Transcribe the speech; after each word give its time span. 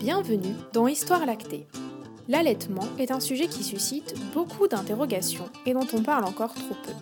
Bienvenue 0.00 0.54
dans 0.72 0.88
Histoire 0.88 1.26
lactée. 1.26 1.66
L'allaitement 2.26 2.86
est 2.98 3.10
un 3.10 3.20
sujet 3.20 3.48
qui 3.48 3.62
suscite 3.62 4.14
beaucoup 4.32 4.66
d'interrogations 4.66 5.50
et 5.66 5.74
dont 5.74 5.86
on 5.92 6.02
parle 6.02 6.24
encore 6.24 6.54
trop 6.54 6.74
peu. 6.82 6.92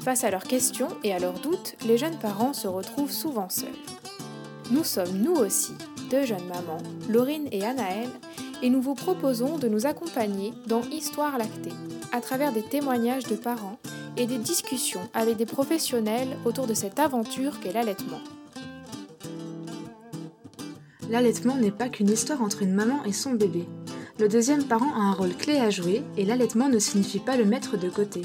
Face 0.00 0.24
à 0.24 0.30
leurs 0.30 0.44
questions 0.44 0.88
et 1.04 1.12
à 1.12 1.18
leurs 1.18 1.38
doutes, 1.40 1.76
les 1.86 1.98
jeunes 1.98 2.18
parents 2.18 2.54
se 2.54 2.66
retrouvent 2.66 3.10
souvent 3.10 3.50
seuls. 3.50 3.68
Nous 4.70 4.84
sommes 4.84 5.18
nous 5.18 5.34
aussi 5.34 5.74
deux 6.10 6.24
jeunes 6.24 6.46
mamans, 6.46 6.82
Laurine 7.10 7.46
et 7.52 7.62
Anaëlle, 7.62 8.08
et 8.62 8.70
nous 8.70 8.80
vous 8.80 8.94
proposons 8.94 9.58
de 9.58 9.68
nous 9.68 9.84
accompagner 9.84 10.54
dans 10.66 10.80
Histoire 10.80 11.36
lactée, 11.36 11.74
à 12.10 12.22
travers 12.22 12.52
des 12.52 12.62
témoignages 12.62 13.24
de 13.24 13.36
parents 13.36 13.78
et 14.16 14.26
des 14.26 14.38
discussions 14.38 15.06
avec 15.12 15.36
des 15.36 15.44
professionnels 15.44 16.38
autour 16.46 16.66
de 16.66 16.72
cette 16.72 16.98
aventure 16.98 17.60
qu'est 17.60 17.74
l'allaitement. 17.74 18.20
L'allaitement 21.10 21.56
n'est 21.56 21.70
pas 21.70 21.88
qu'une 21.88 22.10
histoire 22.10 22.42
entre 22.42 22.62
une 22.62 22.74
maman 22.74 23.04
et 23.04 23.12
son 23.12 23.32
bébé. 23.32 23.66
Le 24.18 24.28
deuxième 24.28 24.64
parent 24.64 24.92
a 24.94 25.02
un 25.02 25.12
rôle 25.12 25.34
clé 25.34 25.58
à 25.58 25.70
jouer 25.70 26.02
et 26.16 26.24
l'allaitement 26.24 26.68
ne 26.68 26.78
signifie 26.78 27.18
pas 27.18 27.36
le 27.36 27.44
mettre 27.44 27.76
de 27.76 27.88
côté. 27.90 28.22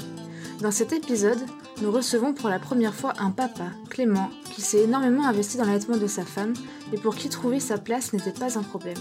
Dans 0.60 0.70
cet 0.70 0.92
épisode, 0.92 1.40
nous 1.82 1.90
recevons 1.90 2.32
pour 2.32 2.48
la 2.48 2.58
première 2.58 2.94
fois 2.94 3.14
un 3.18 3.30
papa, 3.30 3.70
Clément, 3.88 4.30
qui 4.52 4.60
s'est 4.60 4.82
énormément 4.82 5.26
investi 5.26 5.56
dans 5.56 5.64
l'allaitement 5.64 5.96
de 5.96 6.06
sa 6.06 6.24
femme 6.24 6.54
et 6.92 6.98
pour 6.98 7.16
qui 7.16 7.28
trouver 7.28 7.60
sa 7.60 7.78
place 7.78 8.12
n'était 8.12 8.30
pas 8.30 8.58
un 8.58 8.62
problème. 8.62 8.98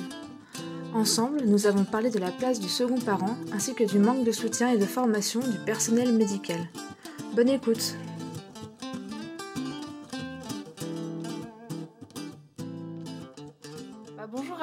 Ensemble, 0.93 1.41
nous 1.45 1.67
avons 1.67 1.83
parlé 1.83 2.09
de 2.09 2.19
la 2.19 2.31
place 2.31 2.59
du 2.59 2.69
second 2.69 2.99
parent 2.99 3.38
ainsi 3.53 3.75
que 3.75 3.83
du 3.83 3.99
manque 3.99 4.23
de 4.23 4.31
soutien 4.31 4.69
et 4.69 4.77
de 4.77 4.85
formation 4.85 5.41
du 5.41 5.57
personnel 5.66 6.13
médical. 6.13 6.59
Bonne 7.35 7.49
écoute 7.49 7.95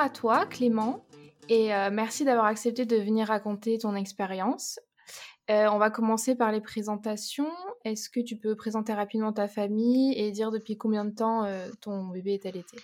à 0.07 0.09
toi 0.09 0.47
Clément 0.47 1.05
et 1.49 1.75
euh, 1.75 1.91
merci 1.93 2.25
d'avoir 2.25 2.47
accepté 2.47 2.87
de 2.87 2.95
venir 2.95 3.27
raconter 3.27 3.77
ton 3.77 3.97
expérience. 3.97 4.79
Euh, 5.51 5.67
on 5.69 5.79
va 5.79 5.91
commencer 5.91 6.37
par 6.37 6.53
les 6.53 6.61
présentations. 6.61 7.51
Est-ce 7.85 8.09
que 8.09 8.21
tu 8.21 8.37
peux 8.37 8.55
présenter 8.55 8.95
rapidement 8.95 9.33
ta 9.33 9.49
famille 9.49 10.17
et 10.17 10.31
dire 10.31 10.53
depuis 10.53 10.79
combien 10.79 11.05
de 11.05 11.11
temps 11.11 11.43
euh, 11.43 11.69
ton 11.81 12.07
bébé 12.07 12.35
est 12.35 12.47
allaité? 12.47 12.79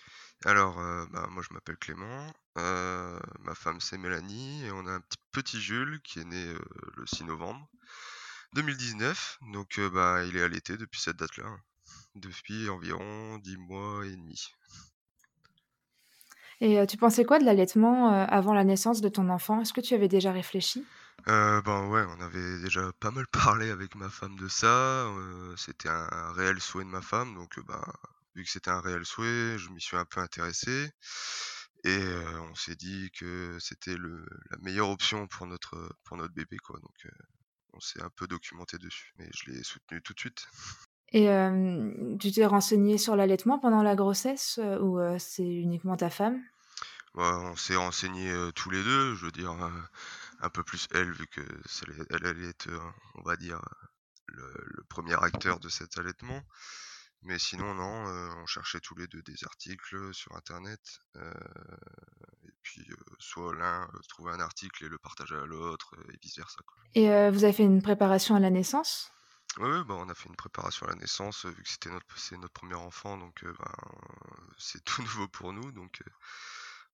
Alors, 0.44 0.74
bah, 1.12 1.28
moi 1.30 1.44
je 1.48 1.54
m'appelle 1.54 1.76
Clément, 1.76 2.26
ma 2.56 3.54
femme 3.54 3.80
c'est 3.80 3.98
Mélanie 3.98 4.64
et 4.64 4.72
on 4.72 4.84
a 4.88 4.94
un 4.94 5.02
petit, 5.30 5.60
Jules 5.60 6.00
qui 6.02 6.18
est 6.18 6.24
né 6.24 6.44
le 6.96 7.06
6 7.06 7.22
novembre 7.22 7.68
2019. 8.54 9.38
Donc 9.52 9.78
bah, 9.92 10.24
il 10.24 10.36
est 10.36 10.42
allaité 10.42 10.76
depuis 10.76 11.00
cette 11.00 11.18
date-là, 11.18 11.46
hein. 11.46 11.60
depuis 12.16 12.68
environ 12.68 13.38
10 13.38 13.56
mois 13.58 14.04
et 14.06 14.16
demi. 14.16 14.52
Et 16.62 16.78
euh, 16.78 16.86
tu 16.86 16.96
pensais 16.96 17.24
quoi 17.24 17.40
de 17.40 17.44
l'allaitement 17.44 18.12
euh, 18.12 18.24
avant 18.28 18.54
la 18.54 18.62
naissance 18.62 19.00
de 19.00 19.08
ton 19.08 19.28
enfant? 19.30 19.60
Est-ce 19.60 19.72
que 19.72 19.80
tu 19.80 19.94
avais 19.94 20.06
déjà 20.06 20.30
réfléchi? 20.30 20.86
Euh, 21.26 21.60
ben 21.62 21.88
ouais, 21.88 22.04
on 22.16 22.20
avait 22.20 22.60
déjà 22.60 22.92
pas 23.00 23.10
mal 23.10 23.26
parlé 23.26 23.68
avec 23.70 23.96
ma 23.96 24.08
femme 24.08 24.36
de 24.36 24.46
ça. 24.46 25.08
euh, 25.08 25.56
c'était 25.56 25.88
un, 25.88 26.32
réel 26.34 26.60
souhait 26.60 26.84
de 26.84 26.88
ma 26.88 27.02
femme, 27.02 27.34
donc 27.34 27.58
ben, 27.66 27.82
vu 28.36 28.44
que 28.44 28.48
c'était 28.50 28.70
un 28.70 28.80
réel 28.80 29.04
souhait, 29.04 29.58
je 29.58 29.70
m'y 29.70 29.80
suis 29.80 29.96
un 29.96 30.04
peu 30.04 30.20
intéressé. 30.20 30.90
Et 31.82 31.98
euh, 31.98 32.40
on 32.48 32.54
s'est 32.54 32.76
dit 32.76 33.10
que 33.10 33.56
c'était 33.58 33.96
le, 33.96 34.24
la 34.52 34.56
meilleure 34.58 34.88
option 34.88 35.26
pour 35.26 35.48
notre, 35.48 35.96
pour 36.04 36.16
notre 36.16 36.32
bébé, 36.32 36.58
quoi. 36.58 36.78
Donc 36.78 37.12
on 37.72 37.80
s'est 37.80 38.00
un 38.00 38.10
peu 38.14 38.28
documenté 38.28 38.78
dessus, 38.78 39.12
mais 39.18 39.28
je 39.34 39.50
l'ai 39.50 39.64
soutenu 39.64 40.00
tout 40.00 40.12
de 40.14 40.20
suite. 40.20 40.46
Et 41.12 41.26
tu 42.20 42.30
t'es 42.30 42.46
renseigné 42.46 42.98
sur 42.98 43.16
l'allaitement 43.16 43.58
pendant 43.58 43.82
la 43.82 43.96
grossesse 43.96 44.60
ou 44.80 45.00
c'est 45.18 45.44
uniquement 45.44 45.96
ta 45.96 46.08
femme? 46.08 46.40
Ouais, 47.14 47.24
on 47.24 47.56
s'est 47.56 47.76
renseigné 47.76 48.30
euh, 48.30 48.50
tous 48.52 48.70
les 48.70 48.82
deux, 48.82 49.14
je 49.14 49.26
veux 49.26 49.32
dire, 49.32 49.52
euh, 49.52 49.70
un 50.40 50.50
peu 50.50 50.62
plus 50.64 50.88
elle, 50.92 51.12
vu 51.12 51.26
que 51.26 51.42
elle 52.10 52.26
allait 52.26 52.48
être, 52.48 52.68
euh, 52.68 52.80
on 53.16 53.22
va 53.22 53.36
dire, 53.36 53.60
le, 54.28 54.54
le 54.64 54.84
premier 54.84 55.14
acteur 55.22 55.60
de 55.60 55.68
cet 55.68 55.98
allaitement. 55.98 56.42
Mais 57.22 57.38
sinon, 57.38 57.74
non, 57.74 58.08
euh, 58.08 58.30
on 58.42 58.46
cherchait 58.46 58.80
tous 58.80 58.96
les 58.96 59.06
deux 59.08 59.22
des 59.22 59.44
articles 59.44 60.14
sur 60.14 60.34
Internet. 60.36 60.80
euh, 61.16 61.32
et 62.44 62.52
puis, 62.62 62.86
euh, 62.90 62.94
soit 63.18 63.54
l'un 63.54 63.88
trouvait 64.08 64.32
un 64.32 64.40
article 64.40 64.84
et 64.84 64.88
le 64.88 64.98
partageait 64.98 65.36
à 65.36 65.46
l'autre, 65.46 65.94
et 66.12 66.16
vice-versa. 66.22 66.60
Et 66.94 67.06
vous 67.30 67.44
avez 67.44 67.52
fait 67.52 67.64
une 67.64 67.82
préparation 67.82 68.34
à 68.34 68.40
la 68.40 68.48
naissance? 68.48 69.10
Ouais, 69.58 69.82
bah, 69.84 69.94
on 69.98 70.08
a 70.10 70.14
fait 70.14 70.28
une 70.28 70.36
préparation 70.36 70.86
à 70.86 70.90
la 70.90 70.96
naissance, 70.96 71.44
vu 71.46 71.62
que 71.62 71.68
c'était 71.68 71.90
notre, 71.90 72.06
c'est 72.18 72.36
notre 72.38 72.52
premier 72.54 72.74
enfant, 72.74 73.16
donc 73.18 73.44
ben, 73.44 73.54
c'est 74.58 74.82
tout 74.84 75.02
nouveau 75.02 75.28
pour 75.28 75.52
nous. 75.52 75.72
Donc, 75.72 76.02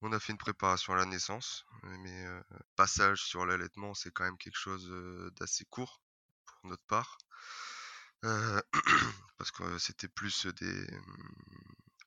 on 0.02 0.12
a 0.12 0.20
fait 0.20 0.32
une 0.32 0.38
préparation 0.38 0.92
à 0.92 0.96
la 0.96 1.06
naissance, 1.06 1.64
euh, 1.84 1.96
mais 2.00 2.24
euh, 2.26 2.40
passage 2.76 3.22
sur 3.22 3.44
l'allaitement, 3.46 3.94
c'est 3.94 4.10
quand 4.10 4.24
même 4.24 4.38
quelque 4.38 4.58
chose 4.58 4.88
d'assez 5.38 5.64
court 5.64 6.00
pour 6.46 6.70
notre 6.70 6.84
part. 6.84 7.18
Euh, 8.24 8.60
parce 9.38 9.50
que 9.50 9.78
c'était 9.78 10.08
plus 10.08 10.46
des. 10.46 10.86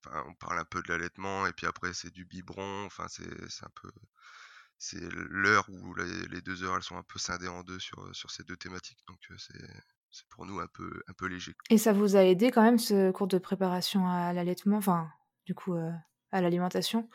on 0.06 0.34
parle 0.36 0.60
un 0.60 0.66
peu 0.66 0.82
de 0.82 0.90
l'allaitement, 0.90 1.48
et 1.48 1.54
puis 1.54 1.68
après, 1.68 1.94
c'est 1.94 2.12
du 2.12 2.26
biberon. 2.26 2.86
Enfin, 2.86 3.08
c'est 3.10 3.26
un 3.64 3.72
peu. 3.82 3.92
C'est 4.78 5.02
l'heure 5.12 5.70
où 5.70 5.94
les, 5.94 6.42
deux 6.42 6.64
heures, 6.64 6.76
elles 6.76 6.82
sont 6.84 6.98
un 6.98 7.04
peu 7.04 7.20
scindées 7.20 7.48
en 7.48 7.62
deux 7.62 7.78
sur, 7.78 8.32
ces 8.32 8.44
deux 8.44 8.58
thématiques. 8.58 8.98
Donc, 9.08 9.20
c'est 9.38 10.28
pour 10.30 10.48
nous 10.48 10.60
un 10.60 10.68
peu, 10.68 11.28
léger. 11.28 11.56
Et 11.70 11.78
ça 11.78 11.94
vous 11.94 12.16
a 12.16 12.24
aidé 12.24 12.50
quand 12.50 12.64
même 12.64 12.80
ce 12.80 13.12
cours 13.12 13.28
de 13.28 13.38
préparation 13.38 14.08
à 14.08 14.34
l'allaitement, 14.34 14.78
enfin 14.78 15.08
du 15.46 15.54
coup 15.54 15.76
à 16.32 16.42
l'alimentation? 16.42 17.08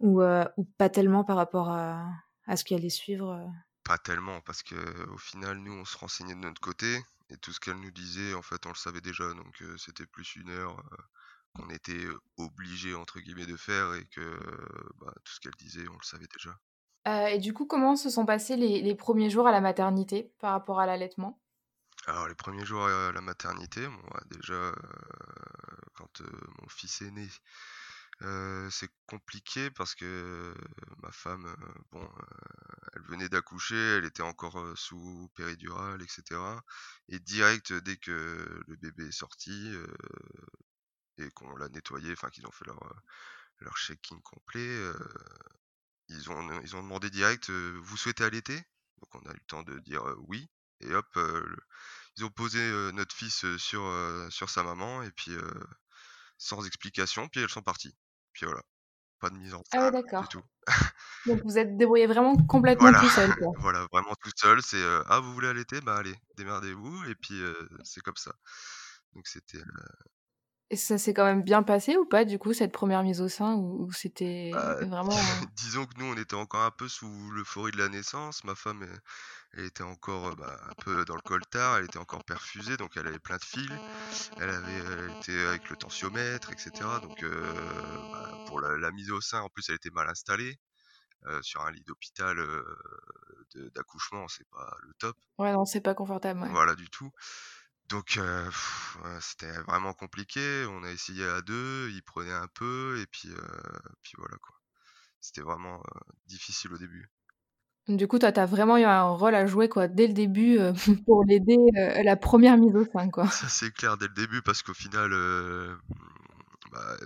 Ou, 0.00 0.22
euh, 0.22 0.44
ou 0.56 0.64
pas 0.64 0.88
tellement 0.90 1.24
par 1.24 1.36
rapport 1.36 1.70
à, 1.70 2.06
à 2.46 2.56
ce 2.56 2.64
qui 2.64 2.74
allait 2.74 2.90
suivre 2.90 3.30
euh? 3.30 3.46
Pas 3.84 3.98
tellement, 3.98 4.40
parce 4.40 4.62
que 4.62 4.74
au 5.10 5.18
final, 5.18 5.58
nous, 5.58 5.72
on 5.72 5.84
se 5.84 5.98
renseignait 5.98 6.34
de 6.34 6.40
notre 6.40 6.60
côté, 6.62 7.02
et 7.28 7.36
tout 7.36 7.52
ce 7.52 7.60
qu'elle 7.60 7.78
nous 7.78 7.90
disait, 7.90 8.32
en 8.34 8.40
fait, 8.42 8.64
on 8.64 8.70
le 8.70 8.74
savait 8.74 9.00
déjà. 9.02 9.32
Donc, 9.34 9.60
euh, 9.62 9.76
c'était 9.76 10.06
plus 10.06 10.34
une 10.36 10.48
heure 10.50 10.78
euh, 10.78 10.96
qu'on 11.54 11.68
était 11.70 12.06
obligé, 12.38 12.94
entre 12.94 13.20
guillemets, 13.20 13.46
de 13.46 13.56
faire, 13.56 13.94
et 13.94 14.06
que 14.06 14.20
euh, 14.20 14.88
bah, 14.96 15.12
tout 15.24 15.32
ce 15.34 15.40
qu'elle 15.40 15.56
disait, 15.58 15.86
on 15.88 15.94
le 15.98 16.04
savait 16.04 16.28
déjà. 16.32 16.58
Euh, 17.08 17.26
Et 17.26 17.38
du 17.38 17.52
coup, 17.52 17.66
comment 17.66 17.94
se 17.94 18.08
sont 18.08 18.24
passés 18.24 18.56
les, 18.56 18.80
les 18.80 18.94
premiers 18.94 19.28
jours 19.30 19.46
à 19.46 19.52
la 19.52 19.60
maternité 19.60 20.34
par 20.38 20.52
rapport 20.52 20.80
à 20.80 20.86
l'allaitement? 20.86 21.42
Alors, 22.06 22.28
les 22.28 22.34
premiers 22.34 22.66
jours 22.66 22.86
à 22.86 23.10
la 23.12 23.20
maternité, 23.22 23.86
bon, 23.88 24.02
déjà, 24.26 24.52
euh, 24.52 24.74
quand 25.94 26.20
euh, 26.20 26.30
mon 26.60 26.68
fils 26.68 27.00
est 27.02 27.10
né, 27.10 27.26
c'est 28.70 28.90
compliqué 29.06 29.70
parce 29.70 29.94
que 29.94 30.54
ma 31.02 31.10
femme, 31.12 31.54
bon, 31.90 32.08
elle 32.94 33.02
venait 33.02 33.28
d'accoucher, 33.28 33.76
elle 33.76 34.04
était 34.04 34.22
encore 34.22 34.62
sous 34.76 35.30
péridurale, 35.34 36.02
etc. 36.02 36.40
Et 37.08 37.18
direct, 37.20 37.72
dès 37.72 37.96
que 37.96 38.62
le 38.66 38.76
bébé 38.76 39.06
est 39.06 39.12
sorti 39.12 39.74
et 41.18 41.30
qu'on 41.32 41.54
l'a 41.56 41.68
nettoyé, 41.68 42.12
enfin 42.12 42.30
qu'ils 42.30 42.46
ont 42.46 42.52
fait 42.52 42.66
leur, 42.66 42.80
leur 43.60 43.76
check-in 43.76 44.18
complet, 44.22 44.92
ils 46.08 46.30
ont, 46.30 46.60
ils 46.62 46.76
ont 46.76 46.82
demandé 46.82 47.08
direct, 47.10 47.50
vous 47.50 47.96
souhaitez 47.96 48.24
allaiter? 48.24 48.56
Donc 49.00 49.14
on 49.14 49.28
a 49.28 49.32
eu 49.32 49.36
le 49.36 49.46
temps 49.46 49.62
de 49.62 49.78
dire 49.78 50.02
oui. 50.28 50.50
Et 50.80 50.94
hop, 50.94 51.18
ils 52.16 52.24
ont 52.24 52.30
posé 52.30 52.58
notre 52.92 53.14
fils 53.14 53.44
sur, 53.56 53.82
sur 54.30 54.50
sa 54.50 54.62
maman 54.62 55.02
et 55.02 55.10
puis 55.10 55.32
sans 56.38 56.64
explication, 56.66 57.28
puis 57.28 57.40
elles 57.40 57.50
sont 57.50 57.62
parties. 57.62 57.96
Puis 58.32 58.46
voilà, 58.46 58.62
pas 59.20 59.30
de 59.30 59.36
mise 59.36 59.54
en 59.54 59.62
Ah 59.72 59.90
ouais, 59.90 60.02
scène 60.08 60.20
du 60.22 60.28
tout. 60.28 60.42
Donc 61.26 61.40
vous 61.44 61.58
êtes 61.58 61.76
débrouillé 61.76 62.06
vraiment 62.06 62.36
complètement 62.46 62.90
Voilà, 62.90 63.00
tout 63.00 63.08
seul, 63.08 63.34
quoi. 63.36 63.52
voilà, 63.58 63.86
vraiment 63.92 64.14
tout 64.22 64.30
seul. 64.36 64.60
C'est 64.62 64.82
euh, 64.82 65.02
ah 65.08 65.20
vous 65.20 65.32
voulez 65.32 65.48
allaiter? 65.48 65.80
Bah 65.80 65.96
allez, 65.96 66.14
démerdez-vous 66.36 67.04
et 67.04 67.14
puis 67.14 67.40
euh, 67.40 67.54
c'est 67.84 68.00
comme 68.00 68.16
ça. 68.16 68.32
Donc 69.14 69.26
c'était 69.26 69.58
euh, 69.58 69.88
Et 70.72 70.76
ça 70.76 70.98
s'est 70.98 71.12
quand 71.14 71.24
même 71.24 71.42
bien 71.42 71.62
passé 71.64 71.96
ou 71.96 72.04
pas, 72.06 72.24
du 72.24 72.38
coup, 72.38 72.52
cette 72.52 72.70
première 72.72 73.02
mise 73.02 73.20
au 73.20 73.28
sein, 73.28 73.56
ou, 73.56 73.90
c'était 73.92 74.50
bah, 74.52 74.76
vraiment... 74.86 75.12
euh, 75.16 75.46
disons 75.56 75.84
que 75.86 75.98
nous 75.98 76.06
on 76.06 76.16
était 76.16 76.34
encore 76.36 76.62
un 76.62 76.70
peu 76.70 76.88
sous 76.88 77.30
l'euphorie 77.32 77.72
de 77.72 77.78
la 77.78 77.88
naissance. 77.88 78.44
Ma 78.44 78.54
femme 78.54 78.86
elle, 79.54 79.64
était 79.64 79.82
encore 79.82 80.28
euh, 80.28 80.34
bah, 80.36 80.60
un 80.70 80.74
peu 80.82 81.04
dans 81.04 81.16
le 81.16 81.22
coltard, 81.22 81.78
elle 81.78 81.86
était 81.86 81.98
encore 81.98 82.24
perfusée, 82.24 82.76
donc 82.76 82.96
elle 82.96 83.08
avait 83.08 83.18
plein 83.18 83.36
de 83.36 83.44
fils. 83.44 83.68
Elle 84.38 84.50
avait 84.50 84.78
elle 84.78 85.10
était 85.18 85.44
avec 85.46 85.68
le 85.70 85.76
tensiomètre, 85.76 86.52
etc. 86.52 86.70
Donc 87.02 87.22
euh, 87.24 87.52
bah, 88.12 88.38
pour 88.46 88.60
la, 88.60 88.76
la 88.76 88.92
mise 88.92 89.10
au 89.10 89.20
sein, 89.20 89.40
en 89.40 89.48
plus 89.48 89.68
elle 89.68 89.76
était 89.76 89.90
mal 89.90 90.08
installée. 90.08 90.56
euh, 91.26 91.42
sur 91.42 91.62
un 91.62 91.70
lit 91.70 91.82
d'hôpital 91.86 92.38
euh, 92.38 92.64
d'accouchement, 93.74 94.26
c'est 94.28 94.48
pas 94.50 94.74
le 94.82 94.92
top. 94.98 95.16
Ouais, 95.38 95.52
non, 95.52 95.64
c'est 95.64 95.80
pas 95.80 95.94
confortable, 95.94 96.40
ouais. 96.40 96.48
Voilà 96.50 96.74
du 96.74 96.88
tout. 96.90 97.10
Donc 97.90 98.18
euh, 98.18 98.44
pff, 98.46 98.98
ouais, 99.04 99.18
c'était 99.20 99.50
vraiment 99.62 99.92
compliqué. 99.92 100.64
On 100.70 100.84
a 100.84 100.90
essayé 100.90 101.26
à 101.26 101.42
deux, 101.42 101.90
il 101.90 102.02
prenait 102.02 102.32
un 102.32 102.46
peu 102.54 102.98
et 103.00 103.06
puis 103.06 103.28
euh, 103.30 103.78
puis 104.02 104.12
voilà 104.16 104.36
quoi. 104.36 104.54
C'était 105.20 105.42
vraiment 105.42 105.74
euh, 105.74 106.00
difficile 106.26 106.72
au 106.72 106.78
début. 106.78 107.10
Du 107.88 108.06
coup, 108.06 108.20
toi, 108.20 108.30
t'as 108.30 108.46
vraiment 108.46 108.78
eu 108.78 108.84
un 108.84 109.08
rôle 109.08 109.34
à 109.34 109.46
jouer, 109.46 109.68
quoi, 109.68 109.88
dès 109.88 110.06
le 110.06 110.12
début, 110.12 110.58
pour 111.06 111.24
l'aider 111.24 111.58
euh, 111.76 112.02
la 112.04 112.16
première 112.16 112.56
mise 112.56 112.74
au 112.76 112.84
sein, 112.84 113.10
quoi. 113.10 113.28
Ça 113.28 113.48
c'est 113.48 113.72
clair 113.72 113.96
dès 113.96 114.06
le 114.06 114.14
début 114.14 114.40
parce 114.42 114.62
qu'au 114.62 114.74
final, 114.74 115.10
bah, 116.70 116.96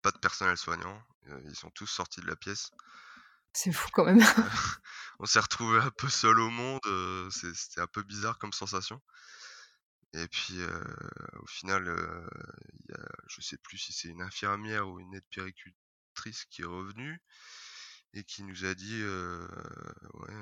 pas 0.00 0.10
de 0.10 0.18
personnel 0.18 0.56
soignant. 0.56 0.98
Ils 1.44 1.54
sont 1.54 1.70
tous 1.70 1.86
sortis 1.86 2.22
de 2.22 2.26
la 2.26 2.36
pièce. 2.36 2.70
C'est 3.52 3.72
fou 3.72 3.88
quand 3.92 4.04
même. 4.04 4.20
on 5.18 5.26
s'est 5.26 5.40
retrouvé 5.40 5.78
un 5.80 5.90
peu 5.90 6.08
seul 6.08 6.40
au 6.40 6.48
monde, 6.48 6.80
c'était 7.30 7.82
un 7.82 7.86
peu 7.86 8.02
bizarre 8.02 8.38
comme 8.38 8.52
sensation. 8.52 9.00
Et 10.12 10.26
puis, 10.28 10.58
au 11.40 11.46
final, 11.46 11.84
il 12.72 12.90
y 12.90 12.94
a 12.94 13.06
je 13.28 13.40
sais 13.40 13.58
plus 13.58 13.78
si 13.78 13.92
c'est 13.92 14.08
une 14.08 14.22
infirmière 14.22 14.88
ou 14.88 14.98
une 15.00 15.14
aide 15.14 15.26
puéricultrice 15.30 16.44
qui 16.50 16.62
est 16.62 16.66
revenue 16.66 17.20
et 18.14 18.24
qui 18.24 18.42
nous 18.42 18.64
a 18.64 18.74
dit, 18.74 19.02
«Ouais, 20.14 20.34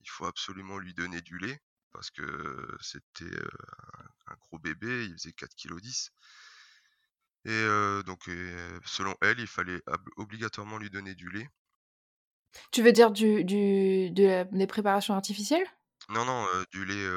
il 0.00 0.08
faut 0.08 0.26
absolument 0.26 0.78
lui 0.78 0.94
donner 0.94 1.20
du 1.20 1.38
lait» 1.38 1.60
parce 1.92 2.10
que 2.10 2.76
c'était, 2.80 3.36
un 4.26 4.34
gros 4.40 4.58
bébé, 4.58 5.04
il 5.06 5.12
faisait 5.14 5.32
4 5.32 5.54
kg 5.54 5.80
10 5.80 6.12
et 7.44 7.66
donc 8.06 8.30
selon 8.84 9.14
elle, 9.22 9.40
il 9.40 9.46
fallait 9.46 9.82
obligatoirement 10.16 10.78
lui 10.78 10.90
donner 10.90 11.14
du 11.14 11.30
lait. 11.30 11.48
Tu 12.72 12.82
veux 12.82 12.92
dire 12.92 13.10
du 13.10 13.44
du 13.44 14.10
de 14.10 14.46
des 14.52 14.66
préparations 14.66 15.14
artificielles? 15.14 15.66
Non, 16.10 16.24
non, 16.26 16.46
du 16.72 16.84
lait, 16.84 17.08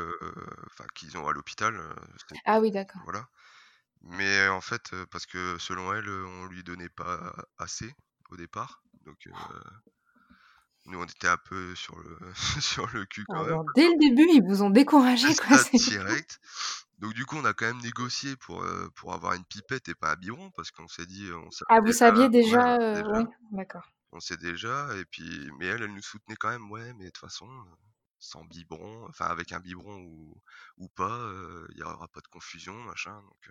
enfin 0.68 0.86
qu'ils 0.96 1.18
ont 1.18 1.28
à 1.28 1.34
l'hôpital, 1.34 1.76
Ah 2.46 2.60
oui, 2.62 2.72
d'accord. 2.72 3.02
voilà. 3.04 3.28
Mais 4.02 4.48
en 4.50 4.62
fait, 4.62 4.96
parce 5.12 5.26
que 5.28 5.58
selon 5.60 5.94
elle, 5.94 6.10
on 6.10 6.46
lui 6.48 6.64
donnait 6.64 6.90
pas 6.90 7.36
assez 7.58 7.94
au 8.32 8.38
départ, 8.38 8.84
donc 9.06 9.28
nous 10.86 10.98
on 11.00 11.04
était 11.06 11.28
un 11.28 11.36
peu 11.38 11.76
sur 11.76 12.00
le 12.00 12.18
sur 12.62 12.88
le 12.94 13.06
cul 13.06 13.26
quand 13.28 13.44
même. 13.46 13.60
dès 13.76 13.88
le 13.90 13.98
début, 14.00 14.28
ils 14.34 14.44
vous 14.44 14.64
ont 14.64 14.70
découragé 14.70 15.36
quoi, 15.36 15.58
direct. 15.88 16.40
Donc 17.00 17.14
du 17.14 17.26
coup, 17.26 17.38
on 17.38 17.46
a 17.46 17.54
quand 17.54 17.66
même 17.66 17.82
négocié 17.82 18.36
pour, 18.38 18.66
pour 18.96 19.14
avoir 19.14 19.34
une 19.34 19.46
pipette 19.46 19.90
et 19.90 19.96
pas 19.96 20.12
un 20.14 20.16
biberon 20.16 20.52
parce 20.52 20.72
qu'on 20.72 20.88
s'est 20.88 21.06
dit, 21.06 21.30
on 21.32 21.50
Ah 21.68 21.82
vous 21.82 21.92
saviez 21.92 22.30
déjà, 22.30 22.78
déjà. 22.94 23.26
d'accord. 23.52 23.84
On 24.14 24.22
sait 24.22 24.38
déjà 24.38 24.96
et 24.98 25.06
puis 25.06 25.52
mais 25.60 25.68
elle, 25.68 25.84
elle 25.84 25.94
nous 25.94 26.02
soutenait 26.02 26.38
quand 26.38 26.50
même: 26.52 26.72
«Ouais, 26.72 26.94
mais 26.94 27.06
de 27.06 27.10
toute 27.10 27.18
façon, 27.20 27.48
sans 28.24 28.44
biberon, 28.46 29.08
enfin 29.10 29.26
avec 29.26 29.52
un 29.52 29.60
biberon 29.60 29.98
ou, 30.02 30.42
ou 30.78 30.90
pas, 30.90 31.32
il 31.70 31.76
n'y 31.76 31.84
aura 31.84 32.08
pas 32.08 32.22
de 32.22 32.28
confusion, 32.28 32.74
machin. 32.84 33.22
Donc 33.22 33.50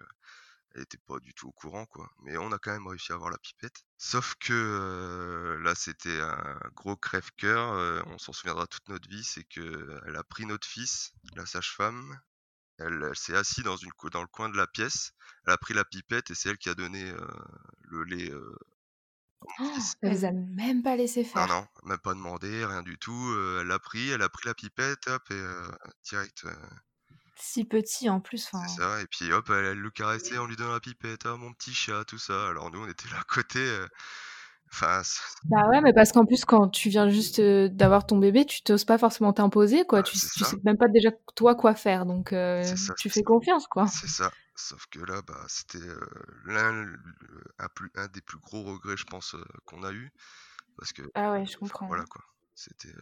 elle 0.75 0.83
était 0.83 0.99
pas 0.99 1.19
du 1.21 1.35
tout 1.35 1.49
au 1.49 1.53
courant, 1.53 1.87
quoi. 1.87 2.11
Mais 2.23 2.37
on 2.39 2.51
a 2.53 2.59
quand 2.59 2.73
même 2.73 2.87
réussi 2.87 3.13
à 3.13 3.17
avoir 3.17 3.31
la 3.31 3.39
pipette. 3.39 3.85
Sauf 3.99 4.35
que 4.37 5.59
là, 5.63 5.75
c'était 5.75 6.21
un 6.21 6.59
gros 6.75 6.97
crève-cœur. 6.97 8.05
on 8.07 8.19
s'en 8.19 8.33
souviendra 8.33 8.67
toute 8.67 8.89
notre 8.89 9.09
vie, 9.09 9.25
c'est 9.25 9.45
que 9.45 10.01
elle 10.07 10.17
a 10.17 10.25
pris 10.25 10.47
notre 10.47 10.67
fils, 10.67 11.13
la 11.37 11.47
sage-femme. 11.47 12.19
Elle, 12.79 13.15
s'est 13.15 13.37
assise 13.37 13.65
dans, 13.65 13.77
une, 13.77 13.91
dans 14.13 14.23
le 14.23 14.29
coin 14.29 14.49
de 14.49 14.57
la 14.57 14.67
pièce. 14.67 15.13
Elle 15.47 15.53
a 15.53 15.59
pris 15.59 15.75
la 15.75 15.85
pipette 15.85 16.31
et 16.31 16.35
c'est 16.35 16.49
elle 16.49 16.59
qui 16.59 16.71
a 16.71 16.75
donné 16.75 17.13
le 17.83 18.05
lait 18.05 18.33
Oh, 19.61 19.71
elle 20.03 20.15
vous 20.15 20.25
a 20.25 20.31
même 20.33 20.83
pas 20.83 20.97
laissé 20.97 21.27
Non, 21.35 21.47
non, 21.47 21.67
même 21.85 21.99
pas 21.99 22.15
demandé, 22.15 22.65
rien 22.65 22.83
du 22.83 22.99
tout. 22.99 23.37
elle 23.61 23.67
l'a 23.67 23.79
pris, 23.79 24.11
elle 24.11 24.23
a 24.23 24.29
pris 24.29 24.47
la 24.47 24.55
pipette, 24.55 25.06
hop, 25.09 25.23
et 25.31 25.43
direct. 26.05 26.44
Si 27.37 27.65
petit 27.65 28.09
en 28.09 28.21
plus, 28.21 28.49
c'est 28.50 28.69
ça, 28.69 29.00
et 29.00 29.06
puis 29.06 29.33
hop, 29.33 29.50
elle, 29.50 29.79
le 29.79 29.91
caressait 29.91 30.39
en 30.39 30.47
lui 30.47 30.56
donnant 30.56 30.75
la 30.75 30.81
pipette, 30.81 31.27
«Ah 31.27 31.37
mon 31.37 31.53
petit 31.53 31.75
chat», 31.75 32.05
tout 32.05 32.19
ça. 32.19 32.49
Alors 32.49 32.71
nous, 32.71 32.85
on 32.85 32.89
était 32.89 33.09
là 33.09 33.19
à 33.21 33.25
côté. 33.25 33.61
Enfin, 34.71 35.03
Bah 35.45 35.69
ouais, 35.69 35.83
mais 35.83 35.93
parce 35.93 36.12
qu'en 36.12 36.25
plus, 36.25 36.45
quand 36.47 36.69
tu 36.69 36.88
viens 36.88 37.11
juste 37.11 37.41
d'avoir 37.41 38.06
ton 38.06 38.17
bébé, 38.17 38.47
tu 38.47 38.62
t'oses 38.62 38.85
pas 38.85 38.97
forcément 38.97 39.33
t'imposer, 39.33 39.85
quoi. 39.85 40.00
Bah, 40.00 40.03
tu, 40.05 40.17
sais 40.17 40.56
même 40.65 40.79
pas 40.79 40.88
déjà 40.88 41.11
toi 41.35 41.55
quoi 41.55 41.75
faire, 41.75 42.06
donc 42.06 42.35
tu 42.99 43.11
fais 43.11 43.23
confiance, 43.23 43.67
quoi. 43.67 43.87
C'est 43.87 44.09
ça. 44.09 44.31
Sauf 44.54 44.87
que 44.90 45.00
là, 45.00 45.22
bah, 45.22 45.44
c'était 45.49 45.78
l'un 46.44 46.87
un, 47.58 48.08
des 48.08 48.20
plus 48.20 48.38
gros 48.38 48.62
regrets, 48.62 48.96
je 48.96 49.04
pense, 49.04 49.34
qu'on 49.64 49.82
a 49.82 49.93
eu. 49.93 50.12
Parce 50.76 50.93
que. 50.93 51.02
Ah 51.14 51.32
ouais, 51.32 51.46
je 51.46 51.56
comprends. 51.56 51.87
Voilà 51.87 52.04
quoi. 52.04 52.22
C'était 52.54 52.94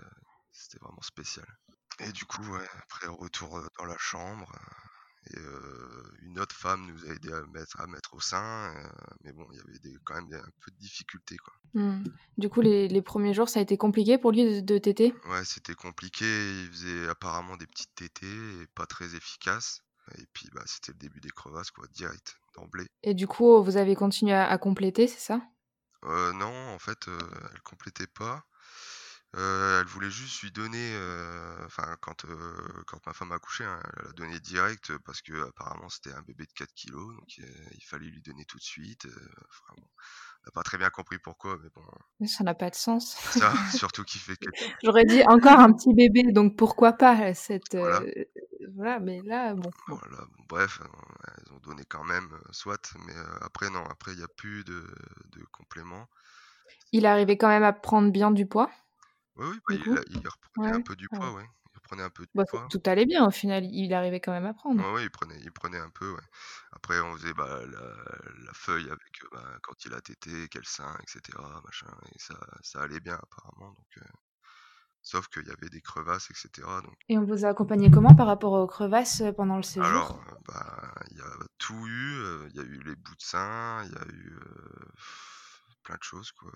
c'était 0.52 0.78
vraiment 0.78 1.02
spécial. 1.02 1.46
Et 2.00 2.12
du 2.12 2.24
coup, 2.24 2.42
ouais, 2.42 2.66
après, 2.82 3.08
retour 3.08 3.60
dans 3.78 3.84
la 3.84 3.98
chambre. 3.98 4.52
Et 5.32 5.38
une 6.22 6.38
autre 6.38 6.56
femme 6.56 6.86
nous 6.86 7.04
a 7.04 7.12
aidé 7.12 7.30
à 7.32 7.42
mettre, 7.52 7.78
à 7.80 7.86
mettre 7.86 8.14
au 8.14 8.20
sein. 8.20 8.72
mais 9.22 9.32
bon, 9.32 9.46
il 9.52 9.58
y 9.58 9.60
avait 9.60 9.78
des, 9.80 9.94
quand 10.04 10.14
même 10.14 10.32
un 10.32 10.50
peu 10.60 10.70
de 10.70 10.78
difficultés. 10.78 11.36
Quoi. 11.36 11.54
Mmh. 11.74 12.04
Du 12.38 12.48
coup, 12.48 12.62
les, 12.62 12.88
les, 12.88 13.02
premiers 13.02 13.34
jours, 13.34 13.48
ça 13.48 13.58
a 13.58 13.62
été 13.62 13.76
compliqué 13.76 14.16
pour 14.16 14.32
lui 14.32 14.44
de, 14.44 14.60
de 14.60 14.78
téter? 14.78 15.14
Ouais, 15.26 15.44
c'était 15.44 15.74
compliqué. 15.74 16.24
Il 16.24 16.68
faisait 16.70 17.08
apparemment 17.08 17.56
des 17.58 17.66
petites 17.66 17.94
tétées 17.94 18.62
et 18.62 18.66
pas 18.74 18.86
très 18.86 19.14
efficaces. 19.14 19.82
Et 20.18 20.26
puis, 20.32 20.48
bah, 20.52 20.62
c'était 20.66 20.92
le 20.92 20.98
début 20.98 21.20
des 21.20 21.30
crevasses, 21.30 21.70
quoi, 21.70 21.86
direct, 21.92 22.38
d'emblée. 22.54 22.86
Et 23.02 23.14
du 23.14 23.26
coup, 23.26 23.62
vous 23.62 23.76
avez 23.76 23.94
continué 23.94 24.34
à, 24.34 24.56
compléter, 24.58 25.06
c'est 25.06 25.20
ça? 25.20 25.40
Euh, 26.04 26.32
Non, 26.32 26.74
en 26.74 26.78
fait, 26.78 27.08
euh, 27.08 27.18
elle 27.52 27.62
complétait 27.62 28.06
pas. 28.06 28.44
Euh, 29.36 29.80
elle 29.80 29.86
voulait 29.86 30.10
juste 30.10 30.42
lui 30.42 30.50
donner, 30.50 30.92
enfin, 31.64 31.96
quand, 32.00 32.26
quand 32.86 33.06
ma 33.06 33.12
femme 33.12 33.30
a 33.30 33.36
accouché, 33.36 33.64
hein, 33.64 33.80
elle 33.96 34.08
a 34.08 34.12
donné 34.12 34.40
direct 34.40 34.98
parce 35.04 35.22
que 35.22 35.46
apparemment 35.46 35.88
c'était 35.88 36.10
un 36.10 36.22
bébé 36.22 36.46
de 36.46 36.52
4 36.52 36.72
kilos, 36.74 37.14
donc 37.14 37.38
il 37.38 37.84
fallait 37.84 38.08
lui 38.08 38.20
donner 38.22 38.44
tout 38.44 38.58
de 38.58 38.64
suite. 38.64 39.06
Enfin, 39.06 39.80
on 40.42 40.46
n'a 40.46 40.52
pas 40.52 40.62
très 40.62 40.78
bien 40.78 40.88
compris 40.88 41.18
pourquoi, 41.18 41.58
mais 41.62 41.68
bon. 41.74 42.26
Ça 42.26 42.44
n'a 42.44 42.54
pas 42.54 42.70
de 42.70 42.74
sens. 42.74 43.14
Ça, 43.14 43.52
surtout 43.76 44.04
qu'il 44.04 44.20
fait 44.20 44.36
que. 44.36 44.48
J'aurais 44.82 45.04
dit 45.04 45.22
encore 45.26 45.60
un 45.60 45.72
petit 45.72 45.92
bébé, 45.92 46.32
donc 46.32 46.56
pourquoi 46.56 46.94
pas 46.94 47.34
cette. 47.34 47.76
Voilà, 47.76 48.00
euh, 48.00 48.24
voilà 48.80 49.00
mais 49.00 49.20
là, 49.22 49.54
bon. 49.54 49.70
Voilà, 49.88 50.18
bon, 50.18 50.44
bref, 50.48 50.80
euh, 50.80 51.34
elles 51.36 51.52
ont 51.52 51.60
donné 51.60 51.84
quand 51.88 52.04
même, 52.04 52.28
euh, 52.32 52.52
soit, 52.52 52.94
mais 53.06 53.14
après, 53.42 53.70
non, 53.70 53.84
après, 53.84 54.12
il 54.12 54.18
n'y 54.18 54.24
a 54.24 54.28
plus 54.28 54.64
de, 54.64 54.84
de 55.32 55.44
compléments. 55.52 56.08
Il 56.92 57.06
arrivait 57.06 57.36
quand 57.36 57.48
même 57.48 57.62
à 57.62 57.72
prendre 57.72 58.10
bien 58.10 58.30
du 58.30 58.46
poids 58.46 58.70
Oui, 59.36 59.46
oui, 59.68 59.78
bah, 59.86 60.00
il, 60.08 60.16
il, 60.16 60.28
reprenait 60.28 60.76
un 60.76 60.82
peu 60.82 60.96
du 60.96 61.08
poids, 61.08 61.32
oui 61.32 61.44
prenait 61.90 62.02
un 62.04 62.10
peu 62.10 62.24
de 62.24 62.30
bah, 62.34 62.44
Tout 62.70 62.82
allait 62.86 63.06
bien 63.06 63.26
au 63.26 63.30
final, 63.30 63.64
il 63.64 63.92
arrivait 63.92 64.20
quand 64.20 64.32
même 64.32 64.46
à 64.46 64.54
prendre. 64.54 64.82
Oui, 64.92 65.02
il 65.02 65.10
prenait, 65.10 65.38
il 65.42 65.50
prenait 65.50 65.78
un 65.78 65.90
peu. 65.90 66.12
Ouais. 66.12 66.22
Après, 66.72 67.00
on 67.00 67.16
faisait 67.16 67.34
bah, 67.34 67.60
la, 67.66 68.52
feuille 68.52 68.88
avec 68.88 69.20
bah, 69.32 69.58
quand 69.62 69.84
il 69.84 69.94
a 69.94 70.00
tété, 70.00 70.48
quel 70.50 70.64
sein, 70.64 70.96
etc. 71.02 71.38
Machin, 71.64 71.88
et 72.14 72.18
ça, 72.18 72.38
ça 72.62 72.82
allait 72.82 73.00
bien 73.00 73.14
apparemment. 73.14 73.72
Donc, 73.72 73.98
euh, 73.98 74.10
sauf 75.02 75.28
qu'il 75.28 75.46
y 75.46 75.50
avait 75.50 75.68
des 75.68 75.80
crevasses, 75.80 76.30
etc. 76.30 76.66
Donc... 76.82 76.94
Et 77.08 77.18
on 77.18 77.24
vous 77.24 77.44
a 77.44 77.48
accompagné 77.48 77.90
comment 77.90 78.14
par 78.14 78.26
rapport 78.26 78.52
aux 78.52 78.66
crevasses 78.66 79.20
euh, 79.20 79.32
pendant 79.32 79.56
le 79.56 79.62
séjour? 79.62 79.86
Alors, 79.86 80.22
euh, 80.28 80.34
bah, 80.46 80.94
il 81.10 81.18
y 81.18 81.20
a 81.20 81.46
tout 81.58 81.86
eu. 81.86 82.48
Il 82.50 82.56
y 82.56 82.60
a 82.60 82.62
eu 82.62 82.80
les 82.84 82.94
bouts 82.96 83.16
de 83.16 83.22
sein, 83.22 83.84
il 83.84 83.92
y 83.92 83.96
a 83.96 84.06
eu 84.12 84.38
plein 85.82 85.96
de 85.96 86.02
choses. 86.02 86.32
Quoi 86.32 86.50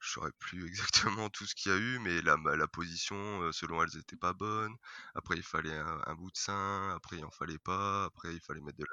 je 0.00 0.12
saurais 0.12 0.32
plus 0.38 0.66
exactement 0.66 1.28
tout 1.28 1.46
ce 1.46 1.54
qu'il 1.54 1.70
y 1.70 1.74
a 1.74 1.78
eu, 1.78 1.98
mais 2.00 2.20
la, 2.22 2.36
la 2.56 2.66
position, 2.66 3.52
selon 3.52 3.82
elles, 3.82 3.90
n'était 3.94 4.16
pas 4.16 4.32
bonne. 4.32 4.74
Après, 5.14 5.36
il 5.36 5.42
fallait 5.42 5.76
un, 5.76 6.14
bout 6.14 6.30
de 6.30 6.36
sein, 6.36 6.90
après, 6.96 7.18
il 7.18 7.24
en 7.24 7.30
fallait 7.30 7.58
pas, 7.58 8.04
après, 8.04 8.34
il 8.34 8.40
fallait 8.40 8.60
mettre 8.60 8.78
de 8.78 8.86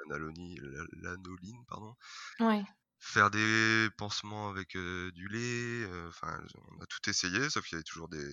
l'anoline, 1.02 1.64
pardon. 1.66 1.94
Ouais. 2.40 2.64
Faire 3.00 3.30
des 3.30 3.88
pansements 3.96 4.48
avec 4.48 4.72
du 4.72 5.28
lait, 5.28 5.86
enfin, 6.08 6.40
on 6.72 6.82
a 6.82 6.86
tout 6.86 7.08
essayé, 7.08 7.48
sauf 7.48 7.64
qu'il 7.64 7.76
y 7.76 7.76
avait 7.76 7.84
toujours 7.84 8.08
des, 8.08 8.32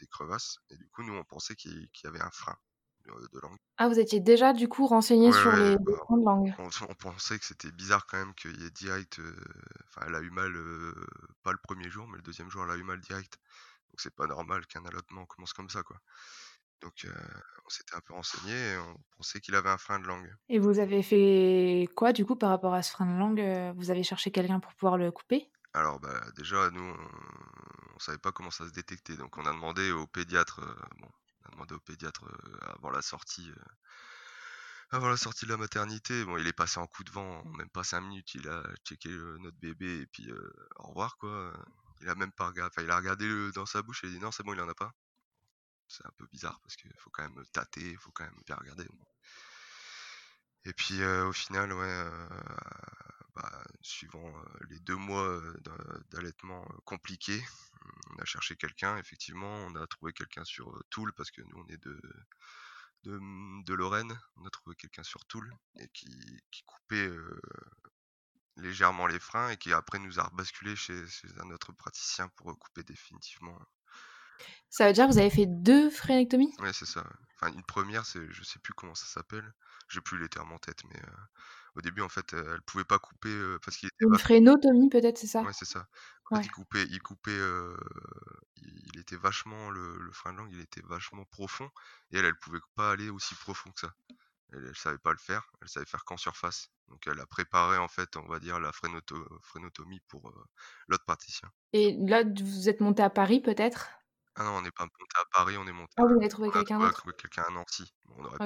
des, 0.00 0.06
crevasses. 0.08 0.58
Et 0.70 0.76
du 0.76 0.88
coup, 0.88 1.04
nous, 1.04 1.14
on 1.14 1.24
pensait 1.24 1.54
qu'il 1.54 1.88
y 2.02 2.06
avait 2.06 2.20
un 2.20 2.30
frein. 2.30 2.56
De 3.06 3.38
langue. 3.40 3.56
Ah, 3.76 3.88
vous 3.88 4.00
étiez 4.00 4.18
déjà 4.18 4.52
du 4.52 4.66
coup 4.66 4.84
renseigné 4.84 5.30
sur 5.30 5.52
les, 5.52 5.76
bah, 5.76 5.92
de 5.92 6.24
langue. 6.24 6.54
On, 6.58 6.94
pensait 6.94 7.38
que 7.38 7.44
c'était 7.44 7.70
bizarre 7.70 8.04
quand 8.06 8.18
même 8.18 8.34
qu'il 8.34 8.60
y 8.60 8.66
ait 8.66 8.70
direct. 8.70 9.20
Enfin, 9.86 10.08
elle 10.08 10.16
a 10.16 10.20
eu 10.20 10.30
mal 10.30 10.52
pas 11.44 11.52
le 11.52 11.58
premier 11.62 11.88
jour, 11.88 12.08
mais 12.08 12.16
le 12.16 12.24
deuxième 12.24 12.50
jour, 12.50 12.64
elle 12.64 12.72
a 12.72 12.76
eu 12.76 12.82
mal 12.82 13.00
direct. 13.00 13.38
Donc 13.90 14.00
c'est 14.00 14.14
pas 14.14 14.26
normal 14.26 14.66
qu'un 14.66 14.84
allottement 14.84 15.24
commence 15.26 15.52
comme 15.52 15.70
ça, 15.70 15.84
quoi. 15.84 16.00
Donc 16.82 17.06
on 17.64 17.68
s'était 17.68 17.94
un 17.94 18.00
peu 18.00 18.12
renseigné 18.12 18.52
et 18.52 18.78
on 18.78 18.96
pensait 19.16 19.40
qu'il 19.40 19.54
avait 19.54 19.70
un 19.70 19.78
frein 19.78 19.98
de 19.98 20.06
langue. 20.06 20.32
Et 20.48 20.58
vous 20.58 20.78
avez 20.78 21.02
fait 21.02 21.88
quoi 21.94 22.12
du 22.12 22.24
coup 22.24 22.36
par 22.36 22.50
rapport 22.50 22.74
à 22.74 22.82
ce 22.82 22.92
frein 22.92 23.06
de 23.06 23.18
langue 23.18 23.74
Vous 23.76 23.90
avez 23.90 24.02
cherché 24.02 24.30
quelqu'un 24.30 24.60
pour 24.60 24.72
pouvoir 24.74 24.96
le 24.96 25.10
couper? 25.10 25.50
Alors 25.74 26.00
bah, 26.00 26.20
déjà 26.36 26.70
nous 26.70 26.82
on, 26.82 27.08
on, 27.94 27.98
savait 27.98 28.18
pas 28.18 28.32
comment 28.32 28.50
ça 28.50 28.66
se 28.66 28.72
détectait, 28.72 29.16
donc 29.16 29.36
on 29.36 29.44
a 29.44 29.52
demandé 29.52 29.90
au 29.90 30.06
pédiatre. 30.06 30.60
bon, 31.00 31.08
on 31.44 31.48
a 31.48 31.50
demandé 31.52 31.74
au 31.74 31.80
pédiatre 31.80 32.24
avant 32.76 32.90
la 32.90 33.02
sortie 33.02 33.50
avant 34.90 35.08
la 35.08 35.16
sortie 35.16 35.46
de 35.46 35.50
la 35.50 35.56
maternité, 35.56 36.24
bon, 36.24 36.38
il 36.38 36.46
est 36.46 36.52
passé 36.52 36.78
en 36.78 36.86
coup 36.86 37.02
de 37.02 37.10
vent, 37.10 37.44
même 37.58 37.68
pas 37.70 37.82
5 37.82 38.02
minutes, 38.02 38.34
il 38.34 38.48
a 38.48 38.62
checké 38.84 39.08
notre 39.40 39.56
bébé 39.58 40.02
et 40.02 40.06
puis 40.06 40.30
au 40.76 40.88
revoir 40.88 41.16
quoi. 41.18 41.52
Il 42.02 42.08
a 42.08 42.14
même 42.14 42.32
pas 42.32 42.50
enfin 42.50 42.82
il 42.82 42.90
a 42.90 42.96
regardé 42.96 43.26
dans 43.52 43.66
sa 43.66 43.82
bouche 43.82 44.04
et 44.04 44.06
il 44.06 44.10
a 44.10 44.18
dit 44.18 44.22
non 44.22 44.30
c'est 44.30 44.44
bon 44.44 44.54
il 44.54 44.60
en 44.60 44.68
a 44.68 44.74
pas. 44.74 44.92
C'est 45.88 46.06
un 46.06 46.12
peu 46.16 46.26
bizarre 46.32 46.60
parce 46.62 46.76
qu'il 46.76 46.92
faut 46.98 47.10
quand 47.10 47.22
même 47.22 47.44
tâter, 47.52 47.90
il 47.90 47.98
faut 47.98 48.10
quand 48.12 48.24
même 48.24 48.42
bien 48.46 48.56
regarder. 48.56 48.86
Et 50.64 50.72
puis 50.72 51.04
au 51.04 51.32
final, 51.32 51.72
ouais, 51.72 52.04
bah, 53.34 53.64
suivant 53.82 54.32
les 54.68 54.80
deux 54.80 54.96
mois 54.96 55.40
d'allaitement 56.10 56.64
compliqués, 56.84 57.42
on 58.10 58.16
a 58.18 58.24
cherché 58.24 58.56
quelqu'un, 58.56 58.96
effectivement, 58.96 59.54
on 59.66 59.76
a 59.76 59.86
trouvé 59.86 60.12
quelqu'un 60.12 60.44
sur 60.44 60.72
Toul 60.90 61.12
parce 61.14 61.30
que 61.30 61.42
nous 61.42 61.58
on 61.58 61.68
est 61.68 61.82
de 61.82 62.00
de, 63.06 63.74
Lorraine. 63.74 64.18
On 64.36 64.44
a 64.46 64.50
trouvé 64.50 64.76
quelqu'un 64.76 65.02
sur 65.02 65.24
Toul 65.26 65.52
et 65.78 65.88
qui, 65.88 66.42
coupait 66.66 67.10
légèrement 68.56 69.06
les 69.06 69.18
freins 69.18 69.50
et 69.50 69.56
qui 69.56 69.72
après 69.72 69.98
nous 69.98 70.18
a 70.18 70.24
rebasculé 70.24 70.76
chez 70.76 71.04
un 71.38 71.50
autre 71.50 71.72
praticien 71.72 72.28
pour 72.30 72.58
couper 72.58 72.82
définitivement. 72.82 73.58
Ça 74.70 74.86
veut 74.86 74.92
dire 74.92 75.06
que 75.06 75.12
vous 75.12 75.18
avez 75.18 75.30
fait 75.30 75.46
deux 75.46 75.90
frénectomies 75.90 76.52
Ouais, 76.58 76.72
c'est 76.72 76.86
ça. 76.86 77.04
Enfin, 77.34 77.52
une 77.52 77.64
première, 77.64 78.06
c'est, 78.06 78.30
je 78.30 78.42
sais 78.42 78.58
plus 78.58 78.72
comment 78.72 78.94
ça 78.94 79.06
s'appelle. 79.06 79.52
J'ai 79.88 80.00
plus 80.00 80.18
les 80.18 80.28
termes 80.28 80.52
en 80.52 80.58
tête, 80.58 80.84
mais 80.84 80.98
euh, 80.98 81.16
au 81.76 81.80
début, 81.82 82.00
en 82.02 82.08
fait, 82.08 82.32
elle 82.32 82.62
pouvait 82.62 82.84
pas 82.84 82.98
couper 82.98 83.28
euh, 83.28 83.58
parce 83.62 83.76
qu'il 83.76 83.88
était. 83.88 84.06
Une 84.06 84.16
frénotomie, 84.16 84.88
peut-être, 84.88 85.18
c'est 85.18 85.26
ça? 85.26 85.42
Ouais, 85.44 85.52
c'est 85.52 85.66
ça. 85.66 85.86
En 86.32 86.36
fait, 86.38 86.46
il 86.46 86.50
coupait, 86.50 86.84
il 86.88 87.00
coupait, 87.02 87.30
euh, 87.30 87.76
il, 88.56 88.98
était 88.98 89.16
vachement 89.16 89.70
le, 89.70 89.98
le 89.98 90.12
frein 90.12 90.32
de 90.32 90.38
langue, 90.38 90.52
il 90.52 90.60
était 90.60 90.80
vachement 90.82 91.24
profond 91.26 91.70
et 92.10 92.18
elle, 92.18 92.24
elle 92.24 92.38
pouvait 92.38 92.60
pas 92.74 92.90
aller 92.92 93.10
aussi 93.10 93.34
profond 93.34 93.70
que 93.72 93.80
ça. 93.80 93.92
Elle, 94.52 94.66
elle 94.66 94.76
savait 94.76 94.98
pas 94.98 95.12
le 95.12 95.18
faire, 95.18 95.50
elle 95.62 95.68
savait 95.68 95.86
faire 95.86 96.04
qu'en 96.04 96.16
surface. 96.18 96.70
Donc 96.88 97.06
elle 97.06 97.20
a 97.20 97.26
préparé 97.26 97.78
en 97.78 97.88
fait, 97.88 98.16
on 98.16 98.26
va 98.28 98.40
dire, 98.40 98.60
la 98.60 98.72
frénoto- 98.72 99.26
frénotomie 99.42 100.00
pour 100.08 100.32
l'autre 100.88 101.04
praticien. 101.04 101.50
Et 101.72 101.92
là, 101.96 102.24
vous 102.24 102.68
êtes 102.68 102.80
monté 102.80 103.04
à 103.04 103.10
Paris 103.10 103.40
peut-être? 103.40 103.90
Ah 104.36 104.44
non, 104.44 104.50
on 104.58 104.62
n'est 104.62 104.70
pas 104.70 104.84
monté 104.84 105.18
à 105.18 105.24
Paris, 105.32 105.56
on 105.56 105.66
est 105.66 105.72
monté. 105.72 105.92
Ah, 105.96 106.02
vous 106.04 106.14
avez 106.16 106.28
trouvé 106.28 106.48
on 106.48 106.50
a 106.50 106.54
quelqu'un 106.54 106.78
trouvé- 106.90 107.12
d'autre? 107.12 107.16
quelqu'un 107.16 107.42
à 107.48 107.50
Nancy. 107.50 107.92
Bon, 108.04 108.14
on 108.20 108.24
aurait 108.26 108.38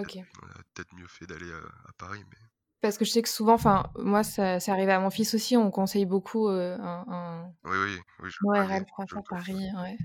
peut-être 0.75 0.95
mieux 0.95 1.07
fait 1.09 1.27
d'aller 1.27 1.53
à, 1.53 1.59
à 1.89 1.93
Paris, 1.99 2.25
mais. 2.31 2.39
Parce 2.81 2.97
que 2.97 3.05
je 3.05 3.11
sais 3.11 3.23
que 3.23 3.29
souvent, 3.29 3.55
enfin, 3.55 3.91
moi, 3.99 4.23
ça, 4.25 4.59
c'est 4.61 4.71
arrivé 4.71 4.93
à 4.93 5.01
mon 5.01 5.11
fils 5.11 5.35
aussi, 5.35 5.57
on 5.57 5.71
conseille 5.71 6.07
beaucoup 6.07 6.49
euh, 6.49 6.79
un, 6.79 7.05
un 7.09 7.45
Oui, 7.65 7.77
oui, 7.77 8.01
oui, 8.21 8.31
je 8.31 8.39
connais. 8.39 8.85
Je, 9.09 9.17
à 9.17 9.23
Paris. 9.23 9.69
Ouais. 9.77 9.99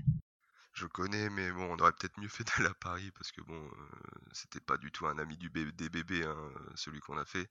je 0.74 0.86
connais, 0.86 1.30
mais 1.30 1.50
bon, 1.52 1.64
on 1.72 1.78
aurait 1.78 1.92
peut-être 1.92 2.18
mieux 2.20 2.28
fait 2.28 2.44
d'aller 2.58 2.68
à 2.68 2.74
Paris 2.74 3.10
parce 3.12 3.32
que 3.32 3.40
bon, 3.42 3.54
euh, 3.64 3.88
c'était 4.32 4.60
pas 4.60 4.76
du 4.76 4.90
tout 4.92 5.06
un 5.06 5.18
ami 5.18 5.36
du 5.38 5.48
bébé, 5.50 5.72
des 5.72 5.88
bébés, 5.88 6.24
hein, 6.24 6.36
celui 6.74 7.00
qu'on 7.00 7.16
a 7.16 7.24
fait. 7.24 7.48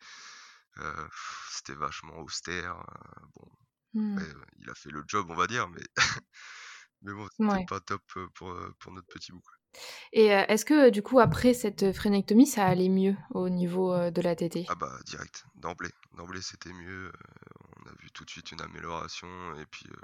Euh, 0.80 1.08
c'était 1.52 1.74
vachement 1.76 2.20
austère. 2.20 2.76
euh, 2.78 3.26
bon. 3.36 3.52
Ouais, 4.18 4.24
ouais, 4.24 4.46
il 4.60 4.70
a 4.70 4.76
fait 4.76 4.92
le 4.92 5.04
job, 5.08 5.28
on 5.30 5.36
va 5.36 5.48
dire, 5.48 5.70
mais, 5.70 5.82
mais 7.06 7.14
bon, 7.14 7.28
c'était 7.32 7.60
Ouais. 7.60 7.68
pas 7.68 7.80
top 7.82 8.04
pour, 8.36 8.58
pour 8.80 8.92
notre 8.94 9.08
petit 9.08 9.32
bout. 9.32 9.44
Et 10.14 10.26
est-ce 10.28 10.66
que 10.66 10.90
du 10.90 11.02
coup, 11.04 11.20
après 11.20 11.54
cette 11.54 11.92
frénectomie, 11.94 12.48
ça 12.48 12.66
allait 12.66 12.90
mieux 12.90 13.16
au 13.32 13.50
niveau 13.50 14.10
de 14.12 14.22
la 14.22 14.36
tétée? 14.36 14.68
Ah 14.68 14.76
bah, 14.76 15.00
direct, 15.06 15.46
d'emblée. 15.56 15.92
D'emblée, 16.14 16.42
c'était 16.42 16.74
mieux. 16.74 17.12
on 17.78 17.90
a 17.90 17.94
vu 18.02 18.12
tout 18.12 18.26
de 18.26 18.30
suite 18.30 18.52
une 18.52 18.62
amélioration. 18.62 19.56
Et 19.60 19.66
puis, 19.68 19.86
euh, 19.90 19.96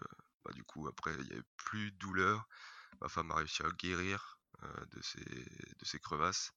bah, 0.45 0.51
du 0.53 0.63
coup, 0.63 0.87
après, 0.87 1.13
il 1.15 1.25
n'y 1.25 1.31
avait 1.33 1.43
plus 1.57 1.91
de 1.91 1.97
douleur. 1.97 2.47
Ma 3.01 3.09
femme 3.09 3.31
a 3.31 3.35
réussi 3.35 3.63
à 3.63 3.69
guérir 3.71 4.39
euh, 4.63 4.85
de, 4.91 5.01
ses, 5.01 5.19
de 5.25 5.85
ses 5.85 5.99
crevasses. 5.99 6.51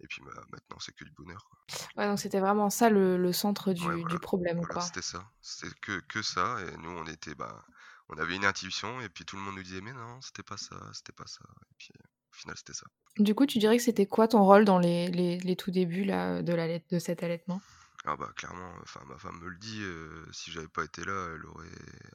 Et 0.00 0.06
puis 0.08 0.22
bah, 0.22 0.32
maintenant, 0.52 0.78
c'est 0.80 0.94
que 0.94 1.04
du 1.04 1.12
bonheur. 1.12 1.46
quoi. 1.50 1.58
Ouais, 1.96 2.06
donc 2.06 2.18
c'était 2.18 2.40
vraiment 2.40 2.70
ça 2.70 2.88
le, 2.90 3.16
le 3.16 3.32
centre 3.32 3.72
du, 3.72 3.84
Ouais, 3.84 3.94
du 4.04 4.18
voilà, 4.18 4.20
problème, 4.20 4.66
voilà, 4.68 4.80
c'était 4.80 5.02
ça. 5.02 5.30
C'était 5.40 5.74
que, 5.80 6.00
que 6.08 6.22
ça. 6.22 6.58
Et 6.62 6.76
nous, 6.78 6.90
on 6.90 7.06
était, 7.06 7.34
bah, 7.34 7.64
on 8.08 8.18
avait 8.18 8.36
une 8.36 8.44
intuition. 8.44 9.00
Et 9.00 9.08
puis 9.08 9.24
tout 9.24 9.36
le 9.36 9.42
monde 9.42 9.56
nous 9.56 9.62
disait, 9.62 9.80
mais 9.80 9.92
non, 9.92 10.20
c'était 10.20 10.42
pas 10.42 10.56
ça, 10.56 10.76
c'était 10.92 11.12
pas 11.12 11.26
ça. 11.26 11.44
Et 11.70 11.74
puis, 11.78 11.90
au 12.32 12.34
final, 12.34 12.56
c'était 12.56 12.74
ça. 12.74 12.86
Du 13.18 13.34
coup, 13.34 13.46
tu 13.46 13.58
dirais 13.58 13.76
que 13.76 13.82
c'était 13.82 14.06
quoi 14.06 14.28
ton 14.28 14.44
rôle 14.44 14.64
dans 14.64 14.78
les, 14.78 15.08
les, 15.08 15.38
les 15.38 15.56
tout 15.56 15.70
débuts 15.70 16.04
là, 16.04 16.42
de, 16.42 16.52
la, 16.52 16.78
de 16.78 16.98
cet 16.98 17.22
allaitement? 17.22 17.60
Ah 18.04 18.16
bah 18.16 18.30
clairement, 18.36 18.72
enfin 18.82 19.00
ma 19.06 19.18
femme 19.18 19.40
me 19.40 19.48
le 19.48 19.56
dit, 19.58 19.82
euh, 19.82 20.24
si 20.30 20.52
j'avais 20.52 20.68
pas 20.68 20.84
été 20.84 21.04
là, 21.04 21.34
elle 21.34 21.44
aurait 21.46 21.66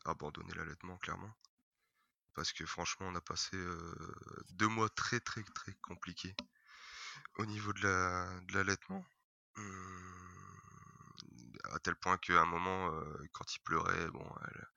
abandonné 0.06 0.54
l'allaitement, 0.56 0.98
clairement. 0.98 1.34
Parce 2.34 2.54
que 2.54 2.66
franchement, 2.66 3.08
on 3.10 3.16
a 3.16 3.22
passé 3.22 3.58
euh, 3.58 3.96
deux 4.52 4.70
mois 4.70 4.88
très 4.90 5.20
très 5.20 5.44
très 5.44 5.74
compliqués 5.82 6.34
au 7.40 7.46
niveau 7.46 7.74
de 7.74 7.82
la 7.82 8.40
de 8.48 8.54
l'allaitement. 8.54 9.04
Hum, 9.58 10.22
à 11.74 11.80
tel 11.80 11.96
point 11.96 12.18
qu'à 12.18 12.42
un 12.42 12.46
moment, 12.46 12.94
euh, 12.94 13.18
quand 13.34 13.54
il 13.54 13.60
pleurait, 13.60 14.08
bon, 14.12 14.26
elle, 14.48 14.68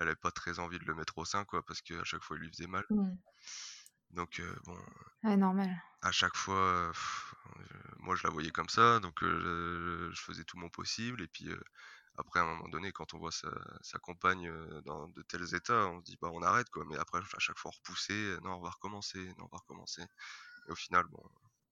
elle 0.00 0.08
avait 0.08 0.16
pas 0.16 0.30
très 0.30 0.58
envie 0.58 0.78
de 0.78 0.84
le 0.86 0.94
mettre 0.94 1.18
au 1.18 1.24
sein, 1.24 1.44
quoi, 1.44 1.62
parce 1.64 1.82
qu'à 1.82 2.02
chaque 2.04 2.22
fois, 2.22 2.36
il 2.38 2.40
lui 2.42 2.50
faisait 2.50 2.66
mal. 2.66 2.84
Donc 4.10 4.40
euh, 4.40 4.56
bon, 4.64 4.76
Ouais, 5.22 5.36
normal. 5.36 5.70
à 6.02 6.10
chaque 6.10 6.34
fois, 6.34 6.56
euh, 6.56 6.90
pff, 6.90 7.34
euh, 7.46 7.62
moi 7.98 8.16
je 8.16 8.24
la 8.26 8.30
voyais 8.30 8.50
comme 8.50 8.68
ça, 8.68 8.98
donc 8.98 9.18
je, 9.22 10.10
faisais 10.16 10.44
tout 10.44 10.58
mon 10.58 10.68
possible. 10.68 11.22
Et 11.22 11.28
puis 11.28 11.48
après, 12.16 12.40
à 12.40 12.42
un 12.42 12.46
moment 12.46 12.68
donné, 12.68 12.90
quand 12.92 13.14
on 13.14 13.18
voit 13.18 13.30
sa, 13.30 13.50
sa 13.82 13.98
compagne 13.98 14.50
dans 14.84 15.08
de 15.08 15.22
tels 15.22 15.54
états, 15.54 15.86
on 15.86 16.00
se 16.00 16.04
dit 16.04 16.18
bah 16.20 16.30
on 16.32 16.42
arrête 16.42 16.70
quoi. 16.70 16.84
Mais 16.88 16.96
après, 16.96 17.20
à 17.20 17.38
chaque 17.38 17.58
fois 17.58 17.70
repousser, 17.70 18.36
non, 18.42 18.54
on 18.54 18.60
va 18.60 18.70
recommencer, 18.70 19.24
non, 19.38 19.44
on 19.44 19.48
va 19.52 19.58
recommencer. 19.58 20.02
Et 20.68 20.72
au 20.72 20.76
final, 20.76 21.04
bon, 21.06 21.22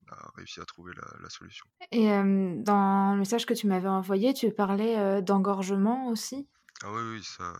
on 0.06 0.12
a 0.12 0.30
réussi 0.36 0.60
à 0.60 0.64
trouver 0.64 0.92
la, 0.94 1.20
la 1.20 1.30
solution. 1.30 1.66
Et 1.90 2.06
dans 2.08 3.12
le 3.14 3.18
message 3.18 3.46
que 3.46 3.54
tu 3.54 3.66
m'avais 3.66 3.88
envoyé, 3.88 4.32
tu 4.32 4.52
parlais 4.52 5.22
d'engorgement 5.22 6.08
aussi? 6.08 6.48
Ah 6.84 6.92
oui, 6.92 7.02
oui, 7.14 7.24
ça, 7.24 7.52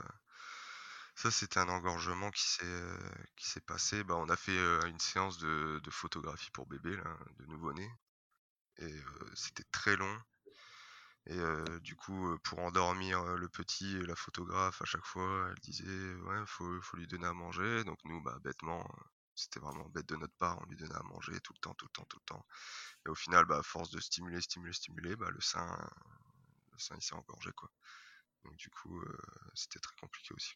ça 1.19 1.33
c'était 1.33 1.59
un 1.59 1.69
engorgement 1.69 2.31
qui 2.31 2.45
s'est 2.45 2.63
euh, 2.65 3.61
passé. 3.67 4.05
Bah, 4.05 4.15
on 4.17 4.29
a 4.29 4.37
fait 4.37 4.57
euh, 4.57 4.81
une 4.87 5.01
séance 5.01 5.39
de, 5.39 5.81
de 5.83 5.91
photographie 5.91 6.51
pour 6.53 6.67
bébé, 6.67 6.97
de 7.41 7.47
nouveau-né. 7.47 7.91
Et 8.79 8.95
c'était 9.35 9.65
très 9.73 9.97
long. 9.97 10.21
Et 11.27 11.39
du 11.81 11.97
coup, 11.97 12.39
pour 12.45 12.61
endormir 12.61 13.23
le 13.37 13.49
petit, 13.49 13.99
la 14.07 14.15
photographe, 14.15 14.81
à 14.81 14.85
chaque 14.85 15.05
fois, 15.05 15.49
elle 15.51 15.59
disait 15.61 16.15
Ouais, 16.15 16.43
faut, 16.47 16.81
faut 16.83 16.97
lui 16.97 17.09
donner 17.09 17.27
à 17.27 17.35
manger. 17.35 17.83
Donc, 17.85 17.99
nous, 18.05 18.23
bah, 18.23 18.39
bêtement, 18.43 18.81
euh, 18.81 19.03
c'était 19.35 19.61
vraiment 19.61 19.89
bête 19.89 20.07
de 20.07 20.17
notre 20.17 20.37
part, 20.37 20.59
on 20.63 20.67
lui 20.67 20.77
donnait 20.77 20.95
à 20.95 21.03
manger 21.03 21.41
tout 21.41 21.53
le 21.53 21.59
temps, 21.61 21.75
tout 21.75 21.87
le 21.87 21.93
temps, 21.93 22.05
tout 22.09 22.19
le 22.19 22.27
temps. 22.27 22.47
Et 23.07 23.09
au 23.11 23.15
final, 23.17 23.45
bah, 23.47 23.59
à 23.59 23.63
force 23.65 23.91
de 23.91 24.01
stimuler, 24.01 24.41
stimuler, 24.41 24.73
stimuler, 24.73 25.17
bah, 25.17 25.31
le 25.31 25.41
sein, 25.41 25.67
le 26.73 26.79
sein 26.79 26.95
il 26.97 27.03
s'est 27.03 27.15
engorgé. 27.15 27.51
Quoi. 27.53 27.71
Donc, 28.45 28.57
du 28.57 28.71
coup, 28.71 29.03
c'était 29.55 29.81
très 29.81 29.97
compliqué 29.97 30.33
aussi. 30.35 30.55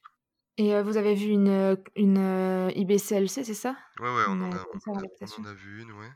Et 0.59 0.75
euh, 0.75 0.83
vous 0.83 0.97
avez 0.97 1.15
vu 1.15 1.29
une, 1.29 1.77
une 1.97 2.19
euh, 2.19 2.71
IBCLC, 2.75 3.45
c'est 3.45 3.55
ça? 3.55 3.77
Ouais, 3.99 4.15
ouais, 4.15 4.25
on 4.29 4.41
en, 4.43 4.53
euh, 4.53 4.57
a, 4.57 4.67
on, 4.87 4.97
a, 4.97 5.03
lactation. 5.03 5.43
on 5.43 5.47
en 5.47 5.51
a 5.51 5.55
vu 5.55 5.81
une, 5.83 5.93
ouais, 5.93 6.13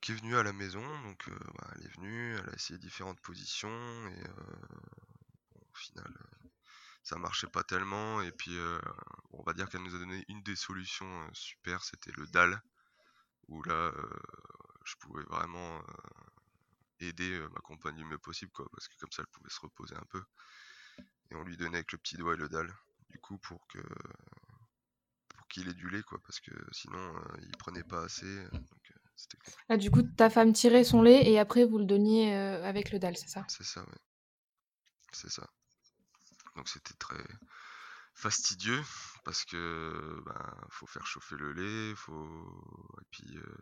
qui 0.00 0.12
est 0.12 0.14
venue 0.14 0.36
à 0.36 0.42
la 0.42 0.52
maison. 0.52 0.82
Donc, 1.02 1.28
euh, 1.28 1.38
bah, 1.58 1.68
elle 1.74 1.86
est 1.86 1.94
venue, 1.96 2.36
elle 2.36 2.50
a 2.50 2.54
essayé 2.54 2.78
différentes 2.78 3.20
positions. 3.20 3.68
Et 4.08 4.20
euh, 4.20 4.56
bon, 5.54 5.60
au 5.60 5.76
final, 5.76 6.06
euh, 6.06 6.48
ça 7.02 7.18
marchait 7.18 7.48
pas 7.48 7.64
tellement. 7.64 8.22
Et 8.22 8.30
puis, 8.30 8.56
euh, 8.56 8.78
on 9.32 9.42
va 9.42 9.54
dire 9.54 9.68
qu'elle 9.68 9.82
nous 9.82 9.94
a 9.94 9.98
donné 9.98 10.24
une 10.28 10.42
des 10.42 10.56
solutions 10.56 11.22
euh, 11.22 11.28
super, 11.32 11.82
c'était 11.82 12.12
le 12.16 12.26
DAL. 12.28 12.62
Où 13.48 13.62
là, 13.64 13.74
euh, 13.74 14.10
je 14.84 14.94
pouvais 15.00 15.24
vraiment 15.24 15.78
euh, 15.78 15.82
aider 17.00 17.32
euh, 17.32 17.48
ma 17.48 17.60
compagne 17.60 17.96
du 17.96 18.04
mieux 18.04 18.18
possible, 18.18 18.52
quoi, 18.52 18.66
parce 18.72 18.86
que 18.86 18.96
comme 18.98 19.10
ça, 19.10 19.22
elle 19.22 19.28
pouvait 19.32 19.50
se 19.50 19.60
reposer 19.60 19.96
un 19.96 20.06
peu. 20.08 20.22
Et 21.30 21.34
on 21.34 21.42
lui 21.42 21.56
donnait 21.56 21.78
avec 21.78 21.90
le 21.92 21.98
petit 21.98 22.16
doigt 22.16 22.34
et 22.34 22.36
le 22.36 22.48
dalle, 22.48 22.72
du 23.12 23.18
coup, 23.18 23.38
pour 23.38 23.66
que 23.68 23.78
pour 25.28 25.46
qu'il 25.48 25.68
ait 25.68 25.74
du 25.74 25.88
lait, 25.90 26.02
quoi, 26.02 26.18
parce 26.24 26.40
que 26.40 26.50
sinon, 26.72 26.98
euh, 26.98 27.36
il 27.42 27.56
prenait 27.58 27.84
pas 27.84 28.02
assez, 28.04 28.26
euh, 28.26 28.48
donc 28.50 28.90
euh, 28.90 28.98
c'était. 29.16 29.38
Ah, 29.68 29.76
du 29.76 29.90
coup, 29.90 30.02
ta 30.02 30.30
femme 30.30 30.52
tirait 30.52 30.84
son 30.84 31.02
lait 31.02 31.30
et 31.30 31.38
après 31.38 31.64
vous 31.64 31.78
le 31.78 31.84
donniez 31.84 32.34
euh, 32.34 32.64
avec 32.64 32.90
le 32.90 32.98
dalle, 32.98 33.16
c'est 33.16 33.28
ça? 33.28 33.44
C'est 33.48 33.64
ça, 33.64 33.82
ouais. 33.82 33.98
C'est 35.12 35.30
ça. 35.30 35.46
Donc 36.56 36.68
c'était 36.68 36.94
très 36.94 37.22
fastidieux 38.14 38.82
parce 39.24 39.44
que 39.44 40.22
ben 40.26 40.54
faut 40.70 40.86
faire 40.86 41.06
chauffer 41.06 41.36
le 41.36 41.52
lait, 41.52 41.94
faut 41.96 42.64
et 43.00 43.04
puis 43.10 43.36
euh, 43.36 43.56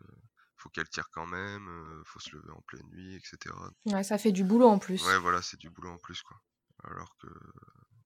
faut 0.57 0.69
qu'elle 0.69 0.89
tire 0.89 1.09
quand 1.11 1.25
même, 1.25 1.67
euh, 1.67 2.03
faut 2.05 2.19
se 2.19 2.35
lever 2.35 2.51
en 2.51 2.61
pleine 2.61 2.87
nuit, 2.91 3.15
etc. 3.15 3.55
Ouais, 3.85 4.03
ça 4.03 4.17
fait 4.17 4.31
du 4.31 4.43
boulot 4.43 4.67
en 4.67 4.79
plus. 4.79 5.05
Ouais, 5.05 5.17
voilà, 5.19 5.41
c'est 5.41 5.57
du 5.57 5.69
boulot 5.69 5.91
en 5.91 5.97
plus, 5.97 6.21
quoi. 6.21 6.37
Alors 6.83 7.15
que 7.17 7.27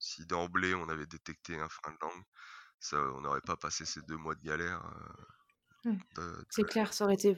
si 0.06 0.26
d'emblée 0.28 0.76
on 0.76 0.90
avait 0.90 1.08
détecté 1.08 1.60
un 1.60 1.70
frein 1.70 1.92
de 1.94 1.98
langue, 2.02 2.24
ça, 2.80 2.98
on 3.00 3.22
n'aurait 3.22 3.42
pas 3.42 3.58
passé 3.58 3.86
ces 3.86 4.02
deux 4.04 4.18
mois 4.18 4.36
de 4.36 4.44
galère. 4.44 4.86
euh, 4.86 5.14
Ouais. 5.86 5.98
de- 6.16 6.22
de- 6.24 6.46
C'est 6.50 6.66
clair, 6.66 6.94
ça 6.94 7.06
aurait 7.06 7.14
été 7.16 7.38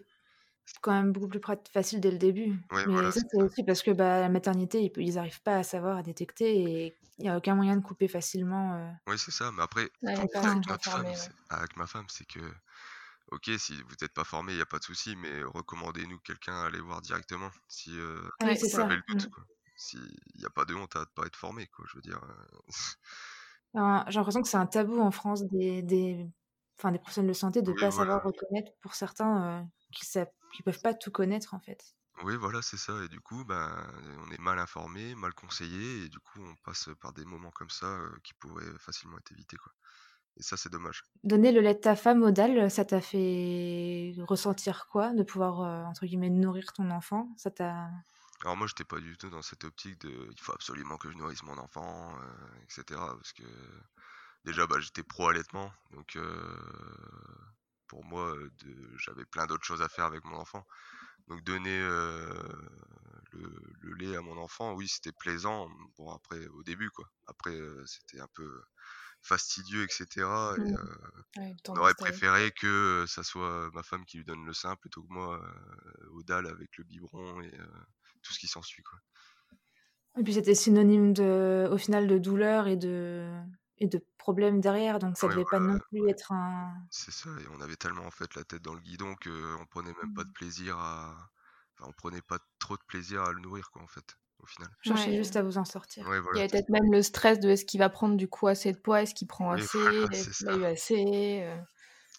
quand 0.82 0.94
même 0.94 1.12
beaucoup 1.14 1.30
plus 1.30 1.42
facile 1.74 2.02
dès 2.02 2.12
le 2.12 2.18
début. 2.20 2.60
Ouais, 2.72 2.86
Mais 2.86 2.94
voilà, 2.94 3.12
ça, 3.12 3.22
c'est 3.32 3.42
aussi 3.42 3.64
parce 3.66 3.84
que 3.84 3.92
bah, 3.92 4.22
la 4.22 4.30
maternité, 4.30 4.84
ils, 4.84 4.92
pe- 4.92 5.02
ils 5.02 5.18
arrivent 5.20 5.42
pas 5.44 5.58
à 5.60 5.64
savoir, 5.64 5.98
à 5.98 6.04
détecter 6.04 6.58
et 6.88 6.98
il 7.20 7.24
n'y 7.24 7.30
a 7.30 7.38
aucun 7.38 7.56
moyen 7.56 7.78
de 7.78 7.84
couper 7.84 8.08
facilement. 8.08 8.76
euh. 8.76 8.92
Oui, 9.08 9.18
c'est 9.18 9.32
ça. 9.32 9.52
Mais 9.52 9.64
après, 9.64 9.90
Ouais, 10.02 10.14
avec 10.42 10.66
notre 10.68 10.86
femme, 10.88 11.08
ouais. 11.08 11.30
ma 11.78 11.88
femme, 11.88 12.08
c'est 12.10 12.26
que, 12.28 12.40
ok, 13.32 13.52
si 13.60 13.82
vous 13.84 13.96
n'êtes 14.02 14.14
pas 14.14 14.24
formé, 14.26 14.54
il 14.54 14.58
n'y 14.58 14.62
a 14.62 14.66
pas 14.68 14.80
de 14.80 14.84
souci, 14.86 15.16
mais 15.18 15.44
recommandez-nous 15.44 16.20
quelqu'un 16.22 16.56
à 16.56 16.68
aller 16.68 16.82
voir 16.82 17.02
directement 17.02 17.52
si 17.68 17.98
euh, 18.00 18.30
Ah 18.40 18.56
vous 18.70 18.70
ça. 18.70 18.82
avez 18.82 18.96
le 18.98 19.04
doute, 19.08 19.28
Mm. 19.28 19.32
quoi. 19.32 19.46
S'il 19.78 20.02
n'y 20.36 20.46
a 20.46 20.50
pas 20.50 20.66
de 20.66 20.74
honte 20.76 20.96
à 20.96 21.02
ne 21.02 21.06
pas 21.06 21.26
être 21.28 21.36
formé, 21.38 21.68
quoi. 21.68 21.86
Je 21.88 21.96
veux 21.98 22.02
dire. 22.02 22.22
euh, 23.76 24.04
J'ai 24.08 24.18
l'impression 24.20 24.42
que 24.42 24.48
c'est 24.48 24.58
un 24.58 24.66
tabou 24.66 25.00
en 25.02 25.12
France 25.12 25.44
des, 25.46 25.82
des, 25.84 26.28
enfin, 26.80 26.92
des 26.92 27.00
professionnels 27.00 27.30
de 27.30 27.34
santé 27.34 27.62
de 27.62 27.72
Oui, 27.72 27.80
pas 27.80 27.92
savoir 27.92 28.24
reconnaître 28.24 28.72
pour 28.82 28.96
certains 28.96 29.62
euh, 29.62 29.64
qui 29.92 30.06
ne 30.18 30.64
peuvent 30.64 30.82
pas 30.82 30.94
tout 30.94 31.12
connaître 31.12 31.54
en 31.54 31.60
fait. 31.60 31.96
Oui, 32.24 32.36
voilà, 32.36 32.62
c'est 32.62 32.78
ça. 32.78 33.04
Et 33.04 33.08
du 33.08 33.20
coup, 33.22 33.44
ben, 33.46 33.72
on 34.20 34.32
est 34.32 34.40
mal 34.40 34.60
informé, 34.60 35.16
mal 35.16 35.34
conseillé, 35.34 36.04
et 36.06 36.10
du 36.10 36.20
coup, 36.20 36.42
on 36.44 36.56
passe 36.64 36.90
par 37.00 37.14
des 37.14 37.26
moments 37.26 37.52
comme 37.52 37.70
ça 37.70 37.86
euh, 37.88 38.18
qui 38.24 38.34
pourraient 38.36 38.78
facilement 38.80 39.18
être 39.20 39.32
évités, 39.32 39.58
quoi. 39.58 39.74
Et 40.38 40.44
ça, 40.44 40.58
c'est 40.58 40.72
dommage. 40.72 41.04
Donner 41.24 41.52
le 41.52 41.62
lait 41.62 41.74
de 41.74 41.80
ta 41.80 41.96
femme 41.96 42.22
au 42.24 42.32
dalle, 42.32 42.70
ça 42.72 42.86
t'a 42.86 43.02
fait 43.02 44.14
ressentir 44.20 44.88
quoi? 44.92 45.14
De 45.14 45.24
pouvoir, 45.24 45.62
euh, 45.62 45.84
entre 45.84 46.06
guillemets, 46.06 46.30
nourrir 46.30 46.74
ton 46.74 46.90
enfant 46.92 47.30
Ça 47.38 47.52
t'a... 47.52 47.90
Alors 48.44 48.56
moi, 48.56 48.68
j'étais 48.68 48.84
pas 48.84 49.00
du 49.00 49.18
tout 49.18 49.30
dans 49.30 49.42
cette 49.42 49.64
optique 49.64 50.00
de 50.02 50.30
il 50.32 50.40
faut 50.40 50.54
absolument 50.54 50.98
que 50.98 51.10
je 51.10 51.18
nourrisse 51.18 51.44
mon 51.44 51.58
enfant, 51.58 52.16
euh, 52.22 52.64
etc. 52.64 52.84
Parce 52.90 53.34
que 53.34 53.44
déjà, 54.46 54.68
bah, 54.68 54.80
j'étais 54.80 55.04
pro-allaitement, 55.04 55.72
donc 55.92 56.16
euh, 56.16 56.58
pour 57.88 58.04
moi, 58.06 58.36
j'avais 59.00 59.26
plein 59.26 59.48
d'autres 59.48 59.66
choses 59.66 59.82
à 59.82 59.90
faire 59.90 60.06
avec 60.06 60.24
mon 60.24 60.38
enfant. 60.38 60.66
Donc 61.28 61.44
donner 61.44 61.80
euh, 61.82 62.32
le, 63.32 63.94
lait 63.96 64.16
à 64.16 64.22
mon 64.22 64.38
enfant, 64.38 64.74
oui, 64.74 64.88
c'était 64.88 65.12
plaisant. 65.12 65.68
Bon, 65.98 66.12
après, 66.12 66.46
au 66.48 66.64
début, 66.64 66.92
quoi. 66.92 67.10
Après, 67.26 67.58
c'était 67.86 68.20
un 68.20 68.28
peu 68.36 68.62
fastidieux, 69.24 69.84
etc. 69.84 70.06
Et, 70.58 70.62
mmh. 70.62 71.56
on 71.70 71.78
aurait 71.78 71.96
préféré 71.96 72.52
que 72.52 73.06
ça 73.08 73.24
soit 73.24 73.72
ma 73.74 73.82
femme 73.82 74.06
qui 74.06 74.18
lui 74.18 74.26
donne 74.26 74.46
le 74.46 74.54
sein 74.54 74.76
plutôt 74.76 75.02
que 75.02 75.12
moi 75.12 75.42
au 76.12 76.22
dalle 76.22 76.48
avec 76.48 76.78
le 76.78 76.84
biberon 76.84 77.42
et 77.42 77.52
tout 78.28 78.34
ce 78.34 78.40
qui 78.40 78.48
s'ensuit. 78.48 78.84
Quoi. 78.84 79.00
Et 80.20 80.24
puis 80.24 80.34
c'était 80.34 80.56
synonyme 80.56 81.14
de, 81.14 81.70
au 81.72 81.78
final 81.78 82.08
de 82.08 82.18
douleur 82.18 82.68
et 82.68 82.76
de, 82.76 83.32
et 83.78 83.88
de 83.88 84.04
problèmes 84.18 84.60
derrière, 84.60 85.00
donc 85.00 85.18
ça 85.18 85.28
ne 85.28 85.34
devait 85.34 85.46
pas 85.50 85.60
non 85.60 85.80
plus 85.80 86.10
être 86.10 86.32
un. 86.32 86.74
C'est 86.90 87.12
ça, 87.12 87.30
et 87.30 87.46
on 87.56 87.62
avait 87.62 87.76
tellement 87.76 88.06
en 88.06 88.12
fait 88.12 88.36
la 88.36 88.44
tête 88.44 88.62
dans 88.62 88.74
le 88.74 88.82
guidon 88.82 89.16
qu'on 89.16 89.66
prenait 89.70 89.94
même 90.02 90.14
pas 90.14 90.24
de 90.24 90.30
mmh. 90.30 90.34
plaisir 90.34 90.78
à. 90.78 91.30
Enfin, 91.80 91.90
on 91.90 91.94
prenait 91.94 92.22
pas 92.22 92.40
trop 92.58 92.76
de 92.76 92.82
plaisir 92.88 93.22
à 93.22 93.32
le 93.32 93.40
nourrir, 93.40 93.70
quoi, 93.70 93.84
en 93.84 93.88
fait, 93.88 94.18
au 94.40 94.48
final. 94.48 94.68
Cherchez 94.82 95.16
juste 95.16 95.36
à 95.36 95.44
vous 95.44 95.60
en 95.60 95.66
sortir. 95.66 96.08
Il 96.34 96.40
y 96.40 96.42
a 96.42 96.48
peut-être 96.48 96.70
même 96.70 96.92
le 96.92 97.04
stress 97.04 97.40
de 97.40 97.50
est-ce 97.50 97.66
qu'il 97.66 97.80
va 97.80 97.90
prendre 97.90 98.18
du 98.18 98.28
coup 98.28 98.48
assez 98.48 98.72
de 98.72 98.78
poids, 98.78 99.04
est-ce 99.04 99.14
qu'il 99.14 99.28
prend 99.28 99.52
assez, 99.52 99.78
est-ce 100.12 100.40
qu'il 100.40 100.50
a 100.50 100.58
eu 100.58 100.66
assez. 100.66 101.40
Euh. 101.44 101.58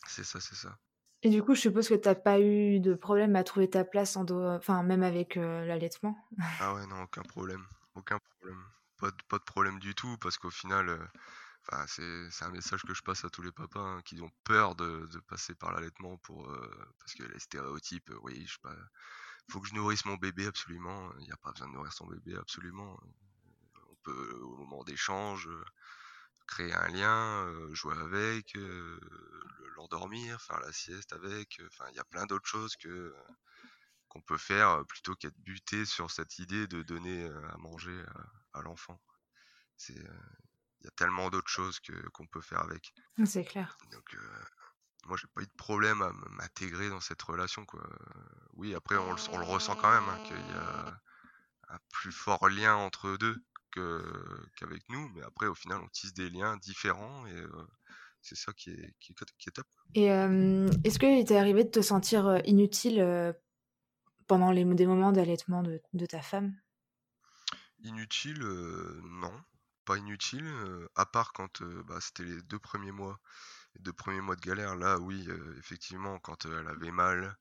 C'est 0.06 0.24
ça, 0.24 0.40
c'est 0.40 0.54
ça. 0.54 0.78
Et 1.22 1.30
du 1.30 1.42
coup, 1.42 1.54
je 1.54 1.60
suppose 1.60 1.88
que 1.88 1.94
tu 1.94 2.08
n'as 2.08 2.14
pas 2.14 2.40
eu 2.40 2.80
de 2.80 2.94
problème 2.94 3.34
à 3.36 3.44
trouver 3.44 3.68
ta 3.68 3.84
place, 3.84 4.16
en 4.16 4.24
enfin, 4.30 4.82
même 4.82 5.02
avec 5.02 5.36
l'allaitement? 5.36 6.16
Ah 6.58 6.74
ouais, 6.74 6.86
non, 6.86 7.02
aucun 7.02 7.22
problème. 7.22 7.66
Aucun 7.94 8.18
problème. 8.18 8.62
Pas 8.98 9.10
de, 9.10 9.16
pas 9.28 9.38
de 9.38 9.44
problème 9.44 9.78
du 9.78 9.94
tout, 9.94 10.16
parce 10.18 10.38
qu'au 10.38 10.50
final, 10.50 11.10
c'est 11.86 12.44
un 12.44 12.50
message 12.50 12.82
que 12.82 12.94
je 12.94 13.02
passe 13.02 13.24
à 13.24 13.30
tous 13.30 13.42
les 13.42 13.52
papas 13.52 13.80
hein, 13.80 14.02
qui 14.04 14.20
ont 14.20 14.30
peur 14.44 14.74
de, 14.74 15.06
de 15.12 15.18
passer 15.20 15.54
par 15.54 15.72
l'allaitement 15.72 16.18
parce 16.98 17.14
que 17.14 17.24
les 17.24 17.38
stéréotypes, 17.38 18.10
oui, 18.22 18.46
je 18.46 18.58
pas, 18.60 18.74
faut 19.50 19.60
que 19.60 19.68
je 19.68 19.74
nourrisse 19.74 20.04
mon 20.04 20.16
bébé 20.16 20.46
absolument. 20.46 21.10
Il 21.20 21.26
n'y 21.26 21.32
a 21.32 21.36
pas 21.36 21.52
besoin 21.52 21.68
de 21.68 21.72
nourrir 21.74 21.92
son 21.92 22.06
bébé 22.06 22.36
absolument. 22.36 22.98
On 23.90 23.96
peut, 24.02 24.40
au 24.42 24.56
moment 24.56 24.84
d'échange, 24.84 25.48
créer 26.48 26.72
un 26.72 26.88
lien, 26.88 27.74
jouer 27.74 27.96
avec, 27.98 28.56
l'endormir, 29.76 30.40
faire 30.40 30.60
la 30.60 30.72
sieste 30.72 31.12
avec. 31.12 31.60
Enfin, 31.66 31.84
il 31.90 31.96
y 31.96 32.00
a 32.00 32.04
plein 32.04 32.26
d'autres 32.26 32.48
choses 32.48 32.74
que 32.76 33.14
qu'on 34.08 34.22
peut 34.22 34.38
faire 34.38 34.84
plutôt 34.86 35.14
qu'être 35.14 35.38
buté 35.38 35.84
sur 35.84 36.10
cette 36.10 36.38
idée 36.38 36.66
de 36.66 36.82
donner 36.82 37.26
à 37.26 37.56
manger 37.58 38.02
à, 38.54 38.62
l'enfant. 38.62 38.98
C'est 39.76 39.94
il 40.80 40.84
y 40.84 40.88
a 40.88 40.92
tellement 40.92 41.28
d'autres 41.28 41.50
choses 41.50 41.78
que 41.80 41.92
qu'on 42.10 42.26
peut 42.26 42.40
faire 42.40 42.62
avec. 42.62 42.92
C'est 43.24 43.44
clair. 43.44 43.76
Donc 43.92 44.16
moi 45.04 45.16
j'ai 45.16 45.28
pas 45.28 45.42
eu 45.42 45.46
de 45.46 45.56
problème 45.56 46.02
à 46.02 46.12
m'intégrer 46.30 46.88
dans 46.88 47.00
cette 47.00 47.22
relation 47.22 47.64
quoi. 47.66 47.86
Oui 48.54 48.74
après 48.74 48.96
on, 48.96 49.12
le 49.12 49.44
ressent 49.44 49.76
quand 49.76 49.90
même 49.90 50.08
hein, 50.08 50.22
qu'il 50.24 50.36
y 50.36 50.52
a 50.52 51.00
un 51.68 51.78
plus 51.90 52.12
fort 52.12 52.48
lien 52.48 52.74
entre 52.74 53.08
eux 53.08 53.18
deux 53.18 53.36
qu'avec 53.70 54.82
nous, 54.88 55.08
mais 55.14 55.22
après, 55.22 55.46
au 55.46 55.54
final, 55.54 55.80
on 55.82 55.88
tisse 55.88 56.12
des 56.14 56.30
liens 56.30 56.56
différents 56.56 57.26
et 57.26 57.42
c'est 58.20 58.36
ça 58.36 58.52
qui 58.52 58.70
est, 58.70 58.94
qui 58.98 59.12
est, 59.12 59.50
top. 59.50 59.66
Et 59.94 60.06
est-ce 60.06 60.98
qu'il 60.98 61.24
t'est 61.24 61.36
arrivé 61.36 61.64
de 61.64 61.70
te 61.70 61.80
sentir 61.80 62.40
inutile 62.44 63.34
pendant 64.26 64.50
les, 64.50 64.64
des 64.64 64.86
moments 64.86 65.12
d'allaitement 65.12 65.62
de, 65.62 65.80
de, 65.92 66.06
ta 66.06 66.20
femme? 66.20 66.54
Inutile, 67.84 68.40
non, 68.40 69.32
pas 69.84 69.96
inutile, 69.96 70.48
à 70.96 71.06
part 71.06 71.32
quand 71.32 71.62
bah, 71.86 71.98
c'était 72.00 72.24
les 72.24 72.42
deux 72.42 72.58
premiers 72.58 72.92
mois, 72.92 73.20
les 73.76 73.82
deux 73.82 73.92
premiers 73.92 74.20
mois 74.20 74.36
de 74.36 74.40
galère. 74.40 74.76
Là, 74.76 74.98
oui, 74.98 75.28
effectivement, 75.58 76.18
quand 76.18 76.44
elle 76.46 76.68
avait 76.68 76.90
mal, 76.90 77.36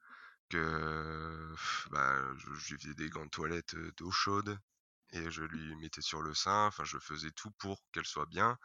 que 0.49 1.55
bah, 1.91 2.15
je, 2.37 2.53
je, 2.53 2.73
lui 2.73 2.81
faisais 2.81 2.93
des 2.93 3.09
gants 3.09 3.25
de 3.25 3.29
toilette 3.29 3.75
d'eau 3.97 4.11
chaude, 4.11 4.57
et 5.11 5.31
je 5.31 5.43
lui 5.43 5.75
mettais 5.75 6.01
sur 6.01 6.21
le 6.21 6.33
sein, 6.33 6.67
enfin 6.67 6.83
je 6.83 6.97
faisais 6.97 7.31
tout 7.31 7.51
pour 7.51 7.81
qu'elle 7.91 8.05
soit 8.05 8.25
bien. 8.25 8.57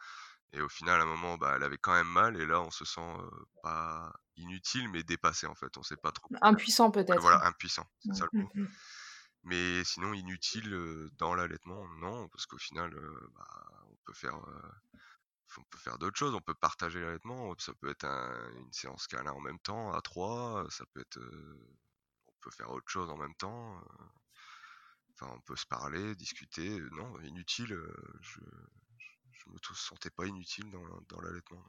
Et 0.51 0.61
au 0.61 0.69
final, 0.69 0.99
à 0.99 1.03
un 1.03 1.07
moment, 1.07 1.35
bah, 1.37 1.53
elle 1.55 1.63
avait 1.63 1.79
quand 1.79 1.93
même 1.93 2.07
mal, 2.07 2.39
et 2.39 2.45
là, 2.45 2.61
on 2.61 2.69
se 2.69 2.85
sent 2.85 3.17
pas 3.63 4.13
inutile, 4.35 4.87
mais 4.89 5.01
dépassé 5.01 5.47
en 5.47 5.55
fait. 5.55 5.75
On 5.77 5.83
sait 5.83 5.97
pas 5.97 6.11
trop. 6.11 6.29
Impuissant 6.41 6.91
peut-être. 6.91 7.19
voilà, 7.21 7.43
impuissant, 7.47 7.87
c'est 8.05 8.13
ça 8.13 8.25
le 8.31 8.41
mot. 8.41 8.51
Mmh, 8.53 8.61
mmh. 8.61 8.67
Mais 9.45 9.83
sinon, 9.83 10.13
inutile 10.13 11.09
dans 11.17 11.33
l'allaitement, 11.33 11.87
non, 11.99 12.29
parce 12.29 12.45
qu'au 12.45 12.59
final, 12.59 12.91
bah, 13.35 13.71
on 13.89 13.95
peut 14.05 14.13
faire, 14.13 14.37
on 15.57 15.63
peut 15.63 15.77
faire 15.79 15.97
d'autres 15.97 16.17
choses. 16.17 16.35
On 16.35 16.41
peut 16.41 16.53
partager 16.53 17.01
l'allaitement. 17.01 17.53
Ça 17.57 17.73
peut 17.73 17.89
être 17.89 18.05
une 18.05 18.71
séance 18.71 19.07
câlin 19.07 19.31
en 19.31 19.41
même 19.41 19.59
temps, 19.59 19.91
à 19.91 20.01
trois. 20.01 20.65
Ça 20.69 20.85
peut 20.93 21.01
être, 21.01 21.19
on 22.27 22.33
peut 22.41 22.51
faire 22.51 22.69
autre 22.69 22.89
chose 22.89 23.09
en 23.09 23.17
même 23.17 23.35
temps 23.35 23.83
on 25.35 25.39
peut 25.41 25.55
se 25.55 25.65
parler, 25.65 26.15
discuter. 26.15 26.69
Non, 26.91 27.19
inutile, 27.21 27.75
je, 28.21 28.39
je 29.31 29.49
me 29.49 29.57
sentais 29.75 30.09
pas 30.09 30.25
inutile 30.25 30.69
dans, 30.71 30.83
dans 31.09 31.21
l'allaitement. 31.21 31.63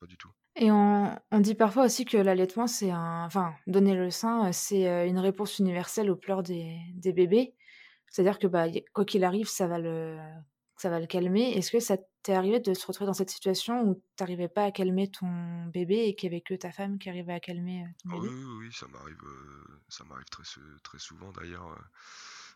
Pas 0.00 0.06
du 0.06 0.16
tout. 0.16 0.30
Et 0.54 0.70
on, 0.70 1.18
on, 1.32 1.40
dit 1.40 1.56
parfois 1.56 1.84
aussi 1.84 2.04
que 2.04 2.16
l'allaitement, 2.16 2.66
c'est 2.68 2.90
un. 2.90 3.24
Enfin, 3.24 3.54
donner 3.66 3.94
le 3.94 4.10
sein, 4.10 4.52
c'est 4.52 5.08
une 5.08 5.18
réponse 5.18 5.58
universelle 5.58 6.10
aux 6.10 6.16
pleurs 6.16 6.42
des, 6.42 6.78
des 6.94 7.12
bébés. 7.12 7.54
C'est-à-dire 8.08 8.38
que 8.38 8.46
bah, 8.46 8.66
quoi 8.92 9.04
qu'il 9.04 9.24
arrive, 9.24 9.48
ça 9.48 9.66
va 9.66 9.78
le, 9.78 10.18
ça 10.76 10.88
va 10.88 11.00
le 11.00 11.06
calmer. 11.06 11.50
Est-ce 11.56 11.70
que 11.70 11.80
ça 11.80 11.96
t'est 12.22 12.34
arrivé 12.34 12.60
de 12.60 12.74
se 12.74 12.86
retrouver 12.86 13.06
dans 13.06 13.14
cette 13.14 13.30
situation 13.30 13.82
où 13.82 13.94
tu 13.94 14.00
n'arrivais 14.22 14.48
pas 14.48 14.64
à 14.64 14.70
calmer 14.70 15.10
ton 15.10 15.66
bébé 15.66 16.06
et 16.06 16.14
qu'il 16.14 16.30
n'y 16.30 16.36
avait 16.36 16.42
que 16.42 16.54
ta 16.54 16.70
femme 16.70 16.98
qui 16.98 17.08
arrivait 17.08 17.34
à 17.34 17.40
calmer 17.40 17.84
ton 18.02 18.10
ah 18.12 18.14
bébé? 18.14 18.28
oui, 18.28 18.44
oui, 18.60 18.72
ça 18.72 18.86
m'arrive, 18.86 19.18
ça 19.88 20.04
m'arrive 20.04 20.26
très, 20.30 20.44
très 20.84 20.98
souvent 20.98 21.32
d'ailleurs. 21.32 21.76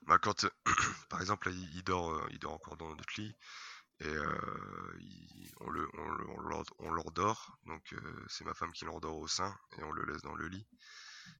Bah, 0.06 0.18
quand, 0.18 0.46
par 1.08 1.20
exemple, 1.20 1.50
il, 1.50 1.84
dort, 1.84 2.26
il 2.30 2.38
dort 2.38 2.54
encore 2.54 2.76
dans 2.76 2.94
notre 2.94 3.20
lit 3.20 3.34
et 4.00 4.16
on, 5.60 5.70
le, 5.70 5.88
on, 6.78 6.90
l'endort. 6.90 7.56
Donc, 7.66 7.94
c'est 8.28 8.44
ma 8.44 8.54
femme 8.54 8.72
qui 8.72 8.84
l'endort 8.84 9.16
au 9.16 9.28
sein 9.28 9.56
et 9.78 9.82
on 9.84 9.92
le 9.92 10.04
laisse 10.04 10.22
dans 10.22 10.34
le 10.34 10.48
lit. 10.48 10.66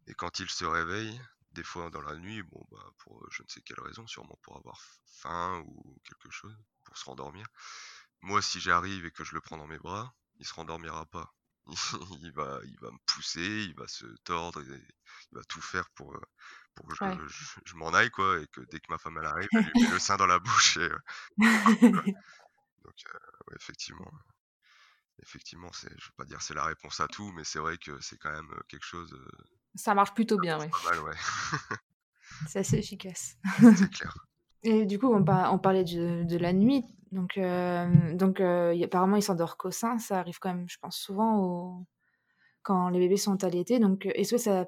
Et 0.07 0.15
quand 0.15 0.39
il 0.39 0.49
se 0.49 0.65
réveille, 0.65 1.21
des 1.53 1.65
fois 1.65 1.91
dans 1.91 2.01
la 2.01 2.17
nuit, 2.17 2.43
bon, 2.43 2.65
bah, 2.71 2.93
pour 2.99 3.27
je 3.31 3.43
ne 3.43 3.49
sais 3.49 3.61
quelle 3.63 3.81
raison, 3.81 4.07
sûrement 4.07 4.39
pour 4.43 4.57
avoir 4.57 4.81
faim 5.07 5.63
ou 5.67 6.01
quelque 6.05 6.31
chose, 6.31 6.57
pour 6.85 6.97
se 6.97 7.05
rendormir. 7.05 7.47
Moi, 8.21 8.41
si 8.43 8.61
j'arrive 8.61 9.05
et 9.05 9.11
que 9.11 9.25
je 9.25 9.35
le 9.35 9.41
prends 9.41 9.59
dans 9.59 9.67
mes 9.67 9.79
bras, 9.79 10.15
il 10.39 10.47
se 10.47 10.55
rendormira 10.55 11.05
pas. 11.07 11.35
il 12.21 12.33
va, 12.33 12.61
il 12.65 12.79
va 12.81 12.91
me 12.91 12.99
pousser, 13.07 13.65
il 13.69 13.75
va 13.75 13.87
se 13.87 14.07
tordre, 14.25 14.63
il 14.63 14.87
va 15.33 15.45
tout 15.45 15.61
faire 15.61 15.89
pour, 15.91 16.17
pour 16.75 16.87
que 16.87 16.95
je, 16.95 17.77
m'en 17.77 17.91
aille, 17.91 18.11
quoi, 18.11 18.41
et 18.41 18.47
que 18.47 18.61
dès 18.71 18.81
que 18.81 18.91
ma 18.91 18.99
femme 18.99 19.19
elle 19.19 19.27
arrive, 19.27 19.49
elle 19.53 19.65
lui 19.75 19.83
met 19.83 19.91
le 19.91 19.99
sein 19.99 20.17
dans 20.17 20.27
la 20.27 20.39
bouche. 20.39 20.79
Et, 20.79 20.89
donc, 22.85 22.95
effectivement, 23.55 24.11
effectivement, 25.23 25.71
c'est, 25.73 25.91
je 25.91 26.07
vais 26.07 26.15
pas 26.17 26.25
dire 26.25 26.41
c'est 26.41 26.55
la 26.55 26.65
réponse 26.65 27.01
à 27.01 27.09
tout, 27.09 27.31
mais 27.33 27.45
c'est 27.45 27.59
vrai 27.59 27.77
que 27.79 28.01
c'est 28.01 28.17
quand 28.19 28.33
même 28.33 28.51
quelque 28.69 28.85
chose. 28.85 29.15
Ça 29.75 29.95
marche 29.95 30.15
plutôt 30.15 30.39
bien, 30.39 30.59
oui. 30.59 30.67
Ouais. 31.03 31.15
c'est 32.49 32.61
assez 32.61 32.79
efficace. 32.79 33.37
c'est 33.61 33.91
clair. 33.91 34.15
Et 34.65 34.87
du 34.87 34.99
coup, 34.99 35.13
on, 35.13 35.25
on 35.27 35.59
parlait 35.59 35.83
de, 35.83 36.23
de, 36.23 36.37
la 36.37 36.53
nuit. 36.53 36.85
Donc, 37.11 37.37
donc 38.15 38.41
apparemment, 38.41 39.17
il 39.17 39.23
s'endort 39.23 39.57
qu'au 39.57 39.73
sein. 39.73 39.99
Ça 39.99 40.21
arrive 40.21 40.39
quand 40.39 40.55
même, 40.55 40.69
je 40.69 40.79
pense, 40.79 40.97
souvent 40.97 41.41
au... 41.41 41.87
quand 42.63 42.89
les 42.91 43.01
bébés 43.01 43.17
sont 43.17 43.43
allaités. 43.43 43.81
Donc, 43.81 44.07
est-ce 44.07 44.31
que 44.31 44.39
ça 44.39 44.67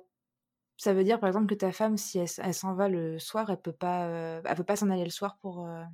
ça 0.76 0.92
veut 0.92 1.04
dire, 1.04 1.20
par 1.20 1.28
exemple, 1.28 1.46
que 1.46 1.54
ta 1.54 1.72
femme, 1.72 1.96
si 1.96 2.18
elle, 2.18 2.54
s'en 2.54 2.74
va 2.74 2.88
le 2.88 3.18
soir, 3.18 3.48
elle 3.50 3.60
peut 3.60 3.72
pas, 3.72 4.06
euh, 4.06 4.42
elle 4.44 4.56
peut 4.56 4.64
pas 4.64 4.76
s'en 4.76 4.90
aller 4.90 5.04
le 5.04 5.10
soir 5.10 5.36
pour 5.38 5.66
euh, 5.66 5.84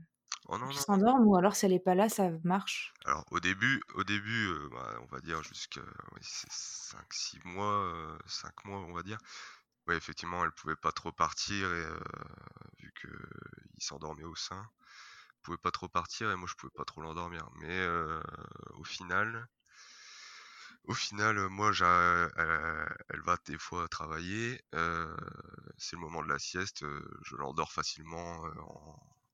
oh 0.48 0.56
s'endorme, 0.72 1.26
ou 1.26 1.36
alors 1.36 1.54
si 1.54 1.66
elle 1.66 1.72
est 1.72 1.78
pas 1.78 1.94
là, 1.94 2.08
ça 2.08 2.30
marche? 2.44 2.92
Alors 3.04 3.24
au 3.30 3.40
début, 3.40 3.82
au 3.94 4.04
début, 4.04 4.46
euh, 4.48 4.68
bah, 4.72 4.94
on 5.02 5.06
va 5.06 5.20
dire 5.20 5.42
jusqu'à 5.42 5.82
5-6 6.20 7.38
mois, 7.44 7.92
5 8.26 8.64
mois, 8.64 8.78
on 8.78 8.92
va 8.92 9.02
dire. 9.02 9.18
Ouais, 9.86 9.96
effectivement, 9.96 10.44
elle 10.44 10.52
pouvait 10.52 10.76
pas 10.76 10.92
trop 10.92 11.12
partir 11.12 11.72
et, 11.72 11.86
vu 12.78 12.92
que 12.94 13.08
il 13.76 13.82
s'endormait 13.82 14.24
au 14.24 14.34
sein, 14.34 14.62
elle 14.62 15.42
pouvait 15.42 15.58
pas 15.58 15.70
trop 15.70 15.88
partir 15.88 16.30
et 16.30 16.36
moi 16.36 16.46
je 16.48 16.54
pouvais 16.54 16.72
pas 16.74 16.84
trop 16.84 17.00
l'endormir. 17.00 17.48
Mais 17.60 17.86
au 18.74 18.84
final, 18.84 19.48
au 20.84 20.94
final, 20.94 21.48
moi, 21.48 21.70
elle, 21.76 23.20
va 23.22 23.36
des 23.46 23.58
fois 23.58 23.86
travailler. 23.88 24.60
c'est 24.72 25.96
le 25.96 25.98
moment 25.98 26.22
de 26.22 26.28
la 26.28 26.38
sieste. 26.38 26.84
je 27.22 27.36
l'endors 27.36 27.72
facilement 27.72 28.42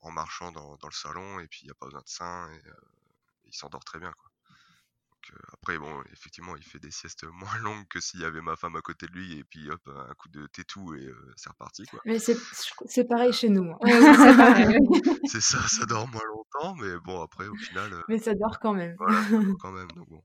en, 0.02 0.11
marchant 0.11 0.52
dans, 0.52 0.78
le 0.82 0.92
salon 0.92 1.40
et 1.40 1.48
puis 1.48 1.61
il 1.62 1.66
n'y 1.66 1.70
a 1.70 1.74
pas 1.74 1.87
besoin 1.87 2.02
de 2.02 2.09
sein 2.09 2.48
et 2.52 2.62
il 3.46 3.54
s'endort 3.54 3.85
très 3.85 3.98
bien. 3.98 4.12
Quoi. 4.12 4.30
après, 5.52 5.78
bon, 5.78 6.02
effectivement, 6.12 6.56
il 6.56 6.62
fait 6.62 6.78
des 6.78 6.90
siestes 6.90 7.24
moins 7.32 7.59
longues 7.59 7.87
que 7.88 8.00
s'il 8.00 8.20
y 8.20 8.24
avait 8.24 8.40
ma 8.40 8.56
femme 8.56 8.76
à 8.76 8.80
côté 8.80 9.06
de 9.06 9.12
lui, 9.12 9.38
et 9.38 9.44
puis 9.44 9.70
hop, 9.70 9.80
un 9.88 10.14
coup 10.14 10.28
de 10.28 10.46
tétou 10.48 10.94
et 10.94 11.11
c'est 11.37 11.50
reparti, 11.50 11.87
quoi. 11.87 12.00
Mais 12.04 12.18
c'est 12.18 13.04
pareil 13.04 13.32
chez 13.32 13.48
nous. 13.48 13.70
Hein. 13.70 13.78
c'est 15.26 15.40
ça, 15.40 15.66
ça 15.68 15.87
dort 15.87 16.09
moins 16.09 16.24
longtemps, 16.24 16.74
mais 16.76 16.98
bon, 16.98 17.22
après, 17.22 17.46
au 17.46 17.56
final. 17.56 18.04
mais 18.09 18.18
ça 18.18 18.35
dort 18.35 18.59
quand 18.61 18.74
même. 18.74 18.94
Voilà, 18.98 19.22
ça 19.24 19.38
dort 19.38 19.56
quand 19.61 19.72
même, 19.72 19.90
donc 19.92 20.09
bon. 20.09 20.22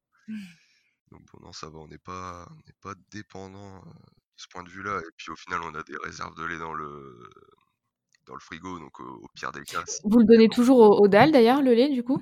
Donc 1.11 1.21
bon, 1.31 1.39
non, 1.45 1.53
ça 1.53 1.69
va, 1.69 1.79
on 1.79 1.87
n'est 1.87 1.97
pas, 1.97 2.47
on 2.49 2.71
pas 2.81 2.95
dépendant 3.11 3.81
de 3.81 3.91
ce 4.37 4.47
point 4.47 4.63
de 4.63 4.69
vue-là. 4.69 4.99
Et 4.99 5.11
puis 5.17 5.31
au 5.31 5.35
final, 5.35 5.61
on 5.61 5.75
a 5.75 5.83
des 5.83 5.97
réserves 5.97 6.35
de 6.35 6.45
lait 6.45 6.57
dans 6.57 6.73
le, 6.73 7.29
dans 8.25 8.33
le 8.33 8.39
frigo, 8.39 8.79
donc 8.79 8.99
au, 8.99 9.27
pire 9.35 9.51
des 9.51 9.63
cas. 9.63 9.83
Vous 10.03 10.19
le 10.19 10.25
donnez 10.25 10.49
toujours 10.49 11.01
au, 11.01 11.07
dalle 11.07 11.31
d'ailleurs, 11.31 11.61
le 11.61 11.73
lait, 11.73 11.89
du 11.89 12.03
coup? 12.03 12.21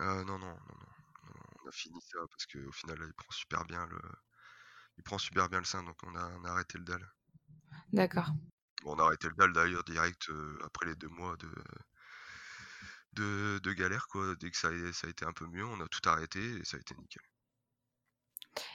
Euh, 0.00 0.24
non, 0.24 0.38
non, 0.38 0.46
non, 0.46 0.46
non, 0.46 1.34
On 1.64 1.68
a 1.68 1.72
fini 1.72 2.00
ça 2.00 2.18
parce 2.30 2.46
qu'au 2.46 2.72
final, 2.72 2.98
il 3.00 3.14
prend 3.14 3.30
super 3.30 3.64
bien 3.64 3.84
le, 3.86 4.00
il 4.96 5.02
prend 5.02 5.18
super 5.18 5.48
bien 5.48 5.58
le 5.58 5.64
sein, 5.64 5.82
donc 5.82 5.96
on 6.04 6.14
a, 6.14 6.50
arrêté 6.50 6.78
le 6.78 6.84
dalle. 6.84 7.06
D'accord. 7.92 8.30
Bon, 8.82 8.94
on 8.94 8.98
a 9.00 9.04
arrêté 9.06 9.28
le 9.28 9.34
dalle 9.34 9.52
d'ailleurs 9.52 9.84
direct 9.84 10.30
après 10.64 10.86
les 10.86 10.94
deux 10.94 11.08
mois 11.08 11.36
de, 11.36 11.50
de, 13.14 13.58
de, 13.58 13.72
galère, 13.72 14.06
quoi. 14.06 14.36
Dès 14.36 14.50
que 14.50 14.56
ça 14.56 14.68
a, 14.68 14.92
ça 14.92 15.08
a 15.08 15.10
été 15.10 15.24
un 15.24 15.32
peu 15.32 15.46
mieux, 15.46 15.66
on 15.66 15.80
a 15.80 15.88
tout 15.88 16.08
arrêté 16.08 16.40
et 16.40 16.64
ça 16.64 16.76
a 16.76 16.80
été 16.80 16.94
nickel. 16.94 17.22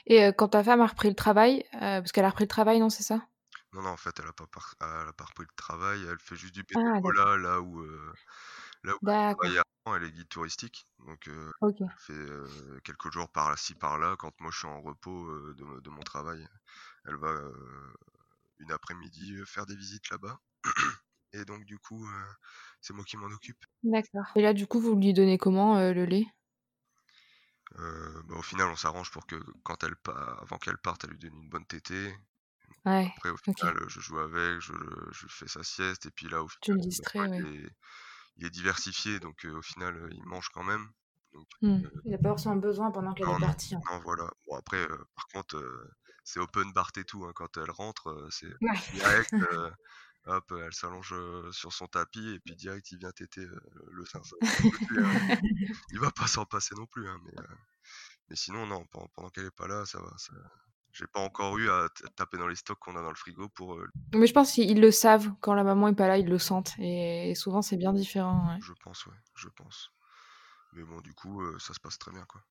Et 0.06 0.26
quand 0.36 0.48
ta 0.48 0.64
femme 0.64 0.80
a 0.80 0.86
repris 0.86 1.08
le 1.08 1.14
travail, 1.14 1.64
parce 1.72 2.12
qu'elle 2.12 2.24
a 2.24 2.30
repris 2.30 2.44
le 2.44 2.48
travail, 2.48 2.80
non, 2.80 2.90
c'est 2.90 3.02
ça? 3.02 3.26
Non, 3.72 3.82
non, 3.82 3.90
en 3.90 3.96
fait, 3.96 4.18
elle 4.20 4.28
a 4.28 4.32
pas 4.32 4.44
a 4.80 5.12
pas 5.12 5.24
repris 5.24 5.44
le 5.44 5.56
travail, 5.56 6.04
elle 6.08 6.18
fait 6.20 6.36
juste 6.36 6.54
du 6.54 6.62
Ah 6.74 7.00
bénévolat 7.02 7.36
là 7.36 7.60
où, 7.60 7.84
là 8.84 8.94
où 8.94 9.10
elle 9.44 9.62
elle 9.94 10.04
est 10.04 10.12
guide 10.12 10.28
touristique, 10.28 10.86
donc 11.06 11.28
elle 11.28 11.52
fait, 11.98 12.82
quelques 12.84 13.12
jours 13.12 13.30
par-ci 13.30 13.74
par-là. 13.74 14.16
Quand 14.18 14.32
moi 14.40 14.50
je 14.52 14.58
suis 14.58 14.68
en 14.68 14.80
repos, 14.80 15.30
de 15.54 15.80
de 15.80 15.90
mon 15.90 16.02
travail, 16.02 16.46
elle 17.06 17.16
va, 17.16 17.32
une 18.58 18.72
après-midi, 18.72 19.36
faire 19.46 19.66
des 19.66 19.76
visites 19.76 20.08
là-bas 20.10 20.38
et 21.32 21.44
donc 21.44 21.64
du 21.64 21.78
coup, 21.78 22.08
c'est 22.80 22.94
moi 22.94 23.04
qui 23.04 23.16
m'en 23.16 23.26
occupe. 23.26 23.62
D'accord. 23.82 24.26
Et 24.36 24.42
là, 24.42 24.54
du 24.54 24.66
coup, 24.66 24.80
vous 24.80 24.96
lui 24.96 25.12
donnez 25.12 25.38
comment, 25.38 25.78
le 25.78 26.04
lait? 26.04 26.26
Euh, 27.78 28.22
bah, 28.24 28.36
au 28.36 28.42
final, 28.42 28.68
on 28.68 28.76
s'arrange 28.76 29.10
pour 29.10 29.26
que 29.26 29.36
quand 29.62 29.82
elle 29.84 29.96
part, 29.96 30.42
avant 30.42 30.58
qu'elle 30.58 30.78
parte, 30.78 31.04
elle 31.04 31.10
lui 31.10 31.18
donne 31.18 31.36
une 31.36 31.48
bonne 31.48 31.66
tétée. 31.66 32.14
Ouais, 32.84 33.12
Après, 33.16 33.30
au 33.30 33.36
final, 33.36 33.76
je 33.88 34.00
joue 34.00 34.18
avec, 34.18 34.60
je, 34.60 34.72
je 35.10 35.26
fais 35.28 35.48
sa 35.48 35.64
sieste, 35.64 36.06
et 36.06 36.10
puis 36.10 36.28
là, 36.28 36.42
au 36.42 36.48
Tu 36.60 36.72
le 36.72 36.78
distrais, 36.78 37.28
il, 38.36 38.46
est, 38.46 38.50
diversifié, 38.50 39.18
donc 39.18 39.44
au 39.44 39.62
final, 39.62 40.08
il 40.12 40.24
mange 40.24 40.48
quand 40.50 40.62
même. 40.62 40.88
Mmh. 41.62 41.80
Il 42.04 42.12
n'a 42.12 42.18
pas 42.18 42.28
forcément 42.30 42.56
besoin 42.56 42.90
pendant 42.92 43.12
qu'elle 43.12 43.28
est 43.28 43.40
partie. 43.40 43.74
Hein. 43.74 43.80
non, 43.90 44.00
voilà. 44.04 44.30
Bon, 44.46 44.56
après, 44.56 44.86
par 45.16 45.26
contre, 45.32 45.60
c'est 46.22 46.38
open 46.38 46.72
bar 46.72 46.92
et 46.96 47.04
tout. 47.04 47.24
Hein. 47.24 47.32
Quand 47.34 47.56
elle 47.56 47.70
rentre, 47.70 48.28
c'est 48.30 48.52
direct. 48.92 49.32
hop, 50.26 50.52
elle 50.52 50.72
s'allonge 50.72 51.14
sur 51.52 51.72
son 51.72 51.86
tapis 51.86 52.34
et 52.34 52.40
puis 52.40 52.54
direct 52.56 52.90
il 52.92 52.98
vient 52.98 53.12
téter 53.12 53.46
le 53.90 54.04
sein. 54.04 54.20
il 55.90 56.00
va 56.00 56.10
pas 56.10 56.26
s'en 56.26 56.44
passer 56.44 56.74
non 56.76 56.86
plus, 56.86 57.08
hein, 57.08 57.18
mais, 57.24 57.42
mais 58.28 58.36
sinon 58.36 58.66
non, 58.66 58.84
pendant, 58.86 59.30
qu'elle 59.30 59.46
est 59.46 59.56
pas 59.56 59.68
là, 59.68 59.84
ça 59.86 60.00
va. 60.00 60.12
Ça... 60.18 60.32
J'ai 60.92 61.06
pas 61.06 61.20
encore 61.20 61.58
eu 61.58 61.68
à 61.68 61.88
taper 62.16 62.38
dans 62.38 62.48
les 62.48 62.56
stocks 62.56 62.78
qu'on 62.78 62.96
a 62.96 63.02
dans 63.02 63.10
le 63.10 63.16
frigo 63.16 63.50
pour. 63.50 63.78
Mais 64.14 64.26
je 64.26 64.32
pense 64.32 64.52
qu'ils 64.52 64.80
le 64.80 64.90
savent 64.90 65.30
quand 65.40 65.52
la 65.52 65.62
maman 65.62 65.88
est 65.88 65.94
pas 65.94 66.08
là, 66.08 66.16
ils 66.16 66.28
le 66.28 66.38
sentent 66.38 66.72
et, 66.78 67.34
souvent 67.34 67.60
c'est 67.60 67.76
bien 67.76 67.92
différent. 67.92 68.58
Je 68.60 68.72
pense, 68.82 69.04
ouais, 69.06 69.16
je 69.34 69.48
pense. 69.48 69.90
Mais 70.72 70.84
bon, 70.84 71.00
du 71.02 71.12
coup, 71.14 71.42
ça 71.58 71.74
se 71.74 71.80
passe 71.80 71.98
très 71.98 72.12
bien, 72.12 72.24
quoi 72.24 72.42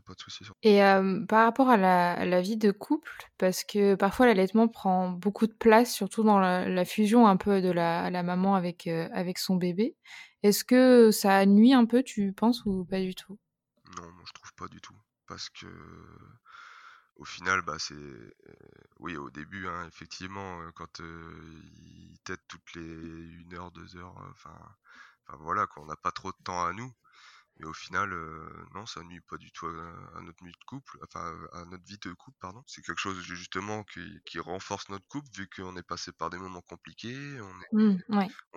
pas 0.00 0.14
de 0.14 0.20
souci. 0.20 0.44
Et 0.62 0.80
par 1.28 1.44
rapport 1.44 1.68
à 1.68 1.76
la, 1.76 2.40
vie 2.40 2.56
de 2.56 2.70
couple, 2.70 3.10
parce 3.38 3.64
que 3.64 3.94
parfois 3.94 4.26
l'allaitement 4.26 4.68
prend 4.68 5.10
beaucoup 5.10 5.46
de 5.46 5.52
place, 5.52 5.92
surtout 5.92 6.22
dans 6.22 6.38
la, 6.38 6.84
fusion 6.84 7.26
un 7.26 7.36
peu 7.36 7.60
de 7.60 7.70
la, 7.70 8.10
la 8.10 8.22
maman 8.22 8.54
avec, 8.54 8.86
avec 8.86 9.38
son 9.38 9.56
bébé. 9.56 9.96
Est-ce 10.42 10.64
que 10.64 11.10
ça 11.10 11.46
nuit 11.46 11.72
un 11.72 11.86
peu, 11.86 12.02
tu 12.02 12.32
penses, 12.32 12.64
ou 12.66 12.84
pas 12.84 13.00
du 13.00 13.14
tout? 13.14 13.38
Non, 13.96 14.02
moi 14.12 14.24
je 14.26 14.32
trouve 14.32 14.52
pas 14.54 14.68
du 14.68 14.80
tout. 14.80 14.96
Parce 15.26 15.48
que 15.48 15.66
au 17.16 17.24
final, 17.24 17.62
bah, 17.62 17.76
c'est. 17.78 17.94
oui, 18.98 19.16
au 19.16 19.30
début, 19.30 19.66
hein, 19.68 19.86
effectivement, 19.86 20.60
quand 20.74 20.98
il 20.98 22.18
t'aide 22.24 22.40
toutes 22.48 22.74
les 22.74 22.82
1 23.50 23.54
heure, 23.54 23.70
2 23.70 23.96
heures, 23.96 24.14
enfin. 24.30 24.58
Enfin 25.26 25.38
voilà, 25.40 25.66
qu'on 25.66 25.86
n'a 25.86 25.96
pas 25.96 26.12
trop 26.12 26.32
de 26.32 26.36
temps 26.44 26.64
à 26.64 26.72
nous. 26.72 26.92
Mais 27.56 27.66
au 27.66 27.72
final, 27.72 28.10
non, 28.74 28.84
ça 28.86 29.02
nuit 29.04 29.20
pas 29.20 29.36
du 29.36 29.52
tout 29.52 29.66
à, 29.66 30.20
notre 30.22 30.44
vie 30.44 30.50
de 30.50 30.64
couple, 30.66 30.98
enfin 31.04 31.38
à 31.52 31.64
notre 31.66 31.84
vie 31.84 31.98
de 31.98 32.12
couple, 32.12 32.36
pardon. 32.40 32.62
C'est 32.66 32.82
quelque 32.82 33.00
chose 33.00 33.20
justement 33.20 33.84
qui, 33.84 34.38
renforce 34.40 34.88
notre 34.88 35.06
couple 35.06 35.28
vu 35.36 35.48
qu'on 35.48 35.76
est 35.76 35.84
passé 35.84 36.10
par 36.12 36.30
des 36.30 36.38
moments 36.38 36.62
compliqués, 36.62 37.40
on 37.40 37.78
mmh, 37.78 37.98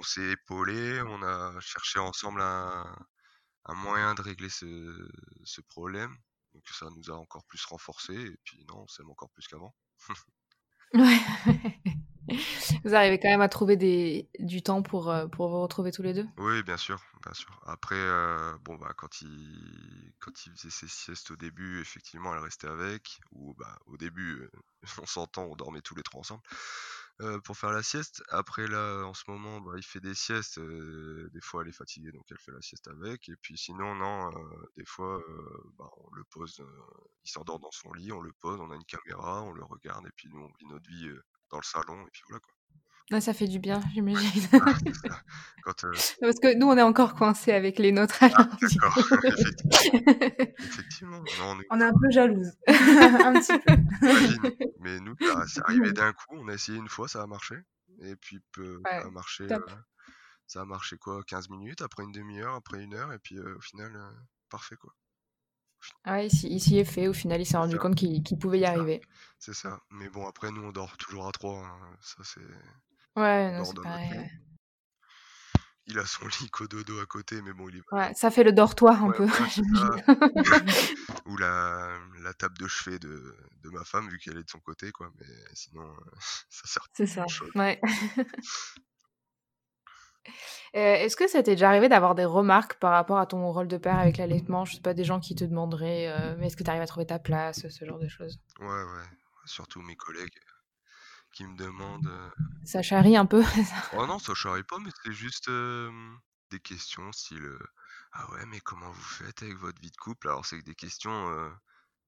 s'est 0.01 0.31
épaulé, 0.31 1.01
on 1.03 1.21
a 1.21 1.59
cherché 1.59 1.99
ensemble 1.99 2.41
un, 2.41 2.95
moyen 3.75 4.15
de 4.15 4.21
régler 4.21 4.49
ce, 4.49 5.11
ce 5.43 5.61
problème. 5.61 6.15
Donc 6.53 6.67
ça 6.69 6.89
nous 6.89 7.11
a 7.11 7.15
encore 7.15 7.45
plus 7.45 7.63
renforcé 7.65 8.15
et 8.15 8.37
puis 8.43 8.65
non, 8.65 8.79
on 8.79 8.87
s'aime 8.87 9.11
encore 9.11 9.29
plus 9.29 9.47
qu'avant. 9.47 9.75
Vous 12.83 12.93
arrivez 12.93 13.19
quand 13.19 13.29
même 13.29 13.41
à 13.41 13.49
trouver 13.49 13.77
du 14.39 14.61
temps 14.61 14.81
pour, 14.81 15.13
pour 15.31 15.49
vous 15.49 15.61
retrouver 15.61 15.91
tous 15.91 16.01
les 16.01 16.13
deux? 16.13 16.25
Oui, 16.37 16.61
bien 16.63 16.77
sûr, 16.77 17.01
bien 17.23 17.33
sûr. 17.33 17.59
Après, 17.65 17.95
bon, 18.65 18.75
bah, 18.75 18.93
quand 18.97 19.21
il 19.21 20.11
faisait 20.55 20.69
ses 20.69 20.87
siestes 20.87 21.31
au 21.31 21.35
début, 21.35 21.81
effectivement, 21.81 22.33
elle 22.33 22.41
restait 22.41 22.67
avec 22.67 23.19
ou 23.31 23.53
bah, 23.53 23.79
au 23.85 23.97
début, 23.97 24.49
on 25.01 25.05
s'entend, 25.05 25.45
on 25.45 25.55
dormait 25.55 25.81
tous 25.81 25.95
les 25.95 26.03
trois 26.03 26.19
ensemble. 26.19 26.41
Euh, 27.21 27.39
pour 27.41 27.57
faire 27.57 27.71
la 27.71 27.81
sieste. 27.81 28.23
Après 28.29 28.67
là, 28.67 29.03
en 29.03 29.13
ce 29.13 29.23
moment, 29.27 29.59
bah, 29.61 29.73
il 29.75 29.83
fait 29.83 29.99
des 29.99 30.13
siestes. 30.13 30.59
Euh, 30.59 31.29
des 31.33 31.41
fois, 31.41 31.63
elle 31.63 31.69
est 31.69 31.71
fatiguée, 31.71 32.11
donc 32.11 32.25
elle 32.29 32.37
fait 32.37 32.51
la 32.51 32.61
sieste 32.61 32.87
avec. 32.87 33.27
Et 33.29 33.35
puis 33.41 33.57
sinon, 33.57 33.95
non, 33.95 34.29
euh, 34.29 34.71
des 34.75 34.85
fois, 34.85 35.19
bah, 35.77 35.89
on 35.97 36.13
le 36.13 36.23
pose. 36.25 36.63
il 37.23 37.29
s'endort 37.31 37.59
dans 37.59 37.71
son 37.71 37.91
lit, 37.93 38.11
on 38.11 38.21
le 38.21 38.33
pose, 38.33 38.59
on 38.61 38.71
a 38.71 38.75
une 38.75 38.85
caméra, 38.85 39.41
on 39.43 39.51
le 39.51 39.63
regarde, 39.63 40.05
et 40.07 40.11
puis 40.15 40.29
nous, 40.29 40.41
on 40.41 40.51
vit 40.59 40.65
notre 40.67 40.87
vie 40.89 41.09
dans 41.49 41.57
le 41.57 41.63
salon, 41.63 42.05
et 42.07 42.09
puis 42.11 42.21
voilà 42.27 42.39
quoi. 42.39 42.56
Ah, 43.11 43.21
ça 43.21 43.33
fait 43.33 43.47
du 43.47 43.59
bien, 43.59 43.79
j'imagine. 43.93 44.43
Parce 45.65 46.39
que 46.41 46.57
nous, 46.57 46.67
on 46.67 46.77
est 46.77 46.81
encore 46.81 47.15
coincés 47.15 47.53
avec 47.53 47.79
les 47.79 47.91
nôtres. 47.91 48.17
Ah, 48.21 48.27
d'accord, 48.29 48.97
effectivement. 50.59 51.23
on, 51.69 51.79
est... 51.79 51.83
un 51.83 51.93
peu 51.93 52.09
jalouse. 52.09 52.51
un 52.67 53.33
petit 53.33 53.57
peu. 53.59 53.75
Mais 54.79 54.99
nous, 54.99 55.15
c'est 55.47 55.61
arrivé 55.63 55.93
d'un 55.93 56.11
coup. 56.11 56.35
On 56.37 56.47
a 56.49 56.53
essayé 56.53 56.77
une 56.77 56.89
fois, 56.89 57.07
ça 57.07 57.21
a 57.21 57.27
marché. 57.27 57.55
Et 58.01 58.15
puis, 58.15 58.39
ça 58.55 59.01
a 59.01 59.09
marché. 59.09 59.47
Euh, 59.49 59.59
ça 60.45 60.61
a 60.61 60.65
marché 60.65 60.97
quoi 60.97 61.21
15 61.23 61.49
minutes, 61.49 61.81
après 61.81 62.03
une 62.03 62.11
demi-heure, 62.11 62.55
après 62.55 62.81
une 62.81 62.93
heure. 62.93 63.11
Et 63.11 63.19
puis, 63.19 63.37
euh, 63.37 63.55
au 63.57 63.61
final, 63.61 63.93
euh, 63.95 64.11
parfait 64.49 64.75
quoi. 64.75 64.93
Ah, 66.03 66.23
il 66.23 66.31
s'y 66.31 66.77
est 66.77 66.85
fait. 66.85 67.07
Au 67.07 67.13
final, 67.13 67.41
il 67.41 67.45
s'est 67.45 67.57
rendu 67.57 67.77
compte 67.77 67.95
qu'il 67.95 68.39
pouvait 68.39 68.59
y 68.59 68.65
arriver. 68.65 69.01
C'est 69.37 69.53
ça. 69.53 69.79
Mais 69.91 70.09
bon, 70.09 70.27
après, 70.27 70.51
nous, 70.51 70.63
on 70.63 70.71
dort 70.71 70.97
toujours 70.97 71.27
à 71.27 71.31
trois. 71.31 71.63
Hein. 71.63 71.97
Ça, 72.01 72.23
c'est. 72.23 72.41
Ouais, 73.17 73.51
non, 73.51 73.65
c'est 73.65 73.81
pareil. 73.81 74.29
Il 75.87 75.97
a 75.97 76.05
son 76.05 76.25
lit 76.41 76.49
cododo 76.51 76.99
à 76.99 77.05
côté, 77.05 77.41
mais 77.41 77.51
bon, 77.53 77.67
il 77.69 77.77
est 77.77 77.81
Ouais, 77.91 78.13
ça 78.13 78.29
fait 78.29 78.43
le 78.43 78.51
dortoir 78.51 79.03
un 79.03 79.11
peu, 79.11 79.25
Ou 81.25 81.37
la, 81.37 81.97
la 82.21 82.33
table 82.33 82.57
de 82.59 82.67
chevet 82.67 82.99
de, 82.99 83.35
de 83.63 83.69
ma 83.69 83.83
femme, 83.83 84.07
vu 84.09 84.19
qu'elle 84.19 84.37
est 84.37 84.43
de 84.43 84.49
son 84.49 84.59
côté, 84.59 84.91
quoi. 84.91 85.09
Mais 85.19 85.25
sinon, 85.53 85.83
ça 86.49 86.67
sert 86.67 86.83
C'est 86.93 87.07
ça, 87.07 87.25
ouais. 87.55 87.81
Euh, 90.75 90.95
est-ce 90.95 91.15
que 91.15 91.27
ça 91.27 91.41
t'est 91.41 91.55
déjà 91.55 91.69
arrivé 91.69 91.89
d'avoir 91.89 92.13
des 92.13 92.25
remarques 92.25 92.75
par 92.75 92.91
rapport 92.91 93.17
à 93.17 93.25
ton 93.25 93.51
rôle 93.51 93.67
de 93.67 93.77
père 93.77 93.97
avec 93.97 94.17
l'allaitement? 94.17 94.65
Je 94.65 94.75
sais 94.75 94.81
pas, 94.81 94.93
des 94.93 95.05
gens 95.05 95.19
qui 95.19 95.33
te 95.33 95.43
demanderaient, 95.45 96.07
euh, 96.09 96.35
mais 96.37 96.47
est-ce 96.47 96.57
que 96.57 96.63
tu 96.63 96.69
arrives 96.69 96.81
à 96.81 96.87
trouver 96.87 97.07
ta 97.07 97.17
place, 97.17 97.67
ce 97.67 97.85
genre 97.85 97.97
de 97.99 98.09
choses? 98.09 98.37
Ouais, 98.59 98.67
ouais. 98.67 99.05
Surtout 99.45 99.81
mes 99.81 99.95
collègues 99.95 100.37
qui 101.37 101.45
me 101.45 101.55
demandent. 101.55 102.09
Ça 102.65 102.81
charrie 102.81 103.15
un 103.15 103.27
peu 103.27 103.43
Oh 103.93 104.07
non, 104.07 104.17
ça 104.17 104.33
charrie 104.33 104.63
pas, 104.63 104.79
mais 104.79 104.89
c'est 105.03 105.11
juste 105.11 105.51
des 106.49 106.59
questions 106.59 107.11
style 107.11 107.47
Ah 108.11 108.31
ouais, 108.31 108.45
mais 108.47 108.59
comment 108.59 108.89
vous 108.89 109.01
faites 109.01 109.43
avec 109.43 109.55
votre 109.57 109.79
vie 109.79 109.91
de 109.91 109.97
couple? 109.97 110.29
Alors, 110.29 110.47
c'est 110.47 110.59
des 110.63 110.73
questions 110.73 111.51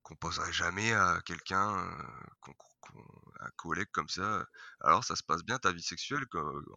qu'on 0.01 0.15
poserait 0.15 0.51
jamais 0.51 0.93
à 0.93 1.19
quelqu'un, 1.25 1.77
un 3.39 3.49
collègue 3.55 3.89
comme 3.91 4.09
ça. 4.09 4.43
Alors, 4.81 5.03
ça 5.03 5.15
se 5.15 5.21
passe 5.21 5.43
bien 5.43 5.59
ta 5.59 5.71
vie 5.73 5.83
sexuelle, 5.83 6.25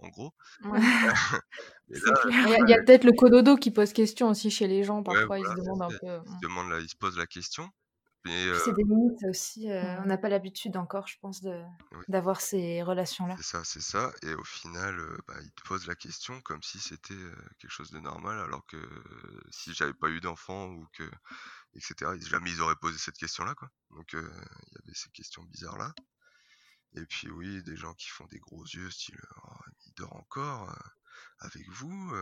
en 0.00 0.08
gros. 0.08 0.34
il 1.88 2.68
y 2.68 2.74
a, 2.74 2.82
peut-être 2.82 3.04
le 3.04 3.12
cododo 3.12 3.56
qui 3.56 3.70
pose 3.70 3.94
question 3.94 4.28
aussi 4.28 4.50
chez 4.50 4.66
les 4.66 4.84
gens, 4.84 5.02
parfois 5.02 5.38
ils 5.38 5.46
se 5.46 5.54
demandent 5.54 5.90
un 5.90 5.98
peu. 5.98 6.20
Ils, 6.26 6.40
demandent 6.42 6.70
là, 6.70 6.80
ils 6.80 6.88
se 6.90 6.96
posent 6.96 7.16
la 7.16 7.26
question. 7.26 7.70
C'est 8.24 8.72
des 8.74 8.84
limites 8.84 9.24
aussi. 9.28 9.66
on 9.68 10.06
n'a 10.06 10.18
pas 10.18 10.28
l'habitude 10.28 10.76
encore, 10.76 11.08
je 11.08 11.18
pense, 11.18 11.42
d'avoir 12.08 12.40
ces 12.40 12.82
relations-là. 12.82 13.36
C'est 13.36 13.42
ça, 13.42 13.64
c'est 13.64 13.82
ça. 13.82 14.12
Et 14.22 14.34
au 14.34 14.44
final, 14.44 14.96
bah, 15.26 15.34
il 15.42 15.50
te 15.52 15.62
pose 15.62 15.86
la 15.86 15.94
question 15.94 16.40
comme 16.42 16.62
si 16.62 16.78
c'était 16.78 17.14
quelque 17.58 17.70
chose 17.70 17.90
de 17.90 17.98
normal, 17.98 18.38
alors 18.38 18.64
que 18.66 18.78
si 19.50 19.74
j'avais 19.74 19.94
pas 19.94 20.08
eu 20.08 20.20
d'enfant 20.20 20.68
ou 20.68 20.86
que 20.92 21.10
etc. 21.74 22.12
Jamais 22.28 22.50
ils 22.50 22.60
auraient 22.60 22.76
posé 22.76 22.98
cette 22.98 23.16
question-là, 23.16 23.54
quoi. 23.54 23.70
Donc 23.90 24.12
il 24.12 24.20
y 24.20 24.82
avait 24.82 24.94
ces 24.94 25.10
questions 25.10 25.42
bizarres 25.44 25.78
là. 25.78 25.94
Et 26.94 27.06
puis 27.06 27.30
oui, 27.30 27.62
des 27.62 27.76
gens 27.76 27.94
qui 27.94 28.08
font 28.08 28.26
des 28.26 28.38
gros 28.38 28.64
yeux, 28.64 28.90
style 28.90 29.18
«Oh, 29.44 29.56
il 29.86 29.94
dort 29.94 30.14
encore 30.14 30.76
avec 31.40 31.68
vous, 31.70 32.14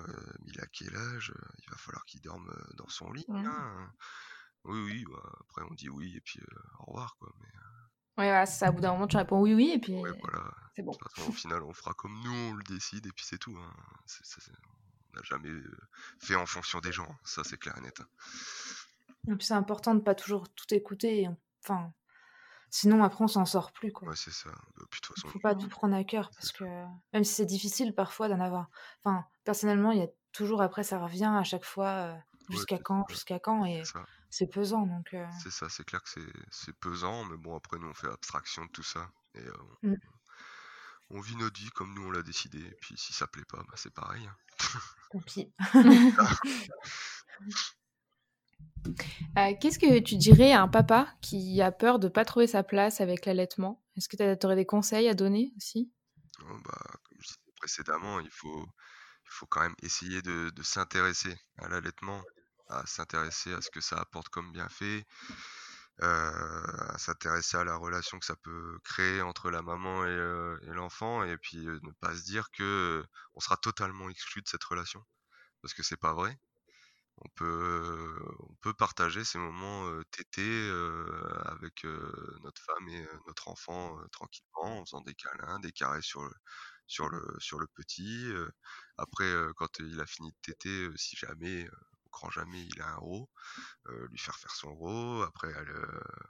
il 0.47 0.61
a 0.61 0.67
quel 0.67 0.97
âge 0.97 1.33
Il 1.59 1.71
va 1.71 1.77
falloir 1.77 2.05
qu'il 2.05 2.21
dorme 2.21 2.51
dans 2.77 2.89
son 2.89 3.11
lit. 3.13 3.27
Hein. 3.29 3.93
Oui, 4.65 4.81
oui. 4.81 5.05
Bah, 5.11 5.23
après 5.41 5.63
on 5.71 5.75
dit 5.75 5.89
oui 5.89 6.15
et 6.17 6.21
puis 6.21 6.41
au 6.81 6.85
revoir, 6.87 7.17
quoi. 7.19 7.33
Mais 7.41 7.49
Ouais, 8.21 8.27
voilà, 8.27 8.45
c'est 8.45 8.59
ça. 8.59 8.71
Au 8.71 8.73
bout 8.75 8.81
d'un 8.83 8.93
moment, 8.93 9.07
tu 9.07 9.17
réponds 9.17 9.41
oui, 9.41 9.55
oui, 9.55 9.71
et 9.71 9.79
puis 9.79 9.95
voilà. 9.97 10.51
c'est 10.77 10.83
bon. 10.83 10.93
au 11.27 11.33
final, 11.33 11.63
on 11.63 11.73
fera 11.73 11.95
comme 11.95 12.21
nous, 12.23 12.35
on 12.51 12.53
le 12.53 12.63
décide, 12.65 13.07
et 13.07 13.13
puis 13.13 13.25
c'est 13.25 13.39
tout. 13.39 13.57
Hein. 13.57 13.73
on 15.15 15.17
n'a 15.17 15.23
jamais 15.23 15.49
fait 16.19 16.35
en 16.35 16.45
fonction 16.45 16.81
des 16.81 16.93
gens, 16.93 17.17
ça 17.25 17.43
c'est 17.45 17.57
clair 17.57 17.77
et 17.79 17.81
net. 17.81 17.99
Hein. 18.01 18.07
Et 19.29 19.37
puis 19.37 19.47
c'est 19.47 19.55
important 19.55 19.95
de 19.95 20.01
pas 20.01 20.15
toujours 20.15 20.49
tout 20.51 20.73
écouter. 20.75 21.29
Enfin, 21.63 21.95
sinon 22.69 23.03
après 23.03 23.25
on 23.25 23.29
s'en 23.29 23.47
sort 23.47 23.73
plus 23.73 23.91
quoi. 23.91 24.09
Ouais, 24.09 24.17
c'est 24.17 24.33
ça. 24.33 24.51
Bah, 24.77 24.85
faut 25.27 25.39
pas 25.39 25.55
tout 25.55 25.69
prendre 25.69 25.95
à 25.95 26.05
cœur 26.05 26.31
parce 26.35 26.53
que 26.53 26.65
même 27.15 27.25
si 27.25 27.33
c'est 27.33 27.47
difficile 27.47 27.95
parfois 27.95 28.29
d'en 28.29 28.41
avoir. 28.41 28.69
Enfin, 29.03 29.25
personnellement, 29.45 29.93
il 29.93 29.99
y 29.99 30.05
a 30.05 30.09
toujours 30.33 30.61
après 30.61 30.83
ça 30.83 30.99
revient 30.99 31.33
à 31.35 31.45
chaque 31.45 31.65
fois 31.65 31.89
euh, 31.89 32.17
jusqu'à 32.51 32.79
quand, 32.79 33.07
jusqu'à 33.09 33.39
quand 33.39 33.65
et 33.65 33.83
c'est 34.31 34.47
pesant 34.47 34.87
donc. 34.87 35.15
Euh 35.15 35.27
c'est 35.43 35.51
ça, 35.51 35.69
c'est 35.69 35.85
clair 35.85 36.03
que 36.03 36.11
c'est 36.51 36.79
pesant, 36.79 37.25
mais 37.25 37.37
bon 37.37 37.57
après 37.57 37.79
nous 37.79 37.89
on 37.89 37.95
fait 37.95 38.09
abstraction 38.09 38.65
de 38.65 38.71
tout 38.71 38.83
ça 38.83 39.11
et 39.35 39.41
euh, 39.41 39.53
mmh. 39.83 39.95
on, 41.11 41.21
vit 41.21 41.37
notre 41.37 41.61
vie 41.61 41.71
comme 41.71 41.95
nous 41.95 42.07
on 42.07 42.11
l'a 42.11 42.23
décidé. 42.23 42.59
Et 42.59 42.77
puis 42.81 42.97
si 42.97 43.13
ça 43.13 43.27
plaît 43.27 43.45
pas, 43.49 43.59
bah, 43.59 43.75
c'est 43.77 43.95
pareil. 43.95 44.27
Hein. 44.27 44.37
Tant 45.13 45.21
pis. 45.21 45.53
Euh, 49.39 49.53
qu'est-ce 49.61 49.79
que 49.79 50.01
tu 50.01 50.17
dirais 50.17 50.53
à 50.53 50.63
un 50.63 50.69
papa 50.69 51.09
qui 51.21 51.61
a 51.63 51.71
peur 51.71 51.99
de 51.99 52.09
pas 52.09 52.25
trouver 52.25 52.47
sa 52.47 52.63
place 52.63 53.01
avec 53.01 53.27
l'allaitement? 53.27 53.83
Est-ce 53.97 54.09
que 54.09 54.17
tu 54.17 54.47
aurais 54.47 54.57
des 54.57 54.67
conseils 54.67 55.09
à 55.09 55.15
donner 55.15 55.53
aussi? 55.57 55.93
Oh, 56.43 56.57
bah, 56.65 56.81
Comme 57.05 57.19
je 57.21 57.27
disais 57.27 57.39
précédemment, 57.57 58.21
il 58.21 58.31
faut, 58.31 58.67
il 59.25 59.31
faut 59.31 59.47
quand 59.47 59.61
même 59.61 59.75
essayer 59.83 60.23
de, 60.23 60.51
s'intéresser 60.63 61.35
à 61.59 61.69
l'allaitement, 61.69 62.23
à 62.71 62.87
s'intéresser 62.87 63.53
à 63.55 63.61
ce 63.61 63.71
que 63.71 63.81
ça 63.81 63.99
apporte 63.99 64.29
comme 64.31 64.53
bienfait, 64.53 65.05
euh, 66.03 66.89
à 66.89 66.99
s'intéresser 66.99 67.59
à 67.59 67.65
la 67.65 67.77
relation 67.77 68.19
que 68.19 68.25
ça 68.25 68.37
peut 68.37 68.79
créer 68.85 69.21
entre 69.23 69.51
la 69.51 69.63
maman 69.63 70.05
et, 70.07 70.09
euh, 70.09 70.57
l'enfant, 70.69 71.23
et 71.25 71.37
puis 71.39 71.59
ne 71.59 71.93
pas 72.01 72.15
se 72.17 72.23
dire 72.25 72.51
que 72.53 73.05
on 73.35 73.41
sera 73.41 73.57
totalement 73.59 74.09
exclu 74.09 74.41
de 74.43 74.49
cette 74.49 74.65
relation, 74.65 75.05
parce 75.63 75.75
que 75.75 75.83
c'est 75.83 75.99
pas 75.99 76.15
vrai 76.15 76.39
on 77.19 77.29
peut, 77.37 78.17
on 78.41 78.55
peut 78.63 78.75
partager 78.75 79.25
ces 79.25 79.39
moments 79.39 79.85
tétés 80.11 80.71
avec 81.45 81.85
notre 82.43 82.63
femme 82.63 82.89
et 82.89 83.07
notre 83.27 83.49
enfant 83.49 83.99
tranquillement 84.13 84.81
en 84.81 84.85
faisant 84.87 85.01
des 85.03 85.15
câlins, 85.15 85.61
des 85.61 85.73
carrés 85.73 86.03
sur 86.03 86.23
le, 86.23 86.33
sur 86.87 87.09
le, 87.11 87.23
sur 87.39 87.59
le 87.59 87.67
petit. 87.69 88.33
après, 88.97 89.33
quand 89.57 89.79
il 89.81 90.01
a 90.01 90.07
fini 90.07 90.31
de 90.31 90.37
téter, 90.43 90.89
si 90.97 91.17
jamais, 91.17 91.69
au 92.11 92.17
grand 92.19 92.31
jamais, 92.31 92.65
il 92.65 92.81
a 92.83 92.89
un 92.91 92.97
row, 92.97 93.31
lui 94.11 94.19
faire 94.19 94.37
faire 94.37 94.55
son 94.55 94.75
row. 94.75 95.23
Après, 95.23 95.53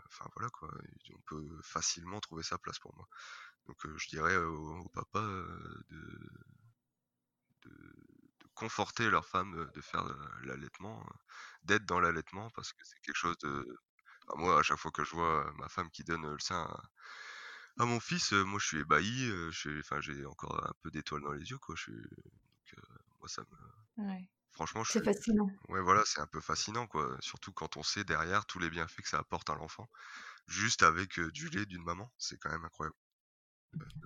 enfin 0.07 0.27
voilà 0.37 0.51
quoi, 0.51 0.71
on 1.15 1.21
peut 1.27 1.61
facilement 1.63 2.21
trouver 2.21 2.43
sa 2.43 2.59
place 2.59 2.79
pour 2.79 2.95
moi. 2.97 3.09
Donc 3.67 3.79
je 3.97 4.09
dirais 4.09 4.37
au, 4.37 4.89
papa 4.93 5.21
de, 5.21 6.31
de 7.63 8.47
conforter 8.55 9.11
leur 9.11 9.27
femme 9.27 9.71
de 9.75 9.81
faire 9.81 10.05
l'allaitement, 10.43 11.05
d'être 11.65 11.87
dans 11.87 12.01
l'allaitement 12.01 12.51
parce 12.51 12.73
que 12.73 12.85
c'est 12.85 13.01
quelque 13.01 13.17
chose 13.17 13.39
de. 13.39 13.67
moi, 14.37 14.59
à 14.59 14.63
chaque 14.63 14.79
fois 14.79 14.91
que 14.91 15.05
je 15.05 15.13
vois 15.13 15.53
ma 15.59 15.69
femme 15.69 15.91
qui 15.91 16.05
donne 16.05 16.31
le 16.31 16.39
sein 16.39 16.63
à, 17.79 17.87
mon 17.87 18.01
fils, 18.01 18.33
moi 18.33 18.59
je 18.61 18.67
suis 18.67 18.79
ébahi, 18.79 19.31
j'ai 19.51 20.27
encore 20.27 20.67
un 20.67 20.75
peu 20.83 20.91
d'étoiles 20.91 21.23
dans 21.23 21.33
les 21.33 21.51
yeux 21.51 21.59
quoi. 21.59 21.75
Moi 23.19 23.29
ça 23.29 23.43
me. 23.43 23.97
Franchement, 24.53 24.83
c'est 24.85 25.05
fascinant. 25.05 25.49
Ouais, 25.69 25.81
voilà, 25.81 26.03
c'est 26.05 26.21
un 26.21 26.27
peu 26.27 26.41
fascinant 26.41 26.87
quoi. 26.87 27.17
Surtout 27.21 27.53
quand 27.53 27.77
on 27.77 27.83
sait 27.83 28.05
derrière 28.05 28.45
tous 28.47 28.59
les 28.59 28.69
bienfaits 28.69 29.03
que 29.03 29.09
ça 29.09 29.19
apporte 29.19 29.49
à 29.49 29.55
l'enfant, 29.55 29.89
juste 30.47 30.83
avec 30.83 31.19
du 31.19 31.49
lait 31.49 31.67
d'une 31.67 31.83
maman, 31.83 32.13
c'est 32.19 32.37
quand 32.39 32.51
même 32.51 32.65
incroyable. 32.65 32.97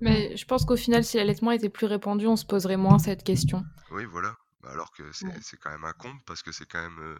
Mais 0.01 0.37
je 0.37 0.45
pense 0.45 0.65
qu'au 0.65 0.77
final, 0.77 1.03
si 1.05 1.17
l'allaitement 1.17 1.51
était 1.51 1.71
plus 1.71 1.87
répandu, 1.87 2.27
on 2.27 2.37
se 2.37 2.45
poserait 2.45 2.77
moins 2.77 2.99
cette 2.99 3.25
question. 3.25 3.65
Oui, 3.91 4.05
voilà. 4.05 4.37
Bah, 4.61 4.71
alors 4.71 4.93
que 4.93 5.11
c'est 5.13 5.57
quand 5.57 5.71
même 5.71 5.85
un 5.85 5.93
comble 5.93 6.21
parce 6.27 6.43
que 6.43 6.53
c'est 6.53 6.67
quand 6.67 6.83
même 6.83 7.19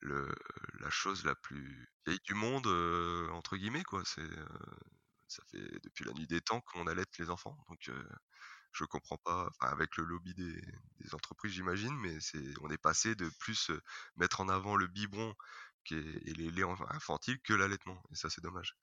le, 0.00 0.34
la 0.80 0.90
chose 0.90 1.24
la 1.24 1.34
plus 1.34 1.88
vieille 2.06 2.20
du 2.24 2.34
monde, 2.34 2.66
entre 3.32 3.56
guillemets, 3.56 3.82
quoi. 3.82 4.02
C'est, 4.04 4.28
ça 5.26 5.42
fait 5.50 5.66
depuis 5.82 6.04
la 6.04 6.12
nuit 6.12 6.28
des 6.28 6.40
temps 6.40 6.60
qu'on 6.60 6.86
allait 6.86 7.04
les 7.18 7.30
enfants. 7.30 7.58
Donc 7.68 7.90
je 8.76 8.84
comprends 8.84 9.18
pas, 9.18 9.50
avec 9.60 9.96
le 9.96 10.04
lobby 10.04 10.34
des, 10.34 11.14
entreprises, 11.14 11.52
j'imagine, 11.52 11.94
mais 12.02 12.18
c'est, 12.20 12.42
on 12.62 12.70
est 12.70 12.78
passé 12.78 13.14
de 13.14 13.28
plus 13.38 13.70
mettre 14.16 14.40
en 14.40 14.48
avant 14.48 14.76
le 14.76 14.86
biberon 14.86 15.34
et 15.92 16.34
les 16.34 16.50
laits 16.50 16.66
infantiles 16.90 17.38
que 17.40 17.54
l'allaitement. 17.54 18.02
Et 18.12 18.16
ça, 18.16 18.28
c'est 18.28 18.42
dommage. 18.42 18.76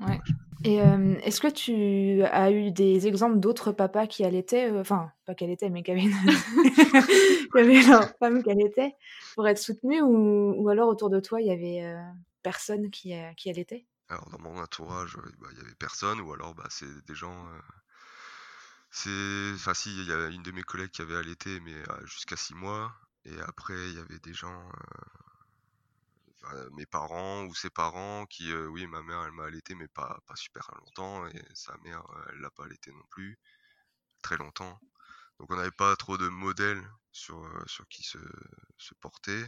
Ouais. 0.00 0.20
Et 0.64 0.80
euh, 0.80 1.16
est-ce 1.22 1.40
que 1.40 1.48
tu 1.48 2.22
as 2.24 2.50
eu 2.50 2.70
des 2.70 3.06
exemples 3.06 3.38
d'autres 3.38 3.72
papas 3.72 4.06
qui 4.06 4.24
allaitaient, 4.24 4.70
euh, 4.70 4.80
enfin, 4.80 5.10
pas 5.24 5.34
qui 5.34 5.44
allaitaient, 5.44 5.70
mais 5.70 5.82
qui 5.82 5.92
avaient, 5.92 6.02
leur 7.88 8.16
femme 8.18 8.42
qui 8.42 8.50
allaitait 8.50 8.94
pour 9.34 9.46
être 9.46 9.58
soutenus 9.58 10.02
ou, 10.02 10.54
ou, 10.56 10.68
alors 10.68 10.88
autour 10.88 11.10
de 11.10 11.20
toi, 11.20 11.40
il 11.40 11.46
y 11.46 11.52
avait 11.52 11.84
euh, 11.84 12.00
personne 12.42 12.90
qui, 12.90 13.12
qui 13.36 13.50
allaitait? 13.50 13.86
Alors, 14.08 14.28
dans 14.30 14.38
mon 14.38 14.58
entourage, 14.58 15.16
bah, 15.40 15.48
il 15.52 15.58
y 15.58 15.60
avait 15.60 15.74
personne 15.78 16.20
ou 16.20 16.32
alors 16.32 16.54
bah, 16.54 16.66
c'est 16.70 17.06
des 17.06 17.14
gens. 17.14 17.46
C'est 18.98 19.52
Enfin, 19.54 19.74
si, 19.74 19.90
il 19.96 20.06
y 20.06 20.12
a 20.12 20.28
une 20.28 20.42
de 20.42 20.50
mes 20.52 20.62
collègues 20.62 20.90
qui 20.90 21.02
avait 21.02 21.16
allaité, 21.16 21.60
mais 21.60 21.82
jusqu'à 22.04 22.36
six 22.36 22.54
mois. 22.54 22.94
Et 23.24 23.38
après, 23.40 23.90
il 23.90 23.94
y 23.96 23.98
avait 23.98 24.18
des 24.20 24.34
gens 24.34 24.70
mes 26.72 26.86
parents 26.86 27.44
ou 27.44 27.54
ses 27.54 27.70
parents 27.70 28.26
qui, 28.26 28.52
oui, 28.54 28.86
ma 28.86 29.02
mère, 29.02 29.22
elle 29.24 29.32
m'a 29.32 29.44
allaité, 29.44 29.74
mais 29.74 29.88
pas, 29.88 30.20
pas 30.26 30.36
super 30.36 30.68
longtemps, 30.84 31.26
et 31.28 31.42
sa 31.54 31.76
mère, 31.78 32.02
elle 32.30 32.40
l'a 32.40 32.50
pas 32.50 32.64
allaité 32.64 32.92
non 32.92 33.04
plus, 33.10 33.38
très 34.22 34.36
longtemps. 34.36 34.80
Donc 35.38 35.50
on 35.50 35.56
n'avait 35.56 35.70
pas 35.70 35.94
trop 35.96 36.18
de 36.18 36.28
modèles 36.28 36.82
sur, 37.12 37.46
sur 37.66 37.86
qui 37.88 38.02
se, 38.02 38.18
se 38.78 38.94
porter 38.94 39.46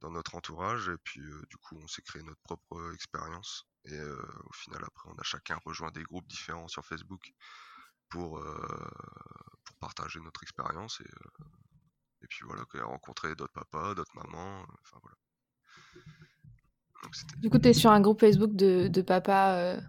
dans 0.00 0.10
notre 0.10 0.34
entourage, 0.34 0.88
et 0.88 0.98
puis 1.04 1.20
du 1.48 1.56
coup 1.58 1.78
on 1.82 1.88
s'est 1.88 2.02
créé 2.02 2.22
notre 2.22 2.40
propre 2.42 2.92
expérience, 2.94 3.66
et 3.84 4.00
au 4.00 4.52
final 4.52 4.82
après 4.84 5.10
on 5.10 5.18
a 5.18 5.22
chacun 5.22 5.58
rejoint 5.64 5.90
des 5.90 6.02
groupes 6.02 6.26
différents 6.26 6.68
sur 6.68 6.84
Facebook 6.84 7.32
pour, 8.08 8.42
pour 9.64 9.76
partager 9.78 10.20
notre 10.20 10.42
expérience, 10.42 11.00
et, 11.00 11.10
et 12.22 12.26
puis 12.28 12.40
voilà, 12.44 12.64
rencontrer 12.84 13.34
d'autres 13.34 13.52
papas, 13.52 13.94
d'autres 13.94 14.16
mamans, 14.16 14.62
enfin 14.82 14.98
voilà. 15.02 15.16
Du 17.38 17.50
coup, 17.50 17.58
tu 17.58 17.68
es 17.68 17.72
sur 17.72 17.90
un 17.90 18.00
groupe 18.00 18.20
Facebook 18.20 18.54
de, 18.54 18.88
de 18.88 19.02
papa. 19.02 19.54
Euh, 19.56 19.80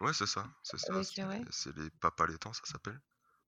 ouais, 0.00 0.12
c'est 0.12 0.26
ça. 0.26 0.50
C'est 0.62 0.78
ça. 0.78 1.00
C'est 1.50 1.76
les 1.76 1.90
papas 2.00 2.26
laitants, 2.26 2.52
ça 2.52 2.64
s'appelle. 2.64 3.00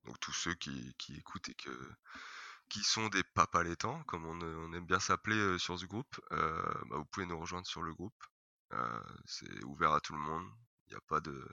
Donc 0.04 0.18
tous 0.20 0.32
ceux 0.32 0.54
qui, 0.54 0.94
qui, 0.98 1.16
écoutent 1.16 1.48
et 1.48 1.54
que, 1.54 1.70
qui 2.68 2.82
sont 2.82 3.08
des 3.08 3.22
papas 3.34 3.64
laitants, 3.64 4.02
comme 4.04 4.24
on, 4.24 4.40
on 4.40 4.72
aime 4.72 4.86
bien 4.86 5.00
s'appeler 5.00 5.36
euh, 5.36 5.58
sur 5.58 5.78
ce 5.78 5.86
groupe, 5.86 6.20
euh, 6.32 6.62
bah, 6.88 6.96
vous 6.96 7.04
pouvez 7.06 7.26
nous 7.26 7.38
rejoindre 7.38 7.66
sur 7.66 7.82
le 7.82 7.92
groupe. 7.92 8.24
c'est 9.26 9.64
ouvert 9.64 9.92
à 9.92 10.00
tout 10.00 10.12
le 10.12 10.20
monde. 10.20 10.46
Il 10.86 10.90
n'y 10.90 10.96
a 10.96 11.00
pas 11.08 11.20
de. 11.20 11.46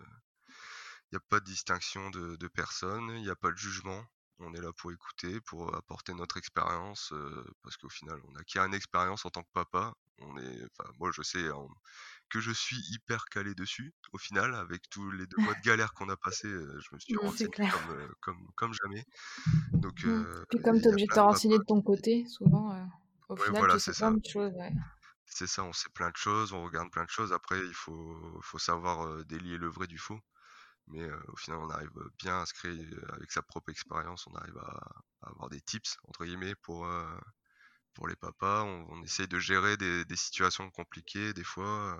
A 1.15 1.19
pas 1.29 1.39
de 1.39 1.45
distinction 1.45 2.09
de, 2.09 2.35
de 2.35 2.47
personnes, 2.49 3.09
il 3.15 3.21
n'y 3.21 3.29
a 3.29 3.35
pas 3.35 3.49
de 3.49 3.57
jugement. 3.57 4.03
On 4.39 4.53
est 4.53 4.59
là 4.59 4.73
pour 4.73 4.91
écouter, 4.91 5.39
pour 5.39 5.73
apporter 5.73 6.13
notre 6.13 6.35
expérience, 6.35 7.13
parce 7.63 7.77
qu'au 7.77 7.87
final, 7.87 8.19
on 8.27 8.35
acquiert 8.35 8.65
une 8.65 8.73
expérience 8.73 9.25
en 9.25 9.29
tant 9.29 9.43
que 9.43 9.51
papa. 9.53 9.93
On 10.19 10.37
est, 10.37 10.67
moi, 10.99 11.11
je 11.13 11.21
sais 11.21 11.43
que 12.29 12.41
je 12.41 12.51
suis 12.51 12.75
hyper 12.91 13.23
calé 13.25 13.55
dessus. 13.55 13.93
Au 14.11 14.17
final, 14.17 14.55
avec 14.55 14.89
tous 14.89 15.09
les 15.11 15.25
deux 15.25 15.37
mois 15.41 15.53
de 15.53 15.61
galère 15.61 15.93
qu'on 15.93 16.09
a 16.09 16.17
passé, 16.17 16.49
je 16.49 16.89
me 16.93 16.99
suis 16.99 17.15
renseigné 17.15 17.49
comme, 17.49 18.13
comme, 18.19 18.47
comme, 18.55 18.73
jamais. 18.73 19.05
Donc, 19.71 20.03
mmh. 20.03 20.25
Puis 20.49 20.61
comme 20.61 20.81
tu 20.81 20.87
es 20.87 20.89
obligé 20.89 21.07
de 21.07 21.13
te 21.13 21.19
renseigner 21.19 21.59
de 21.59 21.63
ton 21.63 21.81
côté, 21.81 22.25
souvent, 22.27 22.75
au 23.29 23.37
final, 23.37 23.59
voilà, 23.59 23.75
tu 23.75 23.79
sais 23.79 23.93
plein 23.93 24.11
de 24.11 24.25
choses. 24.27 24.53
C'est 25.27 25.47
ça, 25.47 25.63
on 25.63 25.71
sait 25.71 25.89
plein 25.93 26.09
de 26.09 26.17
choses, 26.17 26.51
on 26.51 26.65
regarde 26.65 26.91
plein 26.91 27.05
de 27.05 27.09
choses. 27.09 27.31
Après, 27.31 27.59
il 27.65 27.73
faut, 27.73 28.39
faut 28.41 28.59
savoir 28.59 29.23
délier 29.25 29.57
le 29.57 29.69
vrai 29.69 29.87
du 29.87 29.97
faux 29.97 30.19
mais 30.87 31.09
au 31.29 31.35
final 31.35 31.59
on 31.59 31.69
arrive 31.69 31.91
bien 32.19 32.41
à 32.41 32.45
avec 33.13 33.31
sa 33.31 33.41
propre 33.41 33.69
expérience, 33.69 34.27
on 34.27 34.35
arrive 34.35 34.57
à, 34.57 35.03
avoir 35.23 35.49
des 35.49 35.61
tips 35.61 35.97
entre 36.07 36.25
guillemets 36.25 36.55
pour 36.55 36.87
pour 37.93 38.07
les 38.07 38.15
papas. 38.15 38.63
On, 38.63 39.03
essaye 39.03 39.27
de 39.27 39.39
gérer 39.39 39.77
des, 39.77 40.05
situations 40.15 40.69
compliquées 40.71 41.33
des 41.33 41.43
fois. 41.43 41.97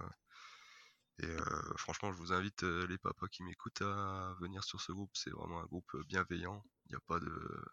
Et 1.19 1.35
franchement, 1.77 2.11
je 2.11 2.17
vous 2.17 2.33
invite 2.33 2.63
les 2.63 2.97
papas 2.97 3.27
qui 3.27 3.43
m'écoutent 3.43 3.81
à 3.81 4.35
venir 4.41 4.63
sur 4.63 4.81
ce 4.81 4.91
groupe. 4.91 5.11
C'est 5.15 5.31
vraiment 5.31 5.61
un 5.61 5.65
groupe 5.65 5.95
bienveillant. 6.07 6.63
Il 6.85 6.89
n'y 6.89 6.95
a 6.95 6.99
pas 7.07 7.19
de, 7.19 7.65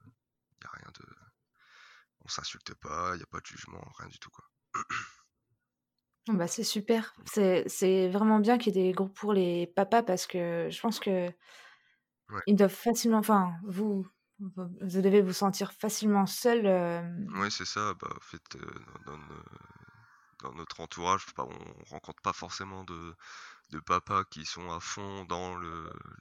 il 0.62 0.66
a 0.66 0.70
rien 0.70 0.90
de, 0.94 1.04
on 2.24 2.28
s'insulte 2.28 2.74
pas, 2.74 3.14
il 3.14 3.18
n'y 3.18 3.22
a 3.22 3.26
pas 3.26 3.40
de 3.40 3.46
jugement, 3.46 3.82
rien 3.98 4.08
du 4.08 4.18
tout 4.18 4.30
quoi. 4.30 4.48
Bah, 6.28 6.46
c'est 6.46 6.62
super. 6.62 7.14
C'est 7.24 8.08
vraiment 8.08 8.38
bien 8.38 8.56
qu'il 8.56 8.76
y 8.76 8.78
ait 8.78 8.84
des 8.84 8.92
groupes 8.92 9.12
pour 9.14 9.32
les 9.32 9.66
papas 9.66 10.04
parce 10.04 10.26
que 10.28 10.68
je 10.70 10.80
pense 10.80 11.00
que 11.00 11.32
Ouais. 12.30 12.42
ils 12.46 12.56
doivent 12.56 12.70
facilement 12.72 13.18
enfin, 13.18 13.54
vous 13.64 14.06
vous 14.40 15.00
devez 15.02 15.22
vous 15.22 15.32
sentir 15.32 15.72
facilement 15.72 16.26
seul, 16.26 16.66
Ouais, 17.34 17.50
c'est 17.50 17.64
ça. 17.64 17.94
Bah, 17.94 18.08
en 18.16 18.20
fait, 18.20 18.42
dans 18.56 19.12
dans 19.12 19.18
ne 19.18 19.42
dans 20.42 20.52
notre 20.54 20.80
entourage, 20.80 21.24
bah, 21.36 21.44
on 21.48 21.84
rencontre 21.84 22.20
pas 22.22 22.32
forcément 22.32 22.84
de 22.84 23.14
de 23.70 23.80
papas 23.80 24.24
qui 24.26 24.46
sont 24.46 24.70
à 24.72 24.80
fond 24.80 25.24
dans 25.26 25.56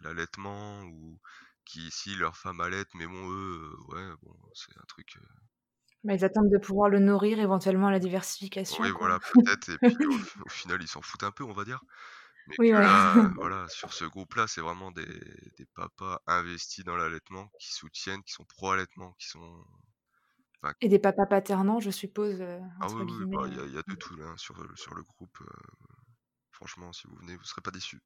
l'allaitement 0.02 0.84
ou 0.86 1.20
qui 1.66 1.92
si 1.92 2.16
leur 2.16 2.38
femme 2.38 2.62
allaite, 2.62 2.90
mais 2.96 3.08
bon 3.08 3.30
eux, 3.32 3.76
ouais, 3.90 4.12
bon, 4.24 4.36
c'est 4.56 4.78
un 4.78 4.86
truc, 4.88 5.18
Bah, 6.04 6.14
ils 6.16 6.26
attendent 6.26 6.50
de 6.52 6.58
pouvoir 6.60 6.90
le 6.90 7.00
nourrir, 7.00 7.40
éventuellement 7.40 7.90
la 7.90 8.00
diversification, 8.00 8.84
Oui, 8.84 8.90
quoi. 8.92 9.08
voilà, 9.08 9.20
peut-être 9.44 9.70
et 9.70 9.78
puis 9.80 9.98
au 10.08 10.18
au 10.46 10.50
final, 10.50 10.82
ils 10.82 10.88
s'en 10.88 11.02
foutent 11.02 11.24
un 11.24 11.32
peu, 11.32 11.44
on 11.44 11.54
va 11.54 11.66
dire. 11.66 11.84
Mais 12.48 12.58
Oui, 12.58 12.74
ouais. 12.74 12.88
là, 12.88 13.30
voilà, 13.38 13.68
sur 13.70 13.94
ce 13.94 14.06
groupe-là, 14.06 14.48
c'est 14.48 14.62
vraiment 14.62 14.92
des 14.92 15.06
des 15.58 15.66
papas 15.76 16.22
investis 16.28 16.86
dans 16.86 16.98
l'allaitement, 16.98 17.52
qui 17.60 17.74
soutiennent, 17.74 18.24
qui 18.24 18.34
sont 18.34 18.46
pro 18.46 18.72
allaitement, 18.72 19.14
qui 19.20 19.28
sont 19.30 19.66
enfin 20.64 20.74
Et 20.82 20.90
des 20.90 21.00
papas 21.00 21.26
paternants, 21.26 21.80
je 21.80 21.90
suppose, 21.92 22.42
heu, 22.42 22.60
ah 22.80 22.90
oui, 22.92 23.24
bah, 23.32 23.48
il 23.48 23.56
y 23.56 23.60
a 23.60 23.66
il 23.66 23.74
y 23.74 23.78
a 23.78 23.82
de 23.84 23.88
heu, 23.90 23.94
mmh. 23.94 23.98
tout 24.00 24.16
là, 24.18 24.26
hein, 24.28 24.38
sur, 24.38 24.56
sur 24.78 24.94
le 24.96 25.04
groupe, 25.04 25.38
franchement, 26.52 26.94
si 26.94 27.08
vous 27.08 27.16
venez, 27.18 27.36
vous 27.36 27.44
serez 27.44 27.62
pas 27.62 27.72
déçus. 27.72 28.02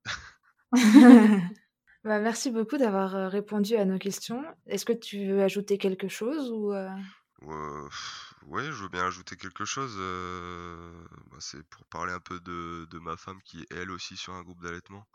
Bah, 2.03 2.19
merci 2.19 2.51
beaucoup 2.51 2.77
d'avoir, 2.77 3.31
répondu 3.31 3.75
à 3.75 3.85
nos 3.85 3.97
questions. 3.97 4.43
Est-ce 4.67 4.85
que 4.85 4.93
tu 4.93 5.25
veux 5.27 5.41
ajouter 5.41 5.77
quelque 5.79 6.07
chose 6.07 6.51
ou? 6.51 6.71
Heu, 7.45 7.89
ouais, 8.43 8.65
je 8.71 8.83
veux 8.83 8.89
bien 8.89 9.05
ajouter 9.05 9.35
quelque 9.37 9.65
chose, 9.65 9.95
heu, 9.99 11.07
bah, 11.31 11.37
c'est 11.39 11.63
pour 11.69 11.85
parler 11.85 12.11
un 12.13 12.19
peu 12.19 12.39
de 12.39 12.87
de 12.89 12.99
ma 12.99 13.17
femme 13.17 13.41
qui 13.43 13.61
est 13.61 13.67
elle 13.71 13.91
aussi 13.91 14.17
sur 14.17 14.33
un 14.33 14.41
groupe 14.43 14.61
d'allaitement. 14.63 15.07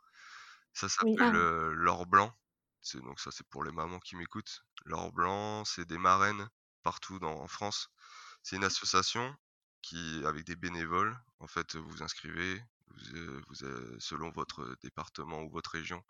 Ça 0.75 0.89
Oui. 1.01 1.19
s'appelle, 1.19 1.35
Ah! 1.35 1.37
heu, 1.37 1.73
L'Or 1.75 2.07
Blanc. 2.07 2.35
C'est 2.83 3.01
donc 3.03 3.21
ça, 3.21 3.31
c'est 3.33 3.49
pour 3.49 3.65
les 3.65 3.73
mamans 3.73 4.01
qui 4.01 4.17
m'écoutent. 4.17 4.65
L'Or 4.87 5.13
Blanc, 5.13 5.65
c'est 5.67 5.87
des 5.87 5.99
marraines 5.99 6.49
partout 6.83 7.19
dans 7.21 7.41
en 7.41 7.49
France. 7.49 7.91
C'est 8.43 8.57
une 8.57 8.65
association 8.65 9.37
qui 9.83 10.23
avec 10.27 10.45
des 10.47 10.57
bénévoles, 10.57 11.19
en 11.41 11.49
fait, 11.49 11.77
vous 11.77 11.89
vous 11.91 12.03
inscrivez, 12.03 12.63
vous, 12.89 13.65
heu, 13.65 13.97
selon 14.01 14.31
votre 14.33 14.77
département 14.83 15.43
ou 15.43 15.51
votre 15.51 15.71
région, 15.73 16.03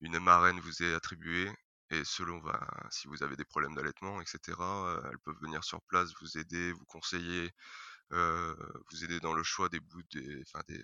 une 0.00 0.18
marraine 0.20 0.60
vous 0.60 0.82
est 0.82 0.94
attribuée 0.94 1.52
et 1.90 2.04
selon 2.04 2.38
ben, 2.38 2.60
si 2.90 3.08
vous 3.08 3.22
avez 3.22 3.36
des 3.36 3.44
problèmes 3.44 3.74
d'allaitement 3.74 4.20
et 4.20 4.26
cetera, 4.26 4.96
heu, 4.96 5.02
elles 5.10 5.18
peuvent 5.20 5.38
venir 5.40 5.64
sur 5.64 5.82
place 5.82 6.10
vous 6.20 6.38
aider, 6.38 6.72
vous 6.72 6.84
conseiller, 6.86 7.52
vous 8.10 9.04
aider 9.04 9.20
dans 9.20 9.34
le 9.34 9.42
choix 9.42 9.68
des 9.68 9.80
bouts 9.80 10.02
des 10.12 10.42
enfin 10.42 10.62
des 10.68 10.82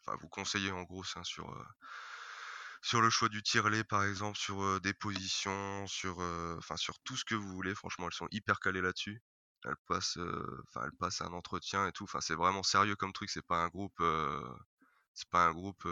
enfin 0.00 0.16
vous 0.20 0.28
conseiller 0.28 0.70
en 0.72 0.82
gros, 0.84 1.04
sur, 1.04 1.66
sur 2.82 3.00
le 3.00 3.10
choix 3.10 3.28
du 3.28 3.42
tire-lait 3.42 3.84
par 3.84 4.04
exemple, 4.04 4.38
sur, 4.38 4.80
des 4.80 4.94
positions, 4.94 5.86
sur, 5.86 6.18
enfin 6.58 6.76
sur 6.76 6.98
tout 7.00 7.16
ce 7.16 7.24
que 7.24 7.34
vous 7.34 7.48
voulez. 7.50 7.74
Franchement, 7.74 8.06
elles 8.06 8.14
sont 8.14 8.28
hyper 8.30 8.60
calées 8.60 8.80
là-dessus. 8.80 9.22
Elles 9.64 9.76
passent, 9.86 10.18
enfin 10.68 10.82
elles 10.84 10.96
passent 10.98 11.20
un 11.20 11.32
entretien 11.32 11.86
et 11.88 11.92
tout. 11.92 12.04
Enfin, 12.04 12.20
c'est 12.20 12.34
vraiment 12.36 12.62
sérieux 12.62 12.96
comme 12.96 13.12
truc, 13.12 13.30
c'est 13.30 13.46
pas 13.46 13.64
un 13.64 13.68
groupe, 13.68 14.00
c'est 15.18 15.28
pas 15.30 15.46
un 15.48 15.52
groupe, 15.52 15.84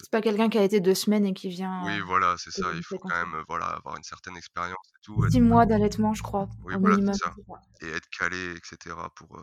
C'est 0.00 0.10
pas 0.10 0.22
quelqu'un 0.22 0.48
qui 0.48 0.56
a 0.56 0.62
été 0.64 0.80
2 0.80 0.94
semaines 0.94 1.26
et 1.26 1.34
qui 1.34 1.50
Oui, 1.80 1.98
vient, 1.98 2.00
heu, 2.00 2.02
voilà, 2.02 2.36
c'est 2.38 2.50
ça. 2.50 2.72
Il 2.74 2.82
faut 2.82 2.98
quand 2.98 3.14
même, 3.24 3.42
voilà, 3.48 3.66
avoir 3.66 3.96
une 3.96 4.02
certaine 4.04 4.36
expérience 4.36 4.86
et 4.96 5.00
tout, 5.02 5.24
être 5.24 5.32
6 5.32 5.40
mois 5.40 5.64
d'allaitement, 5.66 6.12
je 6.14 6.22
crois, 6.22 6.48
Oui, 6.62 6.74
au 6.74 6.78
voilà, 6.80 6.96
minimum, 6.96 7.18
ça 7.22 7.34
et 7.80 7.88
être 7.88 8.08
calé 8.10 8.54
et 8.56 8.60
cetera 8.64 9.10
pour, 9.14 9.38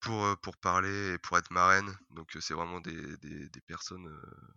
pour, 0.00 0.36
pour 0.42 0.56
parler 0.56 1.14
et 1.14 1.18
pour 1.18 1.38
être 1.38 1.50
marraine. 1.50 1.96
Donc 2.10 2.36
c'est 2.40 2.54
vraiment 2.54 2.80
des 2.80 3.16
des 3.18 3.48
des 3.48 3.60
personnes, 3.62 4.08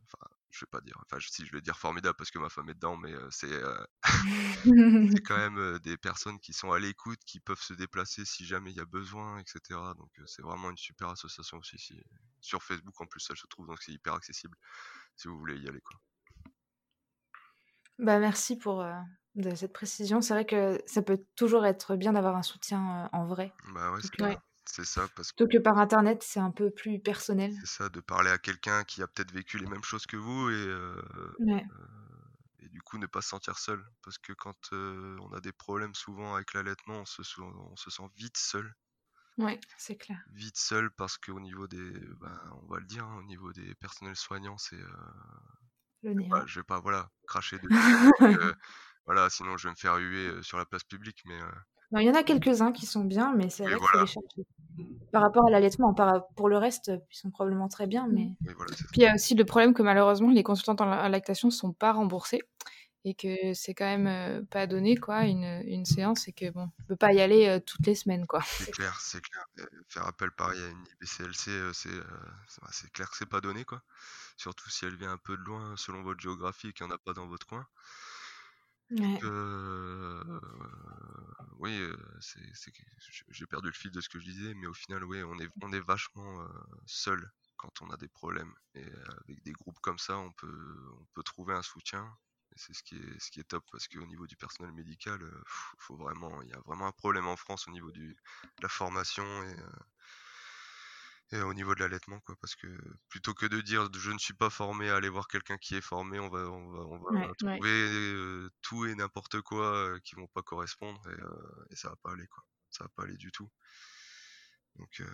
enfin, 0.03 0.25
je 0.55 0.65
vais 0.65 0.69
pas 0.69 0.81
dire, 0.81 0.97
enfin 1.05 1.17
si, 1.19 1.45
je 1.45 1.51
vais 1.51 1.61
dire 1.61 1.77
formidables 1.77 2.15
parce 2.17 2.31
que 2.31 2.39
ma 2.39 2.49
femme 2.49 2.69
est 2.69 2.73
dedans, 2.75 2.97
mais 2.97 3.13
c'est, 3.31 3.61
quand 5.25 5.37
même, 5.37 5.79
des 5.79 5.97
personnes 5.97 6.39
qui 6.39 6.53
sont 6.53 6.71
à 6.71 6.79
l'écoute, 6.79 7.19
qui 7.25 7.39
peuvent 7.39 7.61
se 7.61 7.73
déplacer 7.73 8.25
si 8.25 8.45
jamais 8.45 8.71
il 8.71 8.77
y 8.77 8.81
a 8.81 8.85
besoin 8.85 9.39
et 9.39 9.43
cetera. 9.45 9.93
Donc 9.95 10.09
c'est 10.25 10.41
vraiment 10.41 10.69
une 10.69 10.77
super 10.77 11.09
association 11.09 11.57
aussi, 11.57 11.77
si 11.77 12.01
sur 12.39 12.63
Facebook 12.63 12.99
en 13.01 13.05
plus, 13.05 13.25
elle 13.29 13.37
se 13.37 13.47
trouve, 13.47 13.67
donc 13.67 13.81
c'est 13.81 13.91
hyper 13.91 14.13
accessible 14.13 14.57
si 15.15 15.27
vous 15.27 15.37
voulez 15.37 15.57
y 15.57 15.67
aller, 15.67 15.81
quoi. 15.81 15.99
Bah, 17.97 18.19
merci 18.19 18.57
pour, 18.57 18.85
de 19.35 19.55
cette 19.55 19.73
précision. 19.73 20.21
C'est 20.21 20.33
vrai 20.33 20.45
que 20.45 20.81
ça 20.85 21.01
peut 21.01 21.23
toujours 21.35 21.65
être 21.65 21.95
bien 21.95 22.13
d'avoir 22.13 22.35
un 22.35 22.43
soutien, 22.43 23.09
en 23.11 23.25
vrai, 23.25 23.53
Bah, 23.73 23.91
ouais, 23.91 24.01
c'est 24.01 24.17
ça. 24.19 24.41
C'est 24.67 24.85
ça 24.85 25.07
parce 25.15 25.31
plutôt 25.37 25.47
que 25.47 25.57
par 25.61 25.77
internet, 25.77 26.23
c'est 26.23 26.39
un 26.39 26.51
peu 26.51 26.69
plus 26.71 26.99
personnel. 26.99 27.53
C'est 27.61 27.67
ça, 27.67 27.89
de 27.89 27.99
parler 27.99 28.31
à 28.31 28.37
quelqu'un 28.37 28.83
qui 28.83 29.01
a 29.01 29.07
peut-être 29.07 29.31
vécu 29.31 29.57
les 29.57 29.67
mêmes 29.67 29.83
choses 29.83 30.05
que 30.07 30.17
vous 30.17 30.49
et 30.49 30.67
Ouais. 31.39 31.65
et 32.59 32.69
du 32.69 32.81
coup 32.81 32.97
ne 32.97 33.05
pas 33.07 33.21
se 33.21 33.29
sentir 33.29 33.57
seul. 33.59 33.85
Parce 34.03 34.17
que 34.17 34.33
quand, 34.33 34.71
on 34.71 35.31
a 35.33 35.41
des 35.41 35.51
problèmes 35.53 35.95
souvent 35.95 36.35
avec 36.35 36.53
l'allaitement, 36.53 37.01
on 37.01 37.05
se 37.05 37.23
sent 37.23 37.41
on 37.41 37.75
se 37.75 37.89
sent 37.89 38.03
vite 38.15 38.37
seul. 38.37 38.75
Ouais, 39.37 39.59
c'est 39.77 39.95
clair. 39.97 40.25
Vite 40.27 40.57
seul 40.57 40.89
parce 40.91 41.17
qu'au 41.17 41.39
niveau 41.39 41.67
des 41.67 41.91
ben, 42.19 42.39
on 42.63 42.65
va 42.67 42.79
le 42.79 42.85
dire, 42.85 43.05
hein, 43.05 43.17
au 43.19 43.23
niveau 43.23 43.53
des 43.53 43.75
personnels 43.75 44.15
soignants, 44.15 44.57
c'est, 44.57 44.75
Le 46.03 46.13
je 46.15 46.21
vais 46.21 46.25
pas 46.29 46.45
je 46.47 46.59
vais 46.59 46.63
pas, 46.65 46.79
voilà, 46.81 47.11
cracher 47.27 47.59
que, 48.25 48.55
voilà, 49.05 49.29
sinon 49.29 49.57
je 49.57 49.67
vais 49.67 49.71
me 49.73 49.77
faire 49.77 49.97
huer, 49.97 50.43
sur 50.43 50.57
la 50.57 50.65
place 50.65 50.83
publique, 50.85 51.23
mais 51.25 51.39
il 51.93 52.01
y 52.03 52.09
en 52.09 52.13
a 52.15 52.23
quelques-uns 52.23 52.71
qui 52.71 52.85
sont 52.85 53.05
bien, 53.05 53.33
mais 53.35 53.49
c'est 53.49 53.67
Oui, 53.67 53.73
vrai 53.73 53.79
voilà. 53.79 54.05
chercher. 54.05 54.45
Par 55.11 55.21
rapport 55.21 55.47
à 55.47 55.51
l'allaitement, 55.51 55.93
par 55.93 56.27
pour 56.35 56.49
le 56.49 56.57
reste, 56.57 56.91
ils 57.11 57.15
sont 57.17 57.31
probablement 57.31 57.69
très 57.69 57.87
bien, 57.87 58.07
mais 58.09 58.31
Oui, 58.45 58.53
voilà. 58.55 58.75
Puis 58.91 59.01
il 59.01 59.05
y 59.05 59.07
a 59.07 59.15
aussi 59.15 59.35
le 59.35 59.45
problème 59.45 59.73
que 59.73 59.83
malheureusement 59.83 60.31
les 60.31 60.43
consultantes 60.43 60.81
en 60.81 60.85
la 60.85 61.09
lactation 61.09 61.51
sont 61.51 61.73
pas 61.73 61.93
remboursées 61.93 62.41
et 63.05 63.15
que 63.15 63.53
c'est 63.53 63.73
quand 63.75 63.85
même, 63.85 64.07
heu, 64.07 64.45
pas 64.51 64.67
donné 64.67 64.97
quoi 64.97 65.25
une, 65.27 65.61
une 65.65 65.85
séance 65.85 66.27
et 66.27 66.33
que 66.33 66.49
bon, 66.51 66.69
on 66.81 66.83
peut 66.87 66.95
pas 66.97 67.13
y 67.13 67.21
aller, 67.21 67.47
heu, 67.49 67.61
toutes 67.61 67.85
les 67.87 67.95
semaines 67.95 68.27
quoi. 68.27 68.41
C'est 68.47 68.67
clair, 68.67 68.99
c'est 69.01 69.21
clair. 69.21 69.43
Heu, 69.59 69.69
faire 69.89 70.05
appel 70.07 70.31
pareil 70.31 70.61
à 70.61 70.67
une 70.69 70.85
IBCLC, 70.85 71.73
c'est, 71.73 71.89
bah, 72.61 72.69
c'est 72.71 72.91
clair 72.91 73.09
que 73.09 73.17
c'est 73.17 73.25
pas 73.29 73.41
donné, 73.41 73.65
quoi. 73.65 73.83
Surtout 74.37 74.69
si 74.69 74.85
elle 74.85 74.95
vient 74.97 75.11
un 75.13 75.17
peu 75.17 75.37
de 75.37 75.43
loin 75.43 75.75
selon 75.77 76.03
votre 76.03 76.19
géographie 76.21 76.69
et 76.69 76.73
qu'il 76.73 76.85
y 76.85 76.89
en 76.89 76.93
a 76.93 76.97
pas 76.99 77.13
dans 77.13 77.27
votre 77.27 77.47
coin. 77.47 77.67
Ouais. 78.91 79.23
Heu, 79.23 80.39
oui, 81.59 81.81
c'est 82.21 82.39
j'ai 83.29 83.45
perdu 83.47 83.67
le 83.69 83.73
fil 83.73 83.91
de 83.91 84.01
ce 84.01 84.09
que 84.09 84.19
je 84.19 84.25
disais, 84.25 84.53
mais 84.55 84.67
au 84.67 84.73
final, 84.73 85.03
oui, 85.03 85.23
on 85.23 85.39
est 85.39 85.49
on 85.61 85.71
est 85.73 85.79
vachement, 85.79 86.47
seul 86.85 87.31
quand 87.57 87.81
on 87.81 87.89
a 87.89 87.97
des 87.97 88.09
problèmes 88.09 88.53
et 88.73 88.85
avec 89.23 89.41
des 89.43 89.53
groupes 89.53 89.79
comme 89.81 89.97
ça, 89.99 90.17
on 90.17 90.31
peut 90.33 90.77
on 90.99 91.05
peut 91.13 91.23
trouver 91.23 91.53
un 91.55 91.61
soutien 91.63 92.05
et 92.51 92.59
c'est 92.59 92.73
ce 92.73 92.83
qui 92.83 92.95
est 92.97 93.19
ce 93.19 93.31
qui 93.31 93.39
est 93.39 93.45
top 93.45 93.63
parce 93.71 93.87
qu'au 93.87 94.05
niveau 94.05 94.27
du 94.27 94.35
personnel 94.37 94.73
médical, 94.73 95.19
faut 95.79 95.95
vraiment 95.97 96.41
il 96.41 96.49
y 96.49 96.53
a 96.53 96.59
vraiment 96.65 96.87
un 96.87 96.91
problème 96.91 97.27
en 97.27 97.37
France 97.37 97.67
au 97.67 97.71
niveau 97.71 97.91
du 97.91 98.09
de 98.13 98.63
la 98.63 98.69
formation 98.69 99.43
et 99.43 99.55
et 101.31 101.41
au 101.41 101.53
niveau 101.53 101.75
de 101.75 101.79
l'allaitement, 101.81 102.19
quoi. 102.21 102.35
Parce 102.41 102.55
que 102.55 102.67
plutôt 103.09 103.33
que 103.33 103.45
de 103.47 103.61
dire: 103.61 103.89
«Je 103.93 104.11
ne 104.11 104.19
suis 104.19 104.33
pas 104.35 104.49
formé», 104.49 104.89
aller 104.89 105.09
voir 105.09 105.27
quelqu'un 105.27 105.57
qui 105.57 105.75
est 105.75 105.81
formé, 105.81 106.19
on 106.19 106.29
va 106.29 106.39
on 106.49 106.71
va 106.71 106.79
on 106.85 106.99
va 107.27 107.33
ouais. 107.41 107.59
trouver, 107.59 107.69
heu, 107.71 108.49
tout 108.61 108.85
et 108.85 108.95
n'importe 108.95 109.41
quoi, 109.41 109.95
heu, 109.95 109.99
qui 110.03 110.15
vont 110.15 110.27
pas 110.27 110.43
correspondre 110.43 111.01
et 111.09 111.13
heu 111.21 111.65
et 111.71 111.75
ça 111.75 111.89
va 111.89 111.95
pas 111.97 112.11
aller, 112.13 112.27
quoi. 112.27 112.43
Ça 112.69 112.85
va 112.85 112.89
pas 112.95 113.03
aller 113.03 113.17
du 113.17 113.31
tout. 113.31 113.49
Donc 114.75 114.99
heu, 114.99 115.07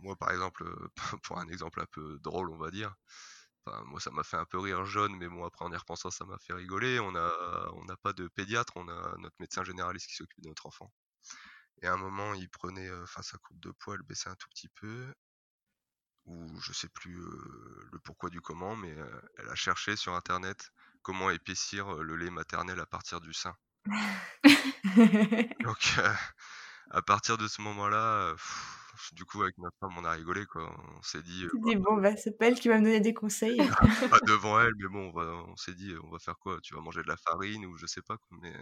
moi, 0.00 0.16
par 0.16 0.30
exemple, 0.30 0.64
pour 1.22 1.38
un 1.38 1.48
exemple 1.48 1.80
un 1.80 1.86
peu 1.86 2.18
drôle, 2.20 2.50
on 2.50 2.58
va 2.58 2.70
dire, 2.70 2.94
enfin, 3.66 3.82
moi, 3.86 4.00
ça 4.00 4.10
m'a 4.10 4.24
fait 4.24 4.36
un 4.36 4.44
peu 4.46 4.58
rire 4.58 4.84
jeune, 4.86 5.16
mais 5.16 5.28
bon, 5.28 5.44
après 5.44 5.64
en 5.64 5.72
y 5.72 5.76
repensant, 5.76 6.10
ça 6.10 6.24
m'a 6.24 6.38
fait 6.38 6.54
rigoler. 6.54 7.00
On 7.00 7.14
a 7.16 7.70
on 7.74 7.84
n'a 7.84 7.96
pas 7.96 8.12
de 8.12 8.28
pédiatre, 8.28 8.72
on 8.76 8.88
a 8.88 9.16
notre 9.18 9.36
médecin 9.40 9.64
généraliste 9.64 10.08
qui 10.08 10.16
s'occupe 10.16 10.42
de 10.42 10.48
notre 10.48 10.66
enfant 10.66 10.92
et 11.82 11.86
à 11.86 11.94
un 11.94 11.96
moment, 11.96 12.34
il 12.34 12.48
prenait, 12.50 12.90
enfin, 13.02 13.22
sa 13.22 13.38
courbe 13.38 13.60
de 13.60 13.70
poids, 13.72 13.94
elle 13.96 14.02
baissait 14.02 14.28
un 14.30 14.36
tout 14.36 14.48
petit 14.50 14.68
peu 14.68 15.12
ou 16.26 16.60
je 16.60 16.72
sais 16.72 16.88
plus, 16.88 17.16
le 17.16 17.98
pourquoi 18.04 18.30
du 18.30 18.40
comment, 18.40 18.76
mais 18.76 18.94
elle 19.38 19.48
a 19.48 19.54
cherché 19.54 19.96
sur 19.96 20.14
internet 20.14 20.70
comment 21.02 21.30
épaissir, 21.30 21.94
le 22.02 22.16
lait 22.16 22.30
maternel 22.30 22.80
à 22.80 22.86
partir 22.86 23.20
du 23.20 23.32
sein. 23.32 23.54
Donc 25.62 25.78
à 26.90 27.02
partir 27.02 27.38
de 27.38 27.48
ce 27.48 27.62
moment-là, 27.62 28.34
du 29.12 29.24
coup 29.24 29.42
avec 29.42 29.58
ma 29.58 29.70
femme, 29.80 29.96
on 29.98 30.04
a 30.04 30.12
rigolé 30.12 30.46
quoi. 30.46 30.70
On 30.98 31.02
s'est 31.02 31.22
dit, 31.22 31.46
Tu 31.50 31.58
bah 31.62 31.72
dis: 31.72 31.76
«Bon, 31.76 31.96
bah, 31.96 32.16
c'est 32.16 32.36
pas 32.38 32.46
elle 32.48 32.58
qui 32.58 32.68
va 32.68 32.78
me 32.78 32.84
donner 32.84 33.00
des 33.00 33.14
conseils». 33.14 33.58
pas 34.10 34.20
devant 34.26 34.60
elle, 34.60 34.72
mais 34.78 34.88
bon, 34.88 35.12
on 35.14 35.52
on 35.52 35.56
s'est 35.56 35.74
dit: 35.74 35.94
«On 36.02 36.10
va 36.10 36.18
faire 36.18 36.38
quoi? 36.38 36.58
Tu 36.62 36.74
vas 36.74 36.80
manger 36.80 37.02
de 37.02 37.08
la 37.08 37.16
farine?» 37.16 37.66
ou 37.66 37.76
je 37.78 37.86
sais 37.86 38.02
pas 38.02 38.16
quoi, 38.18 38.38
mais 38.42 38.54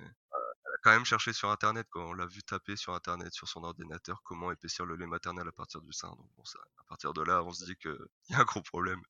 quand 0.85 0.91
même 0.91 1.07
cherché 1.07 1.33
sur 1.33 1.51
internet, 1.51 1.89
quoi. 1.91 2.07
On 2.07 2.13
l'a 2.13 2.27
vu 2.27 2.43
taper 2.43 2.77
sur 2.77 2.95
internet, 2.95 3.33
sur 3.33 3.49
son 3.49 3.65
ordinateur, 3.65 4.23
comment 4.23 4.53
épaissir 4.53 4.85
le 4.85 4.97
lait 4.97 5.07
maternel 5.07 5.49
à 5.49 5.53
partir 5.53 5.81
du 5.81 5.95
sein. 5.95 6.11
Donc 6.11 6.29
bon, 6.37 6.45
ça, 6.45 6.59
à 6.79 6.85
partir 6.85 7.15
de 7.15 7.23
là, 7.23 7.43
on 7.43 7.51
se 7.51 7.65
dit 7.65 7.75
qu'il 7.77 7.97
y 8.29 8.35
a 8.35 8.41
un 8.41 8.45
gros 8.45 8.61
problème. 8.61 9.01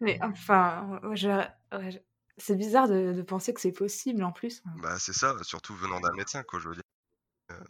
Mais 0.00 0.18
enfin, 0.22 0.98
c'est 2.38 2.56
bizarre 2.56 2.88
de, 2.88 3.12
de 3.12 3.22
penser 3.22 3.52
que 3.52 3.60
c'est 3.60 3.72
possible 3.72 4.24
en 4.24 4.32
plus. 4.32 4.62
Bah 4.80 4.98
c'est 4.98 5.12
ça, 5.12 5.36
surtout 5.44 5.76
venant 5.76 6.00
d'un 6.00 6.12
médecin, 6.14 6.42
quoi, 6.42 6.58
je 6.58 6.70
veux 6.70 6.74
dire. 6.74 6.82
Euh, 7.50 7.64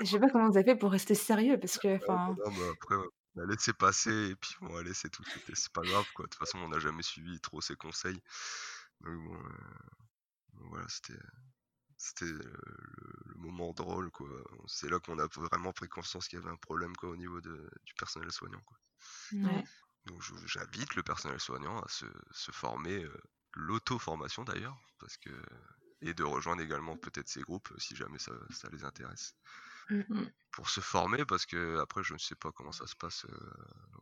je 0.00 0.04
sais 0.04 0.20
pas 0.20 0.28
comment 0.28 0.50
vous 0.50 0.56
avez 0.58 0.72
fait 0.72 0.76
pour 0.76 0.92
rester 0.92 1.14
sérieux, 1.14 1.58
parce 1.58 1.78
que, 1.78 1.96
enfin... 1.96 2.36
Non, 2.44 2.50
bah, 2.50 2.72
après, 2.74 2.96
on 3.34 3.42
a 3.42 3.46
laissé 3.46 3.72
passer, 3.72 4.30
et 4.30 4.36
puis 4.36 4.54
bon, 4.60 4.76
allez, 4.76 4.92
c'est 4.92 5.08
tout, 5.08 5.24
c'est 5.54 5.72
pas 5.72 5.82
grave, 5.82 6.06
quoi. 6.14 6.26
De 6.26 6.30
toute 6.30 6.38
façon, 6.38 6.58
on 6.58 6.68
n'a 6.68 6.80
jamais 6.80 7.02
suivi 7.02 7.40
trop 7.40 7.62
ses 7.62 7.76
conseils. 7.76 8.20
Donc 9.00 9.16
bon, 9.16 9.34
euh, 9.34 10.66
voilà, 10.68 10.86
c'était 10.88 11.18
c'était 12.02 12.24
le, 12.26 12.52
moment 13.36 13.72
drôle, 13.72 14.10
quoi. 14.10 14.28
C'est 14.66 14.88
là 14.88 14.98
qu'on 14.98 15.18
a 15.18 15.26
vraiment 15.26 15.72
pris 15.72 15.88
conscience 15.88 16.28
qu'il 16.28 16.38
y 16.38 16.42
avait 16.42 16.50
un 16.50 16.56
problème, 16.56 16.94
quoi, 16.96 17.10
au 17.10 17.16
niveau 17.16 17.40
de, 17.40 17.70
du 17.84 17.94
personnel 17.94 18.30
soignant, 18.32 18.60
quoi. 18.66 18.76
Ouais. 19.32 19.64
Donc 20.06 20.20
j'invite 20.46 20.96
le 20.96 21.02
personnel 21.04 21.38
soignant 21.38 21.80
à 21.80 21.88
se, 21.88 22.06
se 22.32 22.50
former, 22.50 23.04
euh, 23.04 23.22
l'auto-formation 23.54 24.42
d'ailleurs, 24.42 24.76
parce 24.98 25.16
que 25.16 25.30
et 26.00 26.14
de 26.14 26.24
rejoindre 26.24 26.62
également 26.62 26.96
peut-être 26.96 27.28
ces 27.28 27.42
groupes 27.42 27.72
si 27.78 27.94
jamais 27.94 28.18
ça, 28.18 28.32
ça 28.50 28.68
les 28.72 28.82
intéresse. 28.82 29.36
Mmh. 29.90 30.24
Pour 30.50 30.68
se 30.68 30.80
former, 30.80 31.24
parce 31.24 31.46
que 31.46 31.78
après 31.78 32.02
je 32.02 32.14
ne 32.14 32.18
sais 32.18 32.34
pas 32.34 32.50
comment 32.50 32.72
ça 32.72 32.88
se 32.88 32.96
passe 32.96 33.24
euh, 33.26 33.54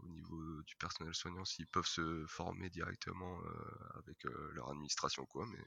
au 0.03 0.09
niveau 0.09 0.63
du 0.63 0.77
personnel 0.77 1.15
soignant, 1.15 1.45
s'ils 1.45 1.67
peuvent 1.67 1.87
se 1.87 2.25
former 2.27 2.71
directement 2.71 3.43
euh, 3.45 3.99
avec 3.99 4.25
leur 4.55 4.71
administration 4.71 5.27
quoi, 5.27 5.47
mais 5.47 5.63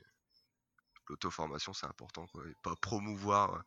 l'auto-formation 1.10 1.74
c'est 1.74 1.88
important 1.88 2.28
quoi, 2.28 2.44
et 2.48 2.56
pas 2.62 2.76
promouvoir 2.76 3.64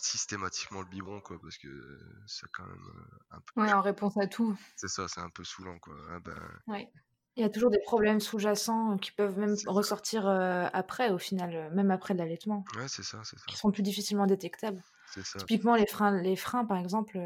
systématiquement 0.00 0.80
le 0.80 0.86
biberon 0.86 1.20
quoi 1.20 1.38
parce 1.40 1.58
que 1.58 1.98
c'est 2.26 2.46
quand 2.52 2.64
même 2.66 3.06
un 3.30 3.40
peu 3.40 3.60
ouais 3.60 3.72
en 3.72 3.80
réponse 3.82 4.16
à 4.16 4.26
tout. 4.26 4.56
C'est 4.76 4.88
ça 4.88 5.08
c'est 5.08 5.20
un 5.20 5.30
peu 5.30 5.42
saoulant 5.44 5.78
quoi 5.78 5.96
ah 6.10 6.20
ben... 6.20 6.38
ouais. 6.68 6.90
Il 7.34 7.42
y 7.42 7.44
a 7.44 7.50
toujours 7.50 7.70
des 7.70 7.80
problèmes 7.80 8.20
sous-jacents 8.20 8.96
qui 8.96 9.12
peuvent 9.12 9.38
même 9.38 9.54
ressortir 9.66 10.26
après 10.26 11.10
au 11.10 11.18
final 11.18 11.70
même 11.74 11.90
après 11.90 12.14
l'allaitement. 12.14 12.64
Ouais 12.76 12.88
c'est 12.88 13.02
ça 13.02 13.20
c'est 13.24 13.38
ça. 13.38 13.44
Qui 13.46 13.56
sont 13.56 13.70
plus 13.70 13.82
difficilement 13.82 14.26
détectables. 14.26 14.82
C'est 15.12 15.24
ça. 15.24 15.38
Typiquement 15.40 15.74
les 15.74 15.86
freins 15.86 16.20
les 16.22 16.36
freins 16.36 16.64
par 16.64 16.78
exemple 16.78 17.18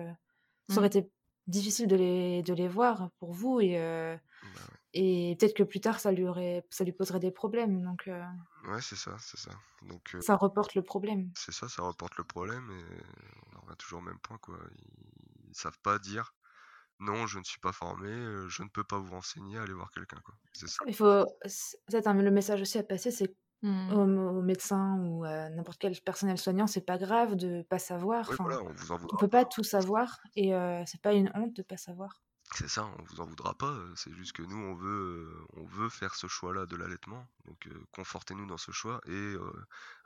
ça 0.68 0.79
aurait 0.79 0.89
mmh. 0.89 0.99
été 0.99 1.11
difficile 1.47 1.86
de 1.86 1.97
les 1.97 2.43
de 2.43 2.55
les 2.55 2.68
voir 2.68 3.11
pour 3.18 3.32
vous 3.32 3.61
et 3.61 3.74
bah 3.74 4.61
et 4.93 5.36
peut-être 5.38 5.55
que 5.55 5.62
plus 5.62 5.80
tard 5.80 6.01
ça 6.01 6.11
lui 6.11 6.26
aurait 6.26 6.64
ça 6.70 6.84
lui 6.84 6.93
poserait 6.93 7.20
des 7.20 7.30
problèmes 7.30 7.82
donc 7.82 8.11
ouais 8.68 8.80
c'est 8.80 8.97
ça 8.97 9.16
c'est 9.20 9.38
ça. 9.38 9.53
Donc 9.82 10.16
ça 10.20 10.36
reporte 10.36 10.74
le 10.74 10.82
problème. 10.82 11.30
C'est 11.36 11.53
ça 11.53 11.68
ça 11.68 11.82
reporte 11.82 12.16
le 12.16 12.24
problème 12.24 12.68
et 12.70 13.03
on 13.53 13.59
en 13.59 13.61
revient 13.61 13.76
toujours 13.78 14.01
au 14.01 14.03
même 14.03 14.18
point 14.18 14.38
quoi. 14.38 14.59
Ils, 15.49 15.55
savent 15.55 15.78
pas 15.82 15.99
dire 15.99 16.34
non 17.01 17.26
je 17.26 17.38
ne 17.38 17.45
suis 17.45 17.59
pas 17.59 17.72
formé 17.72 18.09
je 18.49 18.62
ne 18.62 18.68
peux 18.68 18.84
pas 18.84 18.99
vous 18.99 19.11
renseigner 19.11 19.59
allez 19.59 19.72
voir 19.72 19.91
quelqu'un 19.91 20.20
quoi 20.24 20.34
c'est 20.53 20.68
ça. 20.68 20.84
Il 20.86 20.95
faut 20.95 21.24
peut-être 21.86 22.12
le 22.12 22.30
message 22.30 22.61
aussi 22.61 22.78
à 22.78 22.82
passer 22.82 23.11
c'est 23.11 23.34
mmh. 23.63 23.93
aux, 23.93 24.43
médecins 24.43 24.97
ou 25.01 25.25
à 25.25 25.49
n'importe 25.51 25.79
quel 25.79 25.99
personnel 26.01 26.39
soignant 26.39 26.67
c'est 26.67 26.85
pas 26.85 26.99
grave 26.99 27.37
de 27.37 27.63
pas 27.63 27.79
savoir 27.79 28.29
oui, 28.31 28.37
voilà, 28.39 28.63
on, 28.63 28.73
vous 28.73 28.93
en 28.93 28.99
on 29.13 29.17
peut 29.17 29.29
pas 29.29 29.45
tout 29.45 29.65
savoir 29.65 30.21
et 30.37 30.53
c'est 30.87 31.01
pas 31.01 31.13
une 31.13 31.31
honte 31.35 31.55
de 31.55 31.63
pas 31.63 31.77
savoir 31.77 32.23
c'est 32.57 32.69
ça, 32.69 32.85
on 32.99 33.03
vous 33.05 33.21
en 33.21 33.27
voudra 33.27 33.55
pas. 33.55 33.77
C'est 33.95 34.13
juste 34.13 34.33
que 34.33 34.43
nous, 34.43 34.57
on 34.57 34.75
veut, 34.75 35.47
on 35.57 35.65
veut 35.67 35.89
faire 35.89 36.17
ce 36.17 36.27
choix-là 36.27 36.67
de 36.67 36.75
l'allaitement. 36.75 37.25
Donc, 37.47 37.69
confortez-nous 37.93 38.45
dans 38.47 38.57
ce 38.57 38.73
choix 38.73 39.01
et 39.07 39.35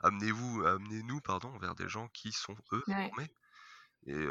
amenez-vous, 0.01 0.63
amenez-nous, 0.63 1.21
pardon, 1.21 1.57
vers 1.57 1.73
des 1.73 1.89
gens 1.89 2.07
qui 2.09 2.31
sont 2.31 2.55
eux 2.71 2.83
formés. 2.85 3.31
Et 4.07 4.25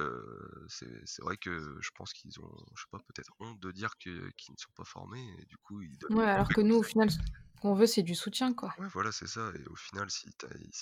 c'est 0.68 1.22
vrai 1.22 1.37
que 1.37 1.79
je 1.81 1.91
pense 1.95 2.12
qu'ils 2.12 2.39
ont, 2.41 2.57
je 2.77 2.83
sais 2.83 2.89
pas, 2.91 2.99
peut-être 2.99 3.33
honte 3.41 3.59
de 3.61 3.72
dire 3.72 3.97
qu'ils 3.99 4.12
ne 4.14 4.57
sont 4.57 4.72
pas 4.77 4.85
formés. 4.85 5.27
Et 5.41 5.45
du 5.47 5.57
coup, 5.59 5.83
ils 5.83 5.99
Ouais, 6.11 6.25
alors 6.25 6.49
que 6.49 6.61
nous, 6.61 6.77
au 6.77 6.83
final, 6.83 7.11
ce 7.11 7.18
qu'on 7.61 7.75
veut, 7.75 7.87
c'est 7.87 8.03
du 8.03 8.14
soutien, 8.14 8.55
quoi. 8.55 8.75
Ouais, 8.79 8.89
voilà, 8.93 9.11
c'est 9.11 9.27
ça. 9.27 9.51
Et 9.57 9.66
au 9.66 9.77
final, 9.77 10.11
s'il 10.11 10.31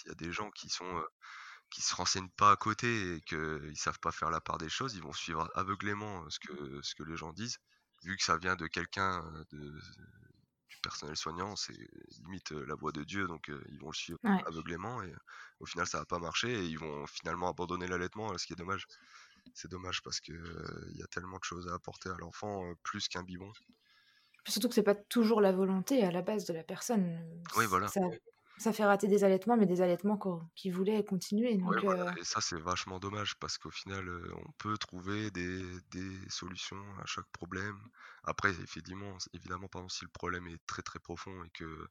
y 0.07 0.11
a 0.11 0.15
des 0.15 0.33
gens 0.33 0.51
qui 0.51 0.69
sont 0.69 1.03
qui 1.71 1.81
se 1.81 1.95
renseignent 1.95 2.29
pas 2.29 2.51
à 2.51 2.57
côté 2.57 3.15
et 3.15 3.21
qu'ils 3.23 3.77
savent 3.77 3.99
pas 3.99 4.13
faire 4.13 4.31
la 4.31 4.43
part 4.43 4.59
des 4.59 4.69
choses, 4.69 4.95
ils 4.95 5.03
vont 5.03 5.15
suivre 5.15 5.51
aveuglément 5.55 6.29
ce 6.29 6.39
que, 6.39 6.81
ce 6.83 6.95
que 6.95 7.03
les 7.03 7.17
gens 7.17 7.33
disent. 7.33 7.59
Vu 8.05 8.17
que 8.17 8.23
ça 8.23 8.37
vient 8.37 8.57
de 8.57 8.67
quelqu'un 8.67 9.25
de, 9.53 9.81
personnel 10.83 11.17
soignant, 11.17 11.57
c'est 11.57 11.77
limite 12.25 12.51
la 12.51 12.75
voix 12.75 12.93
de 12.93 13.05
Dieu, 13.05 13.27
donc 13.27 13.51
ils 13.71 13.79
vont 13.81 13.91
le 13.91 13.95
suivre 13.95 14.19
aveuglément 14.47 15.03
et 15.03 15.13
au 15.61 15.67
final 15.67 15.87
ça 15.87 15.99
va 15.99 16.05
pas 16.05 16.19
marcher 16.19 16.53
et 16.53 16.65
ils 16.65 16.79
vont 16.79 17.07
finalement 17.07 17.49
abandonner 17.49 17.87
l'allaitement, 17.87 18.37
ce 18.37 18.47
qui 18.47 18.53
est 18.53 18.57
dommage. 18.57 18.87
C'est 19.55 19.71
dommage 19.71 20.03
parce 20.03 20.21
que 20.21 20.33
il 20.91 20.97
y 20.97 21.03
a 21.03 21.07
tellement 21.07 21.39
de 21.39 21.45
choses 21.45 21.69
à 21.69 21.75
apporter 21.75 22.09
à 22.09 22.17
l'enfant, 22.19 22.75
plus 22.83 23.09
qu'un 23.09 23.23
biberon. 23.23 23.53
Surtout 24.47 24.69
que 24.69 24.75
c'est 24.75 24.83
pas 24.83 24.95
toujours 24.95 25.41
la 25.41 25.53
volonté 25.53 26.03
à 26.05 26.11
la 26.11 26.23
base 26.23 26.45
de 26.47 26.53
la 26.53 26.65
personne. 26.65 27.43
Oui, 27.57 27.65
voilà. 27.67 27.89
Ça 27.89 28.01
fait 28.71 28.85
rater 28.85 29.09
des 29.09 29.25
allaitements, 29.25 29.57
mais 29.57 29.67
des 29.67 29.81
allaitements 29.81 30.19
qui 30.55 30.71
voulaient 30.71 31.03
continuer. 31.05 31.57
Donc, 31.57 31.83
euh 31.85 32.13
Et 32.21 32.25
ça, 32.25 32.41
c'est 32.41 32.61
vachement 32.61 33.01
dommage 33.01 33.35
parce 33.41 33.59
qu'au 33.59 33.71
final, 33.71 34.09
on 34.37 34.53
peut 34.59 34.77
trouver 34.77 35.31
des, 35.31 35.63
des, 35.91 36.29
solutions 36.29 36.83
à 37.03 37.07
chaque 37.07 37.27
problème. 37.33 37.79
Après, 38.25 38.51
évidemment, 38.51 39.17
évidemment 39.33 39.69
pardon, 39.69 39.89
si 39.89 40.05
le 40.05 40.11
problème 40.11 40.47
est 40.47 40.61
très 40.67 40.83
très 40.83 40.99
profond 40.99 41.33
et 41.45 41.51
que 41.51 41.89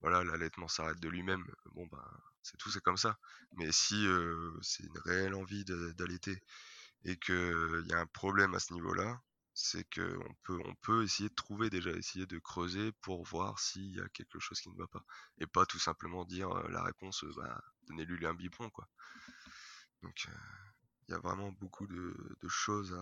voilà, 0.00 0.24
l'allaitement 0.24 0.68
s'arrête 0.68 1.00
de 1.00 1.08
lui-même, 1.08 1.44
bon, 1.74 1.86
bah, 1.86 2.04
c'est 2.42 2.56
tout, 2.56 2.70
c'est 2.70 2.82
comme 2.82 2.96
ça. 2.96 3.18
Mais 3.56 3.70
si 3.70 4.06
c'est 4.62 4.82
une 4.84 4.98
réelle 5.04 5.34
envie 5.34 5.64
d'allaiter 5.64 6.42
et 7.04 7.16
qu'il 7.16 7.86
y 7.86 7.92
a 7.92 7.98
un 7.98 8.06
problème 8.06 8.54
à 8.54 8.58
ce 8.58 8.72
niveau-là, 8.74 9.20
c'est 9.54 9.84
qu'on 9.94 10.34
peut, 10.42 10.58
on 10.64 10.74
peut 10.76 11.02
essayer 11.02 11.28
de 11.28 11.34
trouver 11.34 11.70
déjà, 11.70 11.90
essayer 11.90 12.26
de 12.26 12.38
creuser 12.38 12.92
pour 13.00 13.24
voir 13.24 13.58
s'il 13.58 13.96
y 13.96 14.00
a 14.00 14.08
quelque 14.10 14.38
chose 14.38 14.60
qui 14.60 14.70
ne 14.70 14.76
va 14.76 14.86
pas. 14.86 15.04
Et 15.38 15.46
pas 15.46 15.66
tout 15.66 15.78
simplement 15.78 16.24
dire 16.24 16.48
la 16.68 16.82
réponse, 16.82 17.24
bah, 17.36 17.60
donnez-lui 17.88 18.26
un 18.26 18.34
biberon, 18.34 18.70
quoi. 18.70 18.88
Donc, 20.02 20.26
il 21.08 21.12
y 21.12 21.14
a 21.14 21.18
vraiment 21.18 21.52
beaucoup 21.52 21.86
de, 21.86 22.14
choses 22.48 22.94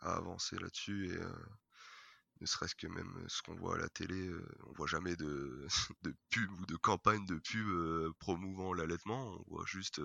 à, 0.00 0.16
avancer 0.16 0.58
là-dessus 0.58 1.14
et 1.14 1.18
ne 2.40 2.46
serait-ce 2.46 2.74
que 2.74 2.86
même 2.86 3.24
ce 3.28 3.40
qu'on 3.42 3.54
voit 3.54 3.76
à 3.76 3.78
la 3.78 3.88
télé, 3.88 4.30
on 4.66 4.72
voit 4.72 4.86
jamais 4.86 5.16
de, 5.16 5.66
de 6.02 6.14
pub 6.28 6.50
ou 6.60 6.66
de 6.66 6.76
campagne 6.76 7.24
de 7.26 7.38
pub 7.38 8.12
promouvant 8.18 8.74
l'allaitement, 8.74 9.38
on 9.48 9.54
voit 9.54 9.64
juste 9.66 10.02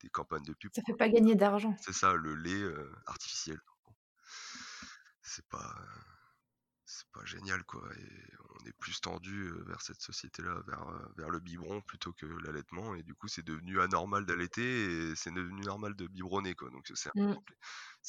des 0.00 0.08
campagnes 0.08 0.44
de 0.44 0.54
pub. 0.54 0.70
Ça 0.74 0.82
fait 0.86 0.96
pas 0.96 1.08
gagner 1.10 1.34
d'argent. 1.34 1.76
C'est 1.82 1.92
ça, 1.92 2.14
le 2.14 2.34
lait 2.34 2.64
artificiel 3.06 3.60
c'est 5.32 5.48
pas 5.48 5.74
c'est 6.84 7.08
pas 7.12 7.24
génial 7.24 7.62
quoi 7.64 7.82
et 7.96 8.32
on 8.50 8.66
est 8.68 8.72
plus 8.72 9.00
tendu 9.00 9.50
vers 9.66 9.80
cette 9.80 10.00
société 10.00 10.42
là 10.42 10.60
vers, 10.66 10.84
vers 11.16 11.30
le 11.30 11.40
biberon 11.40 11.80
plutôt 11.80 12.12
que 12.12 12.26
l'allaitement 12.44 12.94
et 12.94 13.02
du 13.02 13.14
coup 13.14 13.28
c'est 13.28 13.44
devenu 13.44 13.80
anormal 13.80 14.26
d'allaiter 14.26 14.62
et 14.62 15.16
c'est 15.16 15.32
devenu 15.32 15.62
normal 15.62 15.94
de 15.94 16.06
biberonner 16.06 16.54
quoi 16.54 16.68
donc 16.70 16.90
c'est 16.94 17.08
un, 17.16 17.28
mmh. 17.28 17.36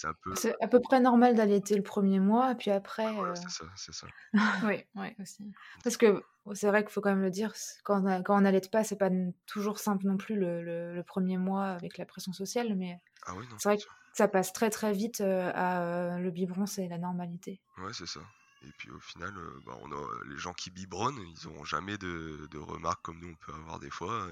un, 0.03 0.13
peu 0.21 0.35
c'est 0.35 0.55
à 0.61 0.67
peu 0.67 0.81
près 0.81 0.99
normal 0.99 1.35
d'allaiter 1.35 1.75
le 1.77 1.83
premier 1.83 2.19
mois 2.19 2.55
puis 2.55 2.71
après 2.71 3.07
c'est 3.35 3.49
ça 3.49 3.65
c'est 3.75 3.93
ça. 3.93 4.07
oui 4.65 4.83
oui 4.95 5.15
aussi. 5.21 5.49
Parce 5.83 5.95
que 5.95 6.21
c'est 6.53 6.67
vrai 6.67 6.83
qu'il 6.83 6.91
faut 6.91 6.99
quand 6.99 7.11
même 7.11 7.21
le 7.21 7.31
dire 7.31 7.53
quand 7.85 8.05
on, 8.05 8.23
quand 8.23 8.37
on 8.37 8.41
n'allaite 8.41 8.69
pas 8.69 8.83
c'est 8.83 8.97
pas 8.97 9.11
toujours 9.45 9.79
simple 9.79 10.05
non 10.07 10.17
plus 10.17 10.35
le, 10.35 10.61
le, 10.61 11.03
premier 11.03 11.37
mois 11.37 11.67
avec 11.67 11.97
la 11.97 12.05
pression 12.05 12.33
sociale 12.33 12.75
mais 12.75 12.99
ah 13.25 13.33
oui, 13.35 13.45
c'est 13.57 13.69
vrai 13.69 13.77
que 13.77 13.83
ça 14.13 14.27
passe 14.27 14.53
très 14.53 14.69
très 14.69 14.93
vite 14.93 15.21
à 15.21 16.17
le 16.19 16.31
biberon, 16.31 16.65
c'est 16.65 16.87
la 16.87 16.97
normalité. 16.97 17.61
Ouais, 17.79 17.93
c'est 17.93 18.07
ça. 18.07 18.21
Et 18.65 18.71
puis 18.77 18.89
au 18.91 18.99
final, 18.99 19.33
bah, 19.65 19.77
on 19.81 19.91
a, 19.91 20.25
les 20.29 20.37
gens 20.37 20.53
qui 20.53 20.69
biberonnent, 20.69 21.19
ils 21.19 21.47
n'auront 21.47 21.65
jamais 21.65 21.97
de, 21.97 22.57
remarques 22.57 23.01
comme 23.01 23.19
nous 23.19 23.29
on 23.29 23.35
peut 23.35 23.53
avoir 23.53 23.79
des 23.79 23.89
fois 23.89 24.27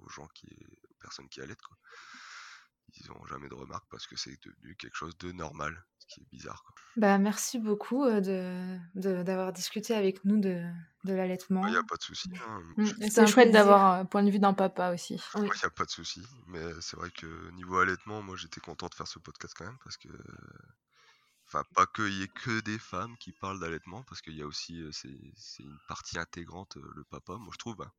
aux 0.00 0.08
gens 0.10 0.28
qui, 0.34 0.46
aux 0.46 1.00
personnes 1.00 1.28
qui 1.28 1.40
allaitent. 1.40 1.62
Quoi. 1.62 1.76
Ils 2.92 3.06
n'auront 3.08 3.26
jamais 3.26 3.48
de 3.48 3.54
remarques 3.54 3.86
parce 3.90 4.06
que 4.06 4.16
c'est 4.16 4.38
devenu 4.42 4.76
quelque 4.76 4.96
chose 4.96 5.16
de 5.18 5.32
normal 5.32 5.84
qui 6.06 6.20
est 6.20 6.26
bizarre. 6.30 6.62
Quoi. 6.64 6.74
Bah, 6.96 7.18
merci 7.18 7.58
beaucoup 7.58 8.04
de, 8.04 8.78
d'avoir 8.94 9.52
discuté 9.52 9.94
avec 9.94 10.24
nous 10.24 10.38
de, 10.38 10.62
de 11.04 11.14
l'allaitement. 11.14 11.66
Il 11.66 11.72
n'y 11.72 11.78
a 11.78 11.82
pas 11.82 11.96
de 11.96 12.02
souci. 12.02 12.30
Hein. 12.46 12.62
Mmh, 12.76 12.86
c'est 13.10 13.26
chouette 13.26 13.50
d'avoir 13.50 13.84
un 13.84 14.04
point 14.04 14.22
de 14.22 14.30
vue 14.30 14.38
d'un 14.38 14.54
papa 14.54 14.92
aussi. 14.92 15.20
Il 15.36 15.42
n'y 15.42 15.50
a 15.62 15.70
pas 15.70 15.84
de 15.84 15.90
souci. 15.90 16.22
Mais 16.48 16.62
c'est 16.80 16.96
vrai 16.96 17.10
que 17.10 17.50
niveau 17.52 17.78
allaitement, 17.78 18.22
moi 18.22 18.36
j'étais 18.36 18.60
content 18.60 18.88
de 18.88 18.94
faire 18.94 19.08
ce 19.08 19.18
podcast 19.18 19.54
quand 19.56 19.64
même 19.64 19.78
parce 19.82 19.96
que. 19.96 20.08
Enfin, 21.46 21.62
pas 21.74 21.86
qu'il 21.86 22.12
y 22.12 22.22
ait 22.22 22.28
que 22.28 22.60
des 22.60 22.78
femmes 22.78 23.16
qui 23.18 23.32
parlent 23.32 23.60
d'allaitement, 23.60 24.02
parce 24.04 24.22
qu'il 24.22 24.34
y 24.34 24.42
a 24.42 24.46
aussi, 24.46 24.82
c'est, 24.92 25.62
une 25.62 25.78
partie 25.88 26.18
intégrante, 26.18 26.76
le 26.76 27.04
papa, 27.04 27.36
moi 27.36 27.50
je 27.52 27.58
trouve. 27.58 27.82
Hein. 27.82 27.92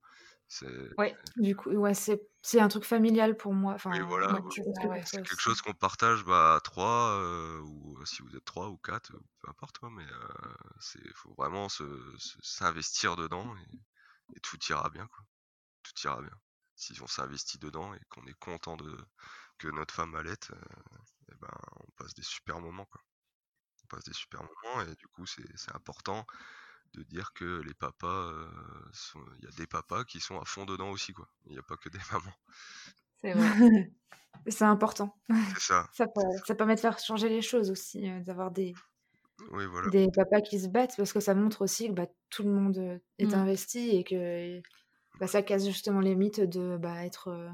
Ouais, 0.98 1.16
du 1.38 1.56
coup, 1.56 1.70
ouais, 1.72 1.94
c'est, 1.94 2.22
c'est 2.42 2.60
un 2.60 2.68
truc 2.68 2.86
familial 2.86 3.36
pour 3.36 3.54
moi. 3.54 3.74
Enfin, 3.74 3.92
oui, 3.92 4.02
voilà, 4.02 4.40
c'est, 5.06 5.18
quelque 5.24 5.40
chose 5.40 5.62
qu'on 5.62 5.74
partage 5.74 6.24
bah, 6.24 6.56
à 6.56 6.60
trois, 6.62 7.20
ou 7.64 8.06
si 8.06 8.22
vous 8.22 8.36
êtes 8.36 8.46
trois 8.46 8.70
ou 8.70 8.78
quatre, 8.78 9.12
peu 9.12 9.50
importe, 9.50 9.80
quoi, 9.80 9.90
mais 9.90 10.06
il 10.96 11.14
faut 11.14 11.34
vraiment 11.38 11.68
se, 11.68 11.84
s'investir 12.42 13.16
dedans 13.16 13.56
et, 14.36 14.40
tout 14.42 14.58
ira 14.70 14.90
bien. 14.90 15.08
Quoi. 15.08 15.26
Tout 15.84 15.94
ira 16.04 16.22
bien. 16.22 16.38
si 16.76 17.00
on 17.02 17.08
s'investit 17.08 17.58
dedans 17.60 17.94
et 17.94 18.00
qu'on 18.10 18.26
est 18.26 18.40
content 18.40 18.76
de 18.76 18.98
que 19.58 19.68
notre 19.70 19.94
femme 19.94 20.16
allaite, 20.16 20.52
eh 21.32 21.36
ben, 21.40 21.58
on 21.80 21.92
passe 21.98 22.14
des 22.14 22.24
super 22.24 22.60
moments. 22.60 22.86
Quoi. 22.86 23.02
On 23.86 23.96
passe 23.96 24.06
des 24.06 24.14
super 24.14 24.42
moments 24.42 24.82
et 24.82 24.96
du 24.96 25.08
coup, 25.08 25.26
c'est 25.26 25.76
important 25.76 26.26
de 26.94 27.04
dire 27.04 27.34
que 27.34 27.62
les 27.62 27.74
papas, 27.74 28.32
il 29.38 29.44
y 29.44 29.48
a 29.48 29.52
des 29.58 29.68
papas 29.68 30.04
qui 30.06 30.20
sont 30.20 30.40
à 30.40 30.46
fond 30.46 30.66
dedans 30.66 30.90
aussi. 30.90 31.14
quoi. 31.14 31.28
Il 31.46 31.52
n'y 31.52 31.60
a 31.60 31.64
pas 31.64 31.78
que 31.78 31.90
des 31.90 32.00
mamans. 32.12 32.36
C'est 33.22 33.34
vrai. 33.34 33.92
c'est 34.48 34.64
important. 34.66 35.16
Ça. 35.60 35.88
ça, 35.94 36.06
ça 36.46 36.56
permet 36.56 36.76
de 36.76 36.80
faire 36.80 36.98
changer 37.00 37.30
les 37.30 37.42
choses 37.42 37.70
aussi, 37.70 38.10
d'avoir 38.24 38.52
des, 38.52 38.74
oui, 39.52 39.66
voilà. 39.66 39.90
des 39.90 40.08
papas 40.12 40.42
qui 40.42 40.60
se 40.60 40.68
battent 40.68 40.96
parce 40.98 41.14
que 41.14 41.20
ça 41.20 41.36
montre 41.36 41.62
aussi 41.62 41.90
que 41.90 41.94
bah, 41.94 42.08
tout 42.30 42.44
le 42.44 42.52
monde 42.52 43.00
est 43.20 43.26
mmh. 43.26 43.34
investi 43.34 43.90
et 43.90 44.04
que 44.04 44.62
bah, 45.20 45.28
ça 45.28 45.44
casse 45.44 45.66
justement 45.66 46.00
les 46.00 46.16
mythes 46.16 46.42
de 46.42 46.78
bah, 46.78 47.06
être 47.06 47.52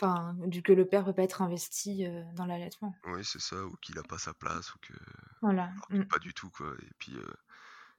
enfin 0.00 0.34
du 0.46 0.62
que 0.62 0.72
le 0.72 0.86
père 0.86 1.04
peut 1.04 1.12
pas 1.12 1.22
être 1.22 1.42
investi 1.42 2.06
dans 2.34 2.46
l'allaitement 2.46 2.94
oui 3.04 3.24
c'est 3.24 3.40
ça 3.40 3.62
ou 3.64 3.76
qu'il 3.76 3.98
a 3.98 4.02
pas 4.02 4.18
sa 4.18 4.34
place 4.34 4.74
ou 4.74 4.78
que 4.80 4.94
voilà 5.42 5.72
mmh. 5.90 6.04
pas 6.04 6.18
du 6.18 6.32
tout 6.32 6.50
quoi 6.50 6.72
et 6.82 6.90
puis 6.98 7.16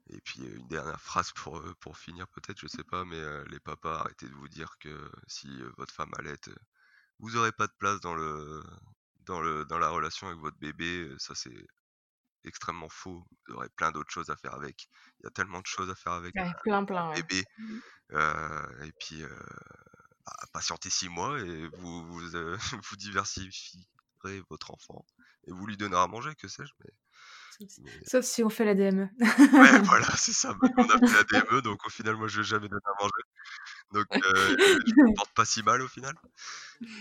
et 0.09 0.19
puis 0.21 0.41
une 0.41 0.67
dernière 0.67 0.99
phrase 0.99 1.31
pour 1.31 1.61
pour 1.79 1.97
finir 1.97 2.27
peut-être 2.29 2.59
je 2.59 2.67
sais 2.67 2.83
pas 2.83 3.05
mais 3.05 3.21
les 3.49 3.59
papas 3.59 3.99
arrêtez 3.99 4.27
de 4.27 4.33
vous 4.33 4.47
dire 4.47 4.77
que 4.79 5.11
si 5.27 5.47
votre 5.77 5.93
femme 5.93 6.11
allait 6.17 6.39
vous 7.19 7.37
aurez 7.37 7.51
pas 7.51 7.67
de 7.67 7.73
place 7.77 7.99
dans 7.99 8.15
le 8.15 8.63
dans 9.25 9.41
le 9.41 9.65
dans 9.65 9.77
la 9.77 9.89
relation 9.89 10.27
avec 10.27 10.39
votre 10.39 10.57
bébé 10.57 11.07
ça 11.17 11.35
c'est 11.35 11.65
extrêmement 12.43 12.89
faux. 12.89 13.23
Vous 13.47 13.55
aurez 13.55 13.69
plein 13.69 13.91
d'autres 13.91 14.11
choses 14.11 14.29
à 14.29 14.35
faire 14.35 14.53
avec. 14.53 14.87
Il 15.19 15.23
y 15.25 15.27
a 15.27 15.31
tellement 15.31 15.59
de 15.59 15.65
choses 15.65 15.89
à 15.89 15.95
faire 15.95 16.13
avec 16.13 16.35
un 16.37 16.51
plein, 16.63 16.83
plein, 16.83 17.13
bébé. 17.13 17.43
Euh, 18.13 18.83
et 18.83 18.91
puis, 18.99 19.23
euh, 19.23 19.29
patientez 20.51 20.89
six 20.89 21.09
mois 21.09 21.39
et 21.39 21.67
vous, 21.77 22.05
vous, 22.07 22.35
euh, 22.35 22.57
vous, 22.89 22.95
diversifierez 22.97 24.43
votre 24.49 24.71
enfant. 24.71 25.05
Et 25.47 25.51
vous 25.51 25.65
lui 25.65 25.77
donnerez 25.77 26.01
à 26.01 26.07
manger, 26.07 26.35
que 26.35 26.47
sais-je. 26.47 26.71
Mais, 26.83 26.91
Sauf 28.07 28.25
si 28.25 28.43
on 28.43 28.49
fait 28.49 28.65
la 28.65 28.73
DME. 28.73 29.03
ouais, 29.03 29.09
voilà, 29.83 30.09
c'est 30.15 30.33
ça. 30.33 30.55
On 30.77 30.89
a 30.89 31.07
fait 31.07 31.33
la 31.33 31.41
DME, 31.41 31.61
donc 31.61 31.85
au 31.85 31.89
final, 31.89 32.15
moi, 32.15 32.27
je 32.27 32.37
vais 32.37 32.43
jamais 32.43 32.67
donner 32.67 32.81
à 32.85 33.03
manger. 33.03 33.23
Donc, 33.91 34.07
euh, 34.11 34.55
je 34.87 34.93
me 34.95 35.15
porte 35.15 35.31
pas 35.33 35.45
si 35.45 35.61
mal 35.61 35.81
au 35.81 35.87
final. 35.87 36.15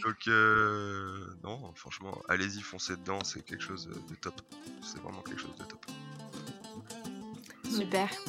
Donc, 0.04 0.28
euh, 0.28 1.26
non, 1.42 1.74
franchement, 1.74 2.20
allez-y, 2.28 2.60
foncez 2.60 2.96
dedans, 2.96 3.24
c'est 3.24 3.42
quelque 3.42 3.64
chose 3.64 3.86
de 3.86 4.14
top. 4.16 4.40
C'est 4.82 4.98
vraiment 5.00 5.22
quelque 5.22 5.40
chose 5.40 5.56
de 5.56 5.64
top. 5.64 5.86
Super. 7.80 8.08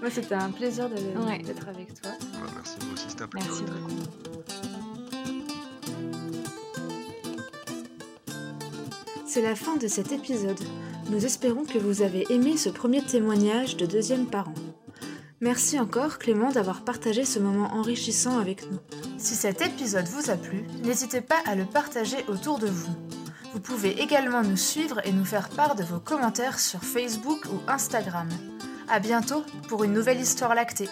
moi, 0.00 0.10
c'était 0.10 0.34
un 0.34 0.50
plaisir 0.50 0.88
d'être 0.88 1.68
avec 1.68 2.00
toi. 2.00 2.12
merci, 2.54 2.76
moi 2.84 2.94
aussi, 2.94 3.04
c'était 3.08 3.24
un 3.24 3.28
plaisir. 3.28 3.50
Merci 3.50 3.64
beaucoup. 3.64 3.92
C'est 9.26 9.42
la 9.42 9.54
fin 9.54 9.76
de 9.76 9.86
cet 9.86 10.12
épisode. 10.12 10.58
Nous 11.10 11.26
espérons 11.26 11.64
que 11.64 11.76
vous 11.76 12.00
avez 12.00 12.24
aimé 12.30 12.56
ce 12.56 12.70
premier 12.70 13.02
témoignage 13.02 13.76
de 13.76 13.84
deuxième 13.84 14.24
parent. 14.26 14.54
Merci 15.42 15.78
encore 15.78 16.18
Clément 16.18 16.50
d'avoir 16.50 16.84
partagé 16.84 17.26
ce 17.26 17.38
moment 17.38 17.74
enrichissant 17.74 18.38
avec 18.38 18.70
nous. 18.70 18.78
Si 19.18 19.34
cet 19.34 19.60
épisode 19.60 20.06
vous 20.06 20.30
a 20.30 20.36
plu, 20.36 20.64
n'hésitez 20.84 21.20
pas 21.20 21.42
à 21.44 21.54
le 21.54 21.66
partager 21.66 22.24
autour 22.28 22.58
de 22.58 22.68
vous. 22.68 23.05
Vous 23.56 23.62
pouvez 23.62 24.02
également 24.02 24.42
nous 24.42 24.58
suivre 24.58 25.00
et 25.06 25.12
nous 25.12 25.24
faire 25.24 25.48
part 25.48 25.76
de 25.76 25.82
vos 25.82 25.98
commentaires 25.98 26.58
sur 26.58 26.84
Facebook 26.84 27.46
ou 27.46 27.58
Instagram. 27.66 28.28
A 28.86 29.00
bientôt 29.00 29.46
pour 29.66 29.82
une 29.82 29.94
nouvelle 29.94 30.20
histoire 30.20 30.54
lactée. 30.54 30.90